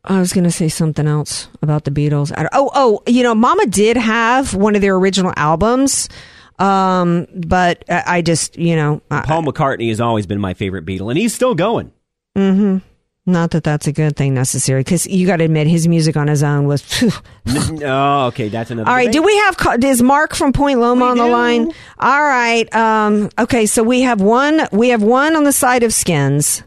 I 0.04 0.20
was 0.20 0.34
going 0.34 0.46
to 0.46 0.52
say 0.52 0.68
something 0.68 1.06
else 1.06 1.48
about 1.62 1.84
the 1.84 1.92
Beatles. 1.92 2.32
I, 2.36 2.50
oh, 2.54 2.72
oh, 2.74 3.04
you 3.06 3.22
know, 3.22 3.36
Mama 3.36 3.68
did 3.68 3.98
have 3.98 4.56
one 4.56 4.76
of 4.76 4.82
their 4.82 4.96
original 4.96 5.32
albums, 5.38 6.10
um, 6.58 7.28
but 7.36 7.86
I, 7.88 8.04
I 8.08 8.22
just, 8.24 8.58
you 8.58 8.76
know, 8.76 9.04
I, 9.12 9.22
Paul 9.22 9.44
McCartney 9.44 9.90
has 9.90 10.02
always 10.02 10.26
been 10.26 10.40
my 10.42 10.56
favorite 10.56 10.86
Beatle, 10.88 11.12
and 11.12 11.20
he's 11.20 11.36
still 11.36 11.54
going. 11.54 11.92
hmm 12.36 12.80
not 13.26 13.52
that 13.52 13.64
that's 13.64 13.88
a 13.88 13.92
good 13.92 14.16
thing 14.16 14.34
necessarily, 14.34 14.84
because 14.84 15.06
you 15.08 15.28
got 15.28 15.38
to 15.38 15.44
admit 15.44 15.68
his 15.68 15.88
music 15.88 16.18
on 16.18 16.28
his 16.28 16.42
own 16.44 16.68
was. 16.68 16.82
phew. 16.82 17.12
oh, 17.84 18.28
okay, 18.28 18.50
that's 18.50 18.72
another. 18.72 18.90
All 18.90 18.96
right, 18.96 19.12
debate. 19.12 19.14
do 19.14 19.24
we 19.24 19.38
have 19.38 19.58
ca- 19.58 19.78
is 19.84 20.02
Mark 20.02 20.34
from 20.36 20.54
Point 20.54 20.80
Loma 20.80 21.06
on 21.06 21.18
the 21.18 21.28
line? 21.28 21.72
All 22.00 22.24
right. 22.24 22.74
Um, 22.74 23.30
okay, 23.38 23.66
so 23.66 23.84
we 23.84 24.02
have 24.02 24.22
one. 24.22 24.68
We 24.72 24.90
have 24.90 25.04
one 25.04 25.36
on 25.36 25.44
the 25.44 25.52
side 25.52 25.84
of 25.84 25.94
Skins, 25.94 26.64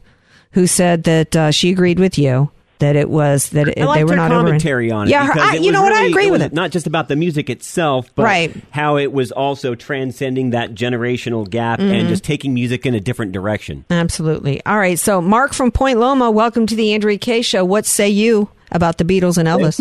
who 0.53 0.67
said 0.67 1.05
that 1.05 1.37
uh, 1.37 1.51
she 1.51 1.71
agreed 1.71 1.99
with 1.99 2.19
you 2.19 2.51
that 2.81 2.97
it 2.97 3.09
was 3.09 3.51
that 3.51 3.69
it, 3.69 3.79
I 3.79 3.99
they 3.99 4.05
were 4.05 4.11
her 4.11 4.17
not 4.17 4.33
over- 4.33 4.45
commentary 4.45 4.91
on 4.91 5.07
it. 5.07 5.11
Yeah, 5.11 5.27
her, 5.27 5.39
I, 5.41 5.55
it 5.57 5.61
you 5.63 5.67
was 5.69 5.73
know 5.75 5.83
what? 5.83 5.93
I 5.93 6.05
agree 6.07 6.27
it 6.27 6.31
with 6.33 6.41
was 6.43 6.47
it. 6.51 6.53
Not 6.53 6.71
just 6.71 6.87
about 6.87 7.09
the 7.09 7.17
music 7.17 7.49
itself, 7.49 8.11
but 8.15 8.25
Right. 8.25 8.55
how 8.71 8.97
it 8.97 9.13
was 9.13 9.31
also 9.33 9.75
transcending 9.75 10.51
that 10.51 10.75
generational 10.75 11.49
gap 11.49 11.79
Mhm. 11.79 11.93
and 11.93 12.09
just 12.09 12.25
taking 12.25 12.53
music 12.55 12.85
in 12.87 12.95
a 12.95 13.01
different 13.01 13.33
direction. 13.33 13.85
Absolutely. 13.91 14.61
All 14.67 14.79
right. 14.79 14.99
So, 14.99 15.21
Mark 15.21 15.53
from 15.55 15.71
Point 15.71 15.99
Loma, 15.99 16.31
welcome 16.31 16.67
to 16.67 16.75
the 16.77 16.93
Andrea 16.95 17.19
K 17.19 17.43
Show. 17.43 17.65
What 17.65 17.87
say 17.87 18.09
you 18.09 18.49
about 18.73 18.99
the 18.99 19.05
Beatles 19.05 19.39
and 19.39 19.49
Elvis? 19.49 19.81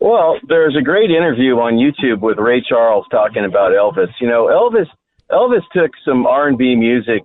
Well, 0.00 0.38
there's 0.48 0.76
a 0.76 0.82
great 0.82 1.10
interview 1.10 1.54
on 1.58 1.74
YouTube 1.74 2.20
with 2.20 2.38
Ray 2.38 2.60
Charles 2.68 3.06
talking 3.10 3.44
about 3.44 3.72
Elvis. 3.72 4.08
You 4.20 4.28
know, 4.28 4.46
Elvis 4.46 4.86
Elvis 5.30 5.62
took 5.72 5.92
some 6.04 6.26
R&B 6.26 6.74
music 6.74 7.22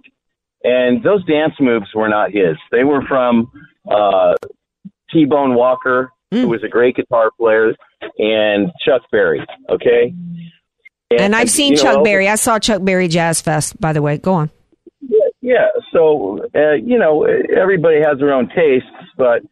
and 0.64 1.04
those 1.04 1.26
dance 1.26 1.54
moves 1.60 1.88
were 1.96 2.08
not 2.10 2.32
his. 2.32 2.56
They 2.72 2.84
were 2.84 3.02
from 3.08 3.52
uh 3.90 4.36
T-Bone 5.12 5.56
Walker, 5.56 6.12
who 6.32 6.50
was 6.50 6.64
a 6.64 6.68
great 6.68 6.96
guitar 6.96 7.32
player, 7.40 7.74
and 8.18 8.72
Chuck 8.86 9.04
Berry, 9.12 9.46
okay? 9.70 10.14
And 11.18 11.36
I've 11.36 11.50
seen 11.50 11.74
you 11.74 11.78
know, 11.78 11.84
Chuck 11.84 12.04
Berry. 12.04 12.28
I 12.28 12.36
saw 12.36 12.60
Chuck 12.60 12.84
Berry 12.84 13.08
Jazz 13.08 13.40
Fest, 13.40 13.80
by 13.80 13.94
the 13.94 14.02
way. 14.02 14.18
Go 14.18 14.34
on. 14.34 14.50
Yeah, 15.42 15.68
so 15.94 16.40
uh, 16.54 16.74
you 16.74 17.00
know, 17.00 17.26
everybody 17.56 18.02
has 18.02 18.20
their 18.20 18.34
own 18.34 18.50
tastes, 18.50 18.90
but 19.18 19.44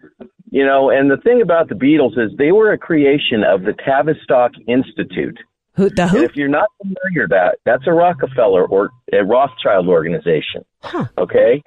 you 0.50 0.66
know, 0.66 0.90
and 0.90 1.10
the 1.10 1.18
thing 1.18 1.42
about 1.42 1.70
the 1.70 1.76
Beatles 1.76 2.18
is 2.18 2.36
they 2.38 2.52
were 2.52 2.74
a 2.74 2.78
creation 2.78 3.44
of 3.44 3.62
the 3.62 3.74
Tavistock 3.86 4.52
Institute. 4.68 5.38
Who 5.76 5.90
the 5.90 6.08
who? 6.08 6.18
And 6.18 6.26
if 6.26 6.36
you're 6.36 6.50
not 6.50 6.70
familiar 6.82 7.24
with 7.24 7.30
that 7.32 7.60
that's 7.66 7.84
a 7.88 7.92
Rockefeller 7.92 8.66
or 8.66 8.90
a 9.14 9.24
Rothschild 9.24 9.88
organization. 9.88 10.66
Okay. 11.18 11.64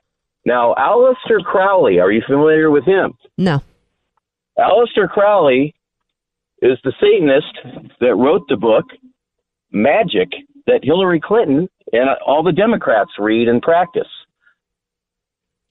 Now, 0.48 0.74
Aleister 0.78 1.44
Crowley, 1.44 1.98
are 2.00 2.10
you 2.10 2.22
familiar 2.26 2.70
with 2.70 2.86
him? 2.86 3.12
No. 3.36 3.60
Aleister 4.58 5.06
Crowley 5.06 5.74
is 6.62 6.78
the 6.82 6.94
Satanist 6.98 7.90
that 8.00 8.14
wrote 8.14 8.48
the 8.48 8.56
book 8.56 8.86
Magic 9.72 10.30
that 10.66 10.80
Hillary 10.82 11.20
Clinton 11.20 11.68
and 11.92 12.08
all 12.26 12.42
the 12.42 12.52
Democrats 12.52 13.10
read 13.18 13.46
and 13.46 13.60
practice. 13.60 14.08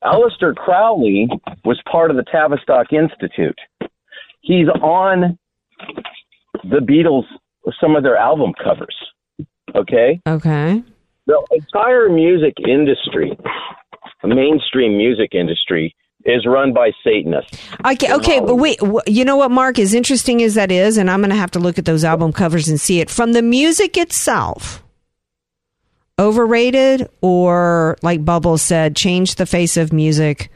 Aleister 0.03 0.55
Crowley 0.55 1.27
was 1.65 1.81
part 1.91 2.11
of 2.11 2.17
the 2.17 2.25
Tavistock 2.31 2.93
Institute. 2.93 3.57
He's 4.41 4.67
on 4.83 5.39
the 6.63 6.81
Beatles, 6.81 7.25
some 7.81 7.95
of 7.95 8.03
their 8.03 8.17
album 8.17 8.51
covers. 8.63 8.95
Okay? 9.73 10.21
Okay. 10.27 10.83
The 11.25 11.47
entire 11.51 12.09
music 12.09 12.53
industry, 12.63 13.35
the 14.21 14.27
mainstream 14.27 14.97
music 14.97 15.33
industry, 15.33 15.95
is 16.25 16.45
run 16.45 16.73
by 16.73 16.91
Satanists. 17.03 17.57
Okay, 17.85 18.13
okay, 18.13 18.39
but 18.39 18.55
wait. 18.55 18.79
You 19.07 19.23
know 19.23 19.37
what, 19.37 19.51
Mark? 19.51 19.79
As 19.79 19.93
interesting 19.93 20.43
as 20.43 20.55
that 20.55 20.71
is, 20.71 20.97
and 20.97 21.09
I'm 21.09 21.21
going 21.21 21.29
to 21.29 21.35
have 21.35 21.51
to 21.51 21.59
look 21.59 21.77
at 21.77 21.85
those 21.85 22.03
album 22.03 22.33
covers 22.33 22.67
and 22.67 22.79
see 22.79 22.99
it 22.99 23.09
from 23.09 23.33
the 23.33 23.41
music 23.41 23.97
itself. 23.97 24.83
Overrated, 26.19 27.07
or 27.21 27.95
like 28.01 28.25
Bubble 28.25 28.57
said, 28.57 28.95
change 28.95 29.35
the 29.35 29.45
face 29.45 29.77
of 29.77 29.93
music 29.93 30.49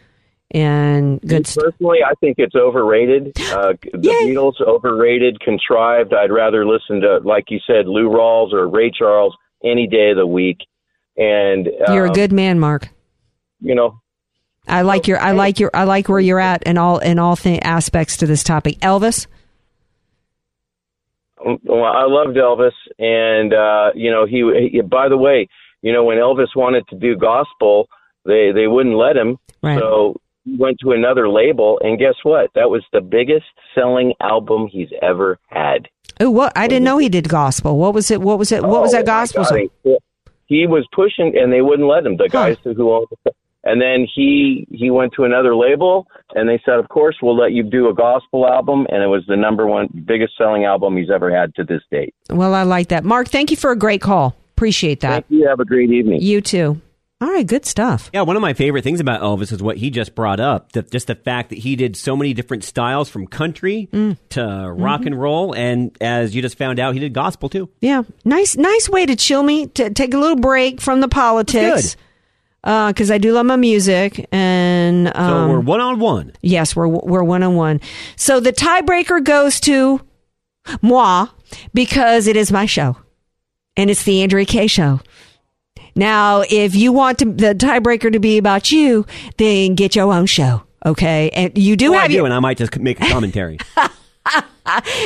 and 0.50 1.22
good. 1.22 1.48
St- 1.48 1.64
Personally, 1.64 2.00
I 2.06 2.14
think 2.16 2.36
it's 2.38 2.56
overrated. 2.56 3.38
Uh, 3.52 3.74
the 3.92 3.98
Beatles 3.98 4.62
overrated, 4.62 5.40
contrived. 5.42 6.14
I'd 6.14 6.32
rather 6.32 6.66
listen 6.66 7.02
to, 7.02 7.18
like 7.18 7.46
you 7.50 7.60
said, 7.68 7.86
Lou 7.86 8.10
Rawls 8.10 8.54
or 8.54 8.70
Ray 8.70 8.90
Charles 8.98 9.36
any 9.62 9.88
day 9.88 10.12
of 10.12 10.18
the 10.18 10.26
week. 10.26 10.60
And 11.18 11.68
You're 11.90 12.06
a 12.06 12.10
um, 12.10 12.14
good 12.14 12.32
man, 12.32 12.60
Mark. 12.62 12.88
You 13.62 13.76
know, 13.76 14.00
I 14.68 14.82
like 14.82 15.08
your. 15.08 15.20
I 15.20 15.32
like 15.32 15.60
your. 15.60 15.72
I 15.74 15.84
like 15.84 16.10
where 16.10 16.20
you're 16.20 16.40
at 16.40 16.64
in 16.64 16.78
all 16.78 16.98
in 17.00 17.20
all 17.20 17.36
th- 17.36 17.62
aspects 17.64 18.18
to 18.18 18.26
this 18.28 18.44
topic. 18.44 18.80
Elvis. 18.80 19.28
Well, 21.44 21.84
I 21.86 22.06
loved 22.06 22.38
Elvis, 22.38 22.72
and 23.00 23.54
uh, 23.54 23.92
you 23.96 24.12
know 24.12 24.26
he, 24.26 24.70
he. 24.72 24.82
By 24.82 25.10
the 25.10 25.18
way, 25.18 25.48
you 25.82 25.92
know 25.92 26.04
when 26.04 26.18
Elvis 26.18 26.56
wanted 26.56 26.88
to 26.90 26.96
do 26.98 27.16
gospel, 27.16 27.88
they 28.26 28.52
they 28.52 28.68
wouldn't 28.68 28.96
let 28.96 29.18
him. 29.18 29.38
Right. 29.64 29.80
So 29.80 30.16
he 30.46 30.56
went 30.56 30.78
to 30.84 30.92
another 30.92 31.30
label, 31.30 31.80
and 31.84 31.98
guess 31.98 32.14
what? 32.24 32.52
That 32.54 32.70
was 32.70 32.84
the 32.94 33.02
biggest 33.02 33.46
selling 33.74 34.14
album 34.22 34.68
he's 34.68 34.90
ever 35.02 35.40
had. 35.48 35.88
Oh, 36.20 36.30
what? 36.30 36.54
I 36.56 36.68
didn't 36.68 36.84
know 36.84 37.00
he 37.00 37.10
did 37.10 37.28
gospel. 37.28 37.78
What 37.80 37.96
was 37.96 38.12
it? 38.12 38.22
What 38.22 38.38
was 38.38 38.52
it? 38.52 38.62
What 38.64 38.82
was 38.82 38.94
Oh, 38.94 38.98
that 38.98 39.06
gospel? 39.08 39.44
He 40.46 40.68
was 40.68 40.86
pushing, 40.94 41.36
and 41.38 41.52
they 41.52 41.62
wouldn't 41.62 41.88
let 41.88 42.06
him. 42.06 42.18
The 42.18 42.28
guys 42.30 42.58
who 42.64 42.92
owned. 42.92 43.08
The, 43.24 43.32
and 43.64 43.82
then 43.82 44.08
he 44.14 44.68
he 44.72 44.90
went 44.90 45.14
to 45.14 45.24
another 45.24 45.56
label, 45.56 46.08
and 46.36 46.48
they 46.50 46.62
said, 46.66 46.76
"Of 46.80 46.90
course, 46.90 47.16
we'll 47.22 47.38
let 47.38 47.52
you 47.52 47.64
do 47.64 47.90
a 47.90 47.94
gospel 47.94 48.48
album." 48.48 48.86
And 48.90 49.04
it 49.04 49.08
was 49.08 49.24
the 49.28 49.38
number 49.38 49.68
one 49.68 49.88
biggest 50.06 50.34
selling 50.38 50.66
album 50.66 50.98
he's 50.98 51.10
ever 51.10 51.34
had 51.36 51.54
to 51.56 51.64
this 51.64 51.82
date. 51.92 52.14
Well, 52.30 52.54
I 52.54 52.64
like 52.64 52.90
that. 52.90 53.04
Mark, 53.04 53.28
thank 53.28 53.52
you 53.52 53.58
for 53.58 53.72
a 53.72 53.76
great 53.78 54.02
call. 54.02 54.36
Appreciate 54.58 55.00
that. 55.02 55.26
Thank 55.28 55.42
you. 55.42 55.48
Have 55.48 55.60
a 55.60 55.66
great 55.66 55.92
evening. 55.92 56.22
You 56.22 56.42
too. 56.42 56.82
All 57.20 57.28
right, 57.32 57.46
good 57.46 57.68
stuff. 57.68 58.10
Yeah, 58.16 58.24
one 58.24 58.36
of 58.36 58.42
my 58.42 58.54
favorite 58.54 58.84
things 58.84 59.00
about 59.00 59.22
Elvis 59.22 59.52
is 59.52 59.62
what 59.62 59.78
he 59.78 59.92
just 59.92 60.16
brought 60.16 60.40
up. 60.40 60.72
The, 60.72 60.82
just 60.82 61.06
the 61.06 61.14
fact 61.14 61.50
that 61.50 61.60
he 61.60 61.76
did 61.76 61.96
so 61.96 62.16
many 62.16 62.34
different 62.34 62.64
styles 62.64 63.10
from 63.10 63.28
country 63.28 63.90
Mm. 63.92 64.18
to 64.30 64.42
rock 64.76 65.02
Mm-hmm. 65.02 65.08
and 65.08 65.22
roll. 65.22 65.54
And 65.56 65.96
as 66.02 66.36
you 66.36 66.42
just 66.42 66.58
found 66.58 66.80
out, 66.80 66.96
he 66.96 67.00
did 67.00 67.14
gospel 67.14 67.48
too. 67.48 67.70
Yeah, 67.80 68.02
nice, 68.26 68.58
nice 68.58 68.90
way 68.90 69.06
to 69.06 69.16
chill 69.16 69.44
me. 69.44 69.68
To 69.68 69.92
take 69.92 70.16
a 70.16 70.18
little 70.18 70.36
break 70.36 70.82
from 70.82 71.00
the 71.02 71.08
politics, 71.08 71.96
because 72.64 73.10
I 73.12 73.18
do 73.18 73.34
love 73.34 73.46
my 73.46 73.56
music. 73.56 74.28
And 74.32 75.08
So 75.08 75.14
um, 75.20 75.50
we're 75.50 75.60
one 75.60 75.82
on 75.82 76.00
one. 76.00 76.34
Yes, 76.42 76.76
we're 76.76 76.88
we're 76.88 77.24
one 77.24 77.44
on 77.44 77.56
one. 77.56 77.82
So 78.16 78.40
the 78.40 78.54
tiebreaker 78.54 79.24
goes 79.24 79.60
to 79.62 80.02
moi 80.82 81.28
because 81.74 82.28
it 82.28 82.36
is 82.36 82.52
my 82.52 82.66
show, 82.66 82.98
and 83.76 83.90
it's 83.90 84.04
the 84.04 84.22
Andrea 84.22 84.46
K 84.46 84.68
show. 84.68 85.00
Now, 85.96 86.44
if 86.50 86.74
you 86.76 86.94
want 86.94 87.20
to, 87.20 87.26
the 87.26 87.54
tiebreaker 87.54 88.14
to 88.14 88.20
be 88.20 88.38
about 88.38 88.72
you, 88.72 89.06
then 89.38 89.76
get 89.76 89.96
your 89.96 90.14
own 90.14 90.26
show. 90.26 90.64
Okay, 90.86 91.30
and 91.32 91.58
you 91.58 91.76
do 91.76 91.94
Oh, 91.94 91.98
I 91.98 92.02
have 92.04 92.10
do, 92.12 92.16
your, 92.18 92.26
and 92.26 92.34
I 92.34 92.40
might 92.40 92.58
just 92.58 92.78
make 92.80 93.00
a 93.02 93.10
commentary. 93.10 93.58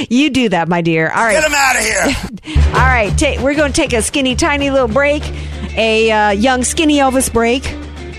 you 0.09 0.29
do 0.29 0.49
that, 0.49 0.67
my 0.67 0.81
dear. 0.81 1.09
All 1.09 1.23
right, 1.23 1.33
Get 1.33 1.43
him 1.43 1.53
out 1.55 1.75
of 1.75 1.81
here. 1.81 2.63
All 2.67 2.85
right, 2.85 3.17
ta- 3.17 3.43
we're 3.43 3.55
going 3.55 3.71
to 3.71 3.75
take 3.81 3.93
a 3.93 4.01
skinny, 4.01 4.35
tiny 4.35 4.69
little 4.69 4.87
break, 4.87 5.23
a 5.77 6.11
uh, 6.11 6.29
young, 6.31 6.63
skinny 6.63 6.97
Elvis 6.97 7.31
break, 7.31 7.63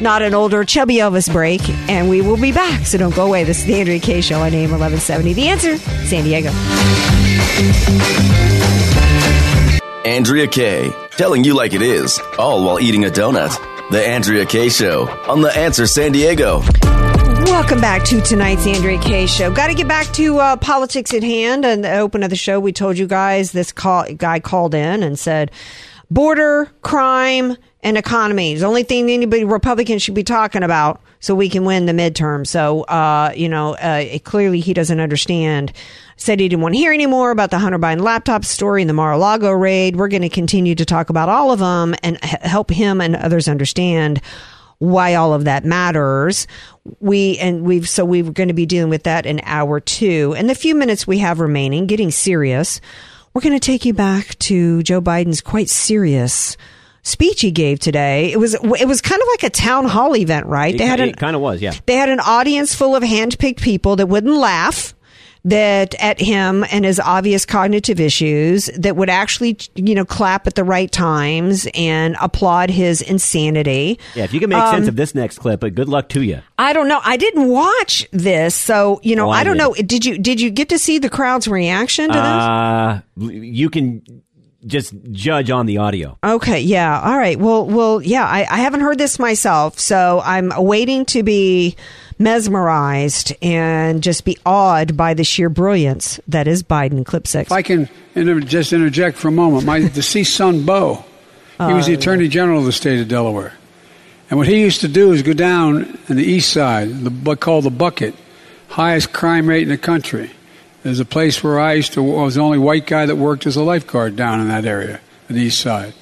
not 0.00 0.22
an 0.22 0.34
older, 0.34 0.64
chubby 0.64 0.96
Elvis 0.96 1.30
break, 1.30 1.68
and 1.88 2.08
we 2.08 2.20
will 2.20 2.40
be 2.40 2.52
back. 2.52 2.86
So 2.86 2.98
don't 2.98 3.14
go 3.14 3.26
away. 3.26 3.44
This 3.44 3.60
is 3.60 3.66
the 3.66 3.74
Andrea 3.74 4.00
K 4.00 4.20
Show 4.20 4.40
on 4.40 4.52
AM 4.54 4.70
1170. 4.70 5.32
The 5.34 5.48
answer, 5.48 5.76
San 5.78 6.24
Diego. 6.24 6.50
Andrea 10.04 10.46
Kay, 10.46 10.90
telling 11.12 11.44
you 11.44 11.54
like 11.54 11.72
it 11.74 11.82
is, 11.82 12.20
all 12.38 12.64
while 12.64 12.80
eating 12.80 13.04
a 13.04 13.08
donut. 13.08 13.50
The 13.90 14.04
Andrea 14.04 14.46
Kay 14.46 14.68
Show 14.68 15.08
on 15.28 15.42
The 15.42 15.56
Answer 15.56 15.86
San 15.86 16.12
Diego. 16.12 16.62
Welcome 17.46 17.80
back 17.80 18.04
to 18.06 18.20
tonight's 18.20 18.66
Andrea 18.66 19.00
K 19.00 19.26
Show. 19.26 19.50
Got 19.52 19.68
to 19.68 19.74
get 19.74 19.88
back 19.88 20.06
to 20.14 20.38
uh, 20.38 20.56
politics 20.56 21.14
at 21.14 21.22
hand. 21.22 21.64
And 21.64 21.82
the 21.82 21.96
open 21.96 22.22
of 22.22 22.30
the 22.30 22.36
show, 22.36 22.60
we 22.60 22.72
told 22.72 22.98
you 22.98 23.06
guys 23.06 23.52
this 23.52 23.72
call, 23.72 24.04
guy 24.14 24.40
called 24.40 24.74
in 24.74 25.02
and 25.02 25.18
said, 25.18 25.52
border, 26.10 26.68
crime, 26.82 27.56
and 27.82 27.96
economy 27.96 28.52
is 28.52 28.60
the 28.60 28.66
only 28.66 28.82
thing 28.82 29.08
anybody 29.10 29.44
Republican 29.44 29.98
should 29.98 30.14
be 30.14 30.24
talking 30.24 30.64
about 30.64 31.00
so 31.20 31.34
we 31.34 31.48
can 31.48 31.64
win 31.64 31.86
the 31.86 31.92
midterm. 31.92 32.46
So, 32.46 32.82
uh, 32.82 33.32
you 33.34 33.48
know, 33.48 33.74
uh, 33.74 34.04
it, 34.04 34.24
clearly 34.24 34.60
he 34.60 34.74
doesn't 34.74 35.00
understand. 35.00 35.72
Said 36.16 36.40
he 36.40 36.48
didn't 36.48 36.62
want 36.62 36.74
to 36.74 36.78
hear 36.78 36.92
anymore 36.92 37.30
about 37.30 37.50
the 37.50 37.58
Hunter 37.58 37.78
Biden 37.78 38.00
laptop 38.00 38.44
story 38.44 38.82
and 38.82 38.90
the 38.90 38.94
Mar-a-Lago 38.94 39.52
raid. 39.52 39.96
We're 39.96 40.08
going 40.08 40.22
to 40.22 40.28
continue 40.28 40.74
to 40.74 40.84
talk 40.84 41.10
about 41.10 41.28
all 41.28 41.52
of 41.52 41.60
them 41.60 41.94
and 42.02 42.18
h- 42.22 42.40
help 42.42 42.70
him 42.70 43.00
and 43.00 43.14
others 43.14 43.48
understand 43.48 44.20
why 44.78 45.14
all 45.14 45.32
of 45.32 45.44
that 45.44 45.64
matters. 45.64 46.46
We 47.00 47.38
and 47.38 47.62
we've 47.64 47.88
so 47.88 48.04
we're 48.04 48.30
going 48.30 48.48
to 48.48 48.54
be 48.54 48.66
dealing 48.66 48.90
with 48.90 49.04
that 49.04 49.26
in 49.26 49.40
hour 49.44 49.80
two. 49.80 50.34
And 50.36 50.48
the 50.48 50.54
few 50.54 50.74
minutes 50.74 51.06
we 51.06 51.18
have 51.18 51.40
remaining, 51.40 51.86
getting 51.86 52.10
serious, 52.10 52.80
we're 53.34 53.42
going 53.42 53.58
to 53.58 53.64
take 53.64 53.84
you 53.84 53.94
back 53.94 54.38
to 54.40 54.82
Joe 54.82 55.00
Biden's 55.00 55.40
quite 55.40 55.68
serious 55.68 56.56
speech 57.02 57.40
he 57.40 57.52
gave 57.52 57.78
today. 57.78 58.32
It 58.32 58.38
was 58.38 58.54
it 58.54 58.88
was 58.88 59.00
kind 59.00 59.22
of 59.22 59.28
like 59.28 59.44
a 59.44 59.50
town 59.50 59.86
hall 59.86 60.16
event, 60.16 60.46
right? 60.46 60.74
It, 60.74 60.78
They 60.78 60.86
had 60.86 61.00
an 61.00 61.10
it 61.10 61.16
kind 61.16 61.36
of 61.36 61.42
was, 61.42 61.62
yeah. 61.62 61.74
they 61.86 61.94
had 61.94 62.08
an 62.08 62.20
audience 62.20 62.74
full 62.74 62.96
of 62.96 63.02
handpicked 63.02 63.60
people 63.60 63.96
that 63.96 64.06
wouldn't 64.08 64.36
laugh 64.36 64.94
that 65.46 65.94
at 66.02 66.20
him 66.20 66.64
and 66.70 66.84
his 66.84 67.00
obvious 67.00 67.46
cognitive 67.46 67.98
issues 68.00 68.66
that 68.76 68.96
would 68.96 69.08
actually 69.08 69.56
you 69.74 69.94
know 69.94 70.04
clap 70.04 70.46
at 70.46 70.54
the 70.54 70.64
right 70.64 70.90
times 70.92 71.66
and 71.74 72.16
applaud 72.20 72.68
his 72.70 73.00
insanity. 73.00 73.98
Yeah, 74.14 74.24
if 74.24 74.34
you 74.34 74.40
can 74.40 74.50
make 74.50 74.58
Um, 74.58 74.74
sense 74.74 74.88
of 74.88 74.96
this 74.96 75.14
next 75.14 75.38
clip, 75.38 75.60
but 75.60 75.74
good 75.74 75.88
luck 75.88 76.08
to 76.10 76.22
you. 76.22 76.42
I 76.58 76.72
don't 76.72 76.88
know. 76.88 77.00
I 77.04 77.16
didn't 77.16 77.48
watch 77.48 78.06
this, 78.12 78.54
so 78.54 79.00
you 79.02 79.14
know 79.16 79.28
Oh, 79.28 79.30
I 79.30 79.40
I, 79.40 79.44
don't 79.44 79.56
did. 79.56 79.62
know. 79.62 79.74
Did 79.74 80.04
you 80.04 80.18
did 80.18 80.40
you 80.40 80.50
get 80.50 80.68
to 80.70 80.78
see 80.78 80.98
the 80.98 81.08
crowd's 81.08 81.48
reaction 81.48 82.08
to 82.08 82.12
this? 82.14 82.22
Uh, 82.22 83.00
you 83.16 83.70
can 83.70 84.02
just 84.66 84.94
judge 85.12 85.50
on 85.50 85.66
the 85.66 85.78
audio. 85.78 86.18
Okay, 86.24 86.60
yeah. 86.60 87.00
All 87.00 87.16
right. 87.16 87.38
Well, 87.38 87.66
well, 87.66 88.02
yeah, 88.02 88.24
I, 88.24 88.40
I 88.50 88.58
haven't 88.58 88.80
heard 88.80 88.98
this 88.98 89.18
myself, 89.18 89.78
so 89.78 90.20
I'm 90.24 90.52
waiting 90.56 91.04
to 91.06 91.22
be 91.22 91.76
mesmerized 92.18 93.34
and 93.42 94.02
just 94.02 94.24
be 94.24 94.38
awed 94.46 94.96
by 94.96 95.14
the 95.14 95.24
sheer 95.24 95.48
brilliance 95.48 96.20
that 96.28 96.48
is 96.48 96.62
Biden. 96.62 97.04
Clip 97.04 97.26
six. 97.26 97.48
If 97.48 97.52
I 97.52 97.62
can 97.62 97.88
inter- 98.14 98.40
just 98.40 98.72
interject 98.72 99.16
for 99.18 99.28
a 99.28 99.32
moment, 99.32 99.64
my 99.64 99.80
deceased 99.88 100.34
son, 100.34 100.64
Bo, 100.64 101.04
he 101.58 101.72
was 101.72 101.86
the 101.86 101.94
Oh, 101.94 101.98
Attorney 101.98 102.28
General 102.28 102.60
of 102.60 102.66
the 102.66 102.72
state 102.72 103.00
of 103.00 103.08
Delaware. 103.08 103.52
And 104.28 104.38
what 104.38 104.48
he 104.48 104.60
used 104.60 104.80
to 104.80 104.88
do 104.88 105.12
is 105.12 105.22
go 105.22 105.32
down 105.32 105.98
on 106.10 106.16
the 106.16 106.24
east 106.24 106.52
side, 106.52 106.88
the, 107.04 107.10
what 107.10 107.40
called 107.40 107.64
the 107.64 107.70
Bucket, 107.70 108.14
highest 108.68 109.12
crime 109.12 109.48
rate 109.48 109.62
in 109.62 109.68
the 109.68 109.78
country. 109.78 110.30
There's 110.86 111.00
a 111.00 111.04
place 111.04 111.42
where 111.42 111.58
I 111.58 111.72
used 111.72 111.94
to, 111.94 112.16
I 112.16 112.22
was 112.22 112.36
the 112.36 112.42
only 112.42 112.58
white 112.58 112.86
guy 112.86 113.06
that 113.06 113.16
worked 113.16 113.44
as 113.44 113.56
a 113.56 113.62
lifeguard 113.64 114.14
down 114.14 114.40
in 114.40 114.46
that 114.50 114.64
area, 114.64 115.00
on 115.28 115.34
the 115.34 115.42
east 115.42 115.60
side. 115.60 115.94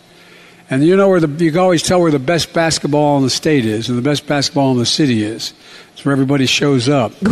And 0.69 0.85
you 0.85 0.95
know 0.95 1.09
where 1.09 1.21
the, 1.21 1.43
you 1.43 1.53
can 1.53 1.61
always 1.61 1.83
tell 1.83 2.03
where 2.03 2.11
the 2.11 2.19
best 2.19 2.53
basketball 2.53 3.17
in 3.17 3.23
the 3.23 3.31
state 3.31 3.65
is, 3.65 3.89
and 3.89 3.97
the 3.97 4.03
best 4.03 4.27
basketball 4.27 4.73
in 4.73 4.79
the 4.79 4.85
city 4.85 5.23
is. 5.23 5.55
It's 5.95 6.05
where 6.05 6.13
everybody 6.13 6.45
shows 6.45 6.91
up. 6.91 7.13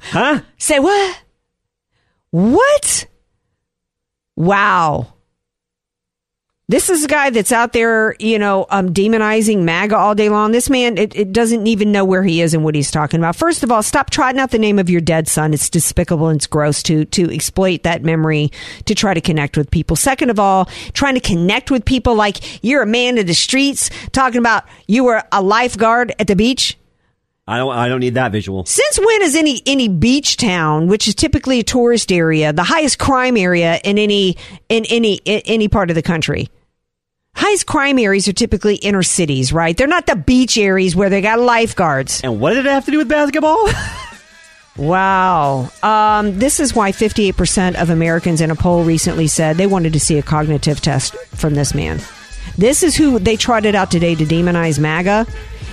Huh? 0.00 0.40
Say 0.58 0.78
what? 0.78 1.22
What? 2.30 3.06
Wow. 4.36 5.12
This 6.70 6.88
is 6.88 7.04
a 7.04 7.08
guy 7.08 7.30
that's 7.30 7.50
out 7.50 7.72
there, 7.72 8.14
you 8.20 8.38
know, 8.38 8.64
um, 8.70 8.94
demonizing 8.94 9.62
MAGA 9.62 9.96
all 9.96 10.14
day 10.14 10.28
long. 10.28 10.52
This 10.52 10.70
man, 10.70 10.98
it, 10.98 11.16
it 11.16 11.32
doesn't 11.32 11.66
even 11.66 11.90
know 11.90 12.04
where 12.04 12.22
he 12.22 12.40
is 12.40 12.54
and 12.54 12.62
what 12.62 12.76
he's 12.76 12.92
talking 12.92 13.18
about. 13.18 13.34
First 13.34 13.64
of 13.64 13.72
all, 13.72 13.82
stop 13.82 14.10
trotting 14.10 14.40
out 14.40 14.52
the 14.52 14.58
name 14.60 14.78
of 14.78 14.88
your 14.88 15.00
dead 15.00 15.26
son. 15.26 15.52
It's 15.52 15.68
despicable 15.68 16.28
and 16.28 16.36
it's 16.36 16.46
gross 16.46 16.80
to 16.84 17.06
to 17.06 17.28
exploit 17.34 17.82
that 17.82 18.04
memory 18.04 18.52
to 18.84 18.94
try 18.94 19.14
to 19.14 19.20
connect 19.20 19.56
with 19.56 19.68
people. 19.72 19.96
Second 19.96 20.30
of 20.30 20.38
all, 20.38 20.66
trying 20.92 21.14
to 21.14 21.20
connect 21.20 21.72
with 21.72 21.84
people 21.84 22.14
like 22.14 22.64
you're 22.64 22.82
a 22.82 22.86
man 22.86 23.18
of 23.18 23.26
the 23.26 23.34
streets, 23.34 23.90
talking 24.12 24.38
about 24.38 24.62
you 24.86 25.02
were 25.02 25.24
a 25.32 25.42
lifeguard 25.42 26.14
at 26.20 26.28
the 26.28 26.36
beach. 26.36 26.78
I 27.48 27.58
don't. 27.58 27.74
I 27.74 27.88
don't 27.88 27.98
need 27.98 28.14
that 28.14 28.30
visual. 28.30 28.64
Since 28.64 29.00
when 29.00 29.22
is 29.22 29.34
any 29.34 29.60
any 29.66 29.88
beach 29.88 30.36
town, 30.36 30.86
which 30.86 31.08
is 31.08 31.16
typically 31.16 31.58
a 31.58 31.64
tourist 31.64 32.12
area, 32.12 32.52
the 32.52 32.62
highest 32.62 33.00
crime 33.00 33.36
area 33.36 33.80
in 33.82 33.98
any 33.98 34.36
in 34.68 34.84
any 34.88 35.14
in 35.24 35.42
any 35.46 35.66
part 35.66 35.90
of 35.90 35.96
the 35.96 36.02
country? 36.02 36.48
Highest 37.34 37.66
crime 37.66 37.98
areas 37.98 38.28
are 38.28 38.32
typically 38.32 38.76
inner 38.76 39.02
cities, 39.02 39.52
right? 39.52 39.76
They're 39.76 39.86
not 39.86 40.06
the 40.06 40.16
beach 40.16 40.58
areas 40.58 40.94
where 40.94 41.08
they 41.08 41.20
got 41.20 41.38
lifeguards. 41.40 42.20
And 42.22 42.40
what 42.40 42.54
did 42.54 42.66
it 42.66 42.70
have 42.70 42.84
to 42.84 42.90
do 42.90 42.98
with 42.98 43.08
basketball? 43.08 43.68
Wow. 44.76 45.70
Um, 45.82 46.38
this 46.38 46.58
is 46.58 46.74
why 46.74 46.92
58% 46.92 47.74
of 47.74 47.90
Americans 47.90 48.40
in 48.40 48.50
a 48.50 48.54
poll 48.54 48.82
recently 48.82 49.26
said 49.26 49.56
they 49.56 49.66
wanted 49.66 49.92
to 49.92 50.00
see 50.00 50.16
a 50.16 50.22
cognitive 50.22 50.80
test 50.80 51.14
from 51.34 51.54
this 51.54 51.74
man. 51.74 52.00
This 52.56 52.82
is 52.82 52.96
who 52.96 53.18
they 53.18 53.36
trotted 53.36 53.74
out 53.74 53.90
today 53.90 54.14
to 54.14 54.24
demonize 54.24 54.78
MAGA. 54.78 55.26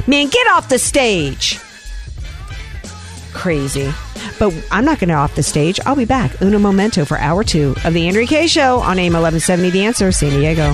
Man, 0.08 0.28
get 0.28 0.48
off 0.48 0.68
the 0.68 0.80
stage. 0.80 1.60
Crazy. 3.34 3.94
But 4.40 4.54
I'm 4.72 4.84
not 4.84 5.00
going 5.00 5.10
to 5.10 5.16
off 5.16 5.36
the 5.36 5.44
stage. 5.44 5.80
I'll 5.86 5.96
be 5.96 6.06
back. 6.06 6.42
Una 6.42 6.60
momento 6.60 7.06
for 7.06 7.18
hour 7.18 7.44
two 7.44 7.76
of 7.86 7.94
the 7.94 8.08
Andrea 8.08 8.28
K 8.28 8.48
Show 8.48 8.80
on 8.80 9.00
AM 9.00 9.14
1170 9.14 9.70
The 9.70 9.86
Answer, 9.86 10.12
San 10.12 10.32
Diego. 10.32 10.74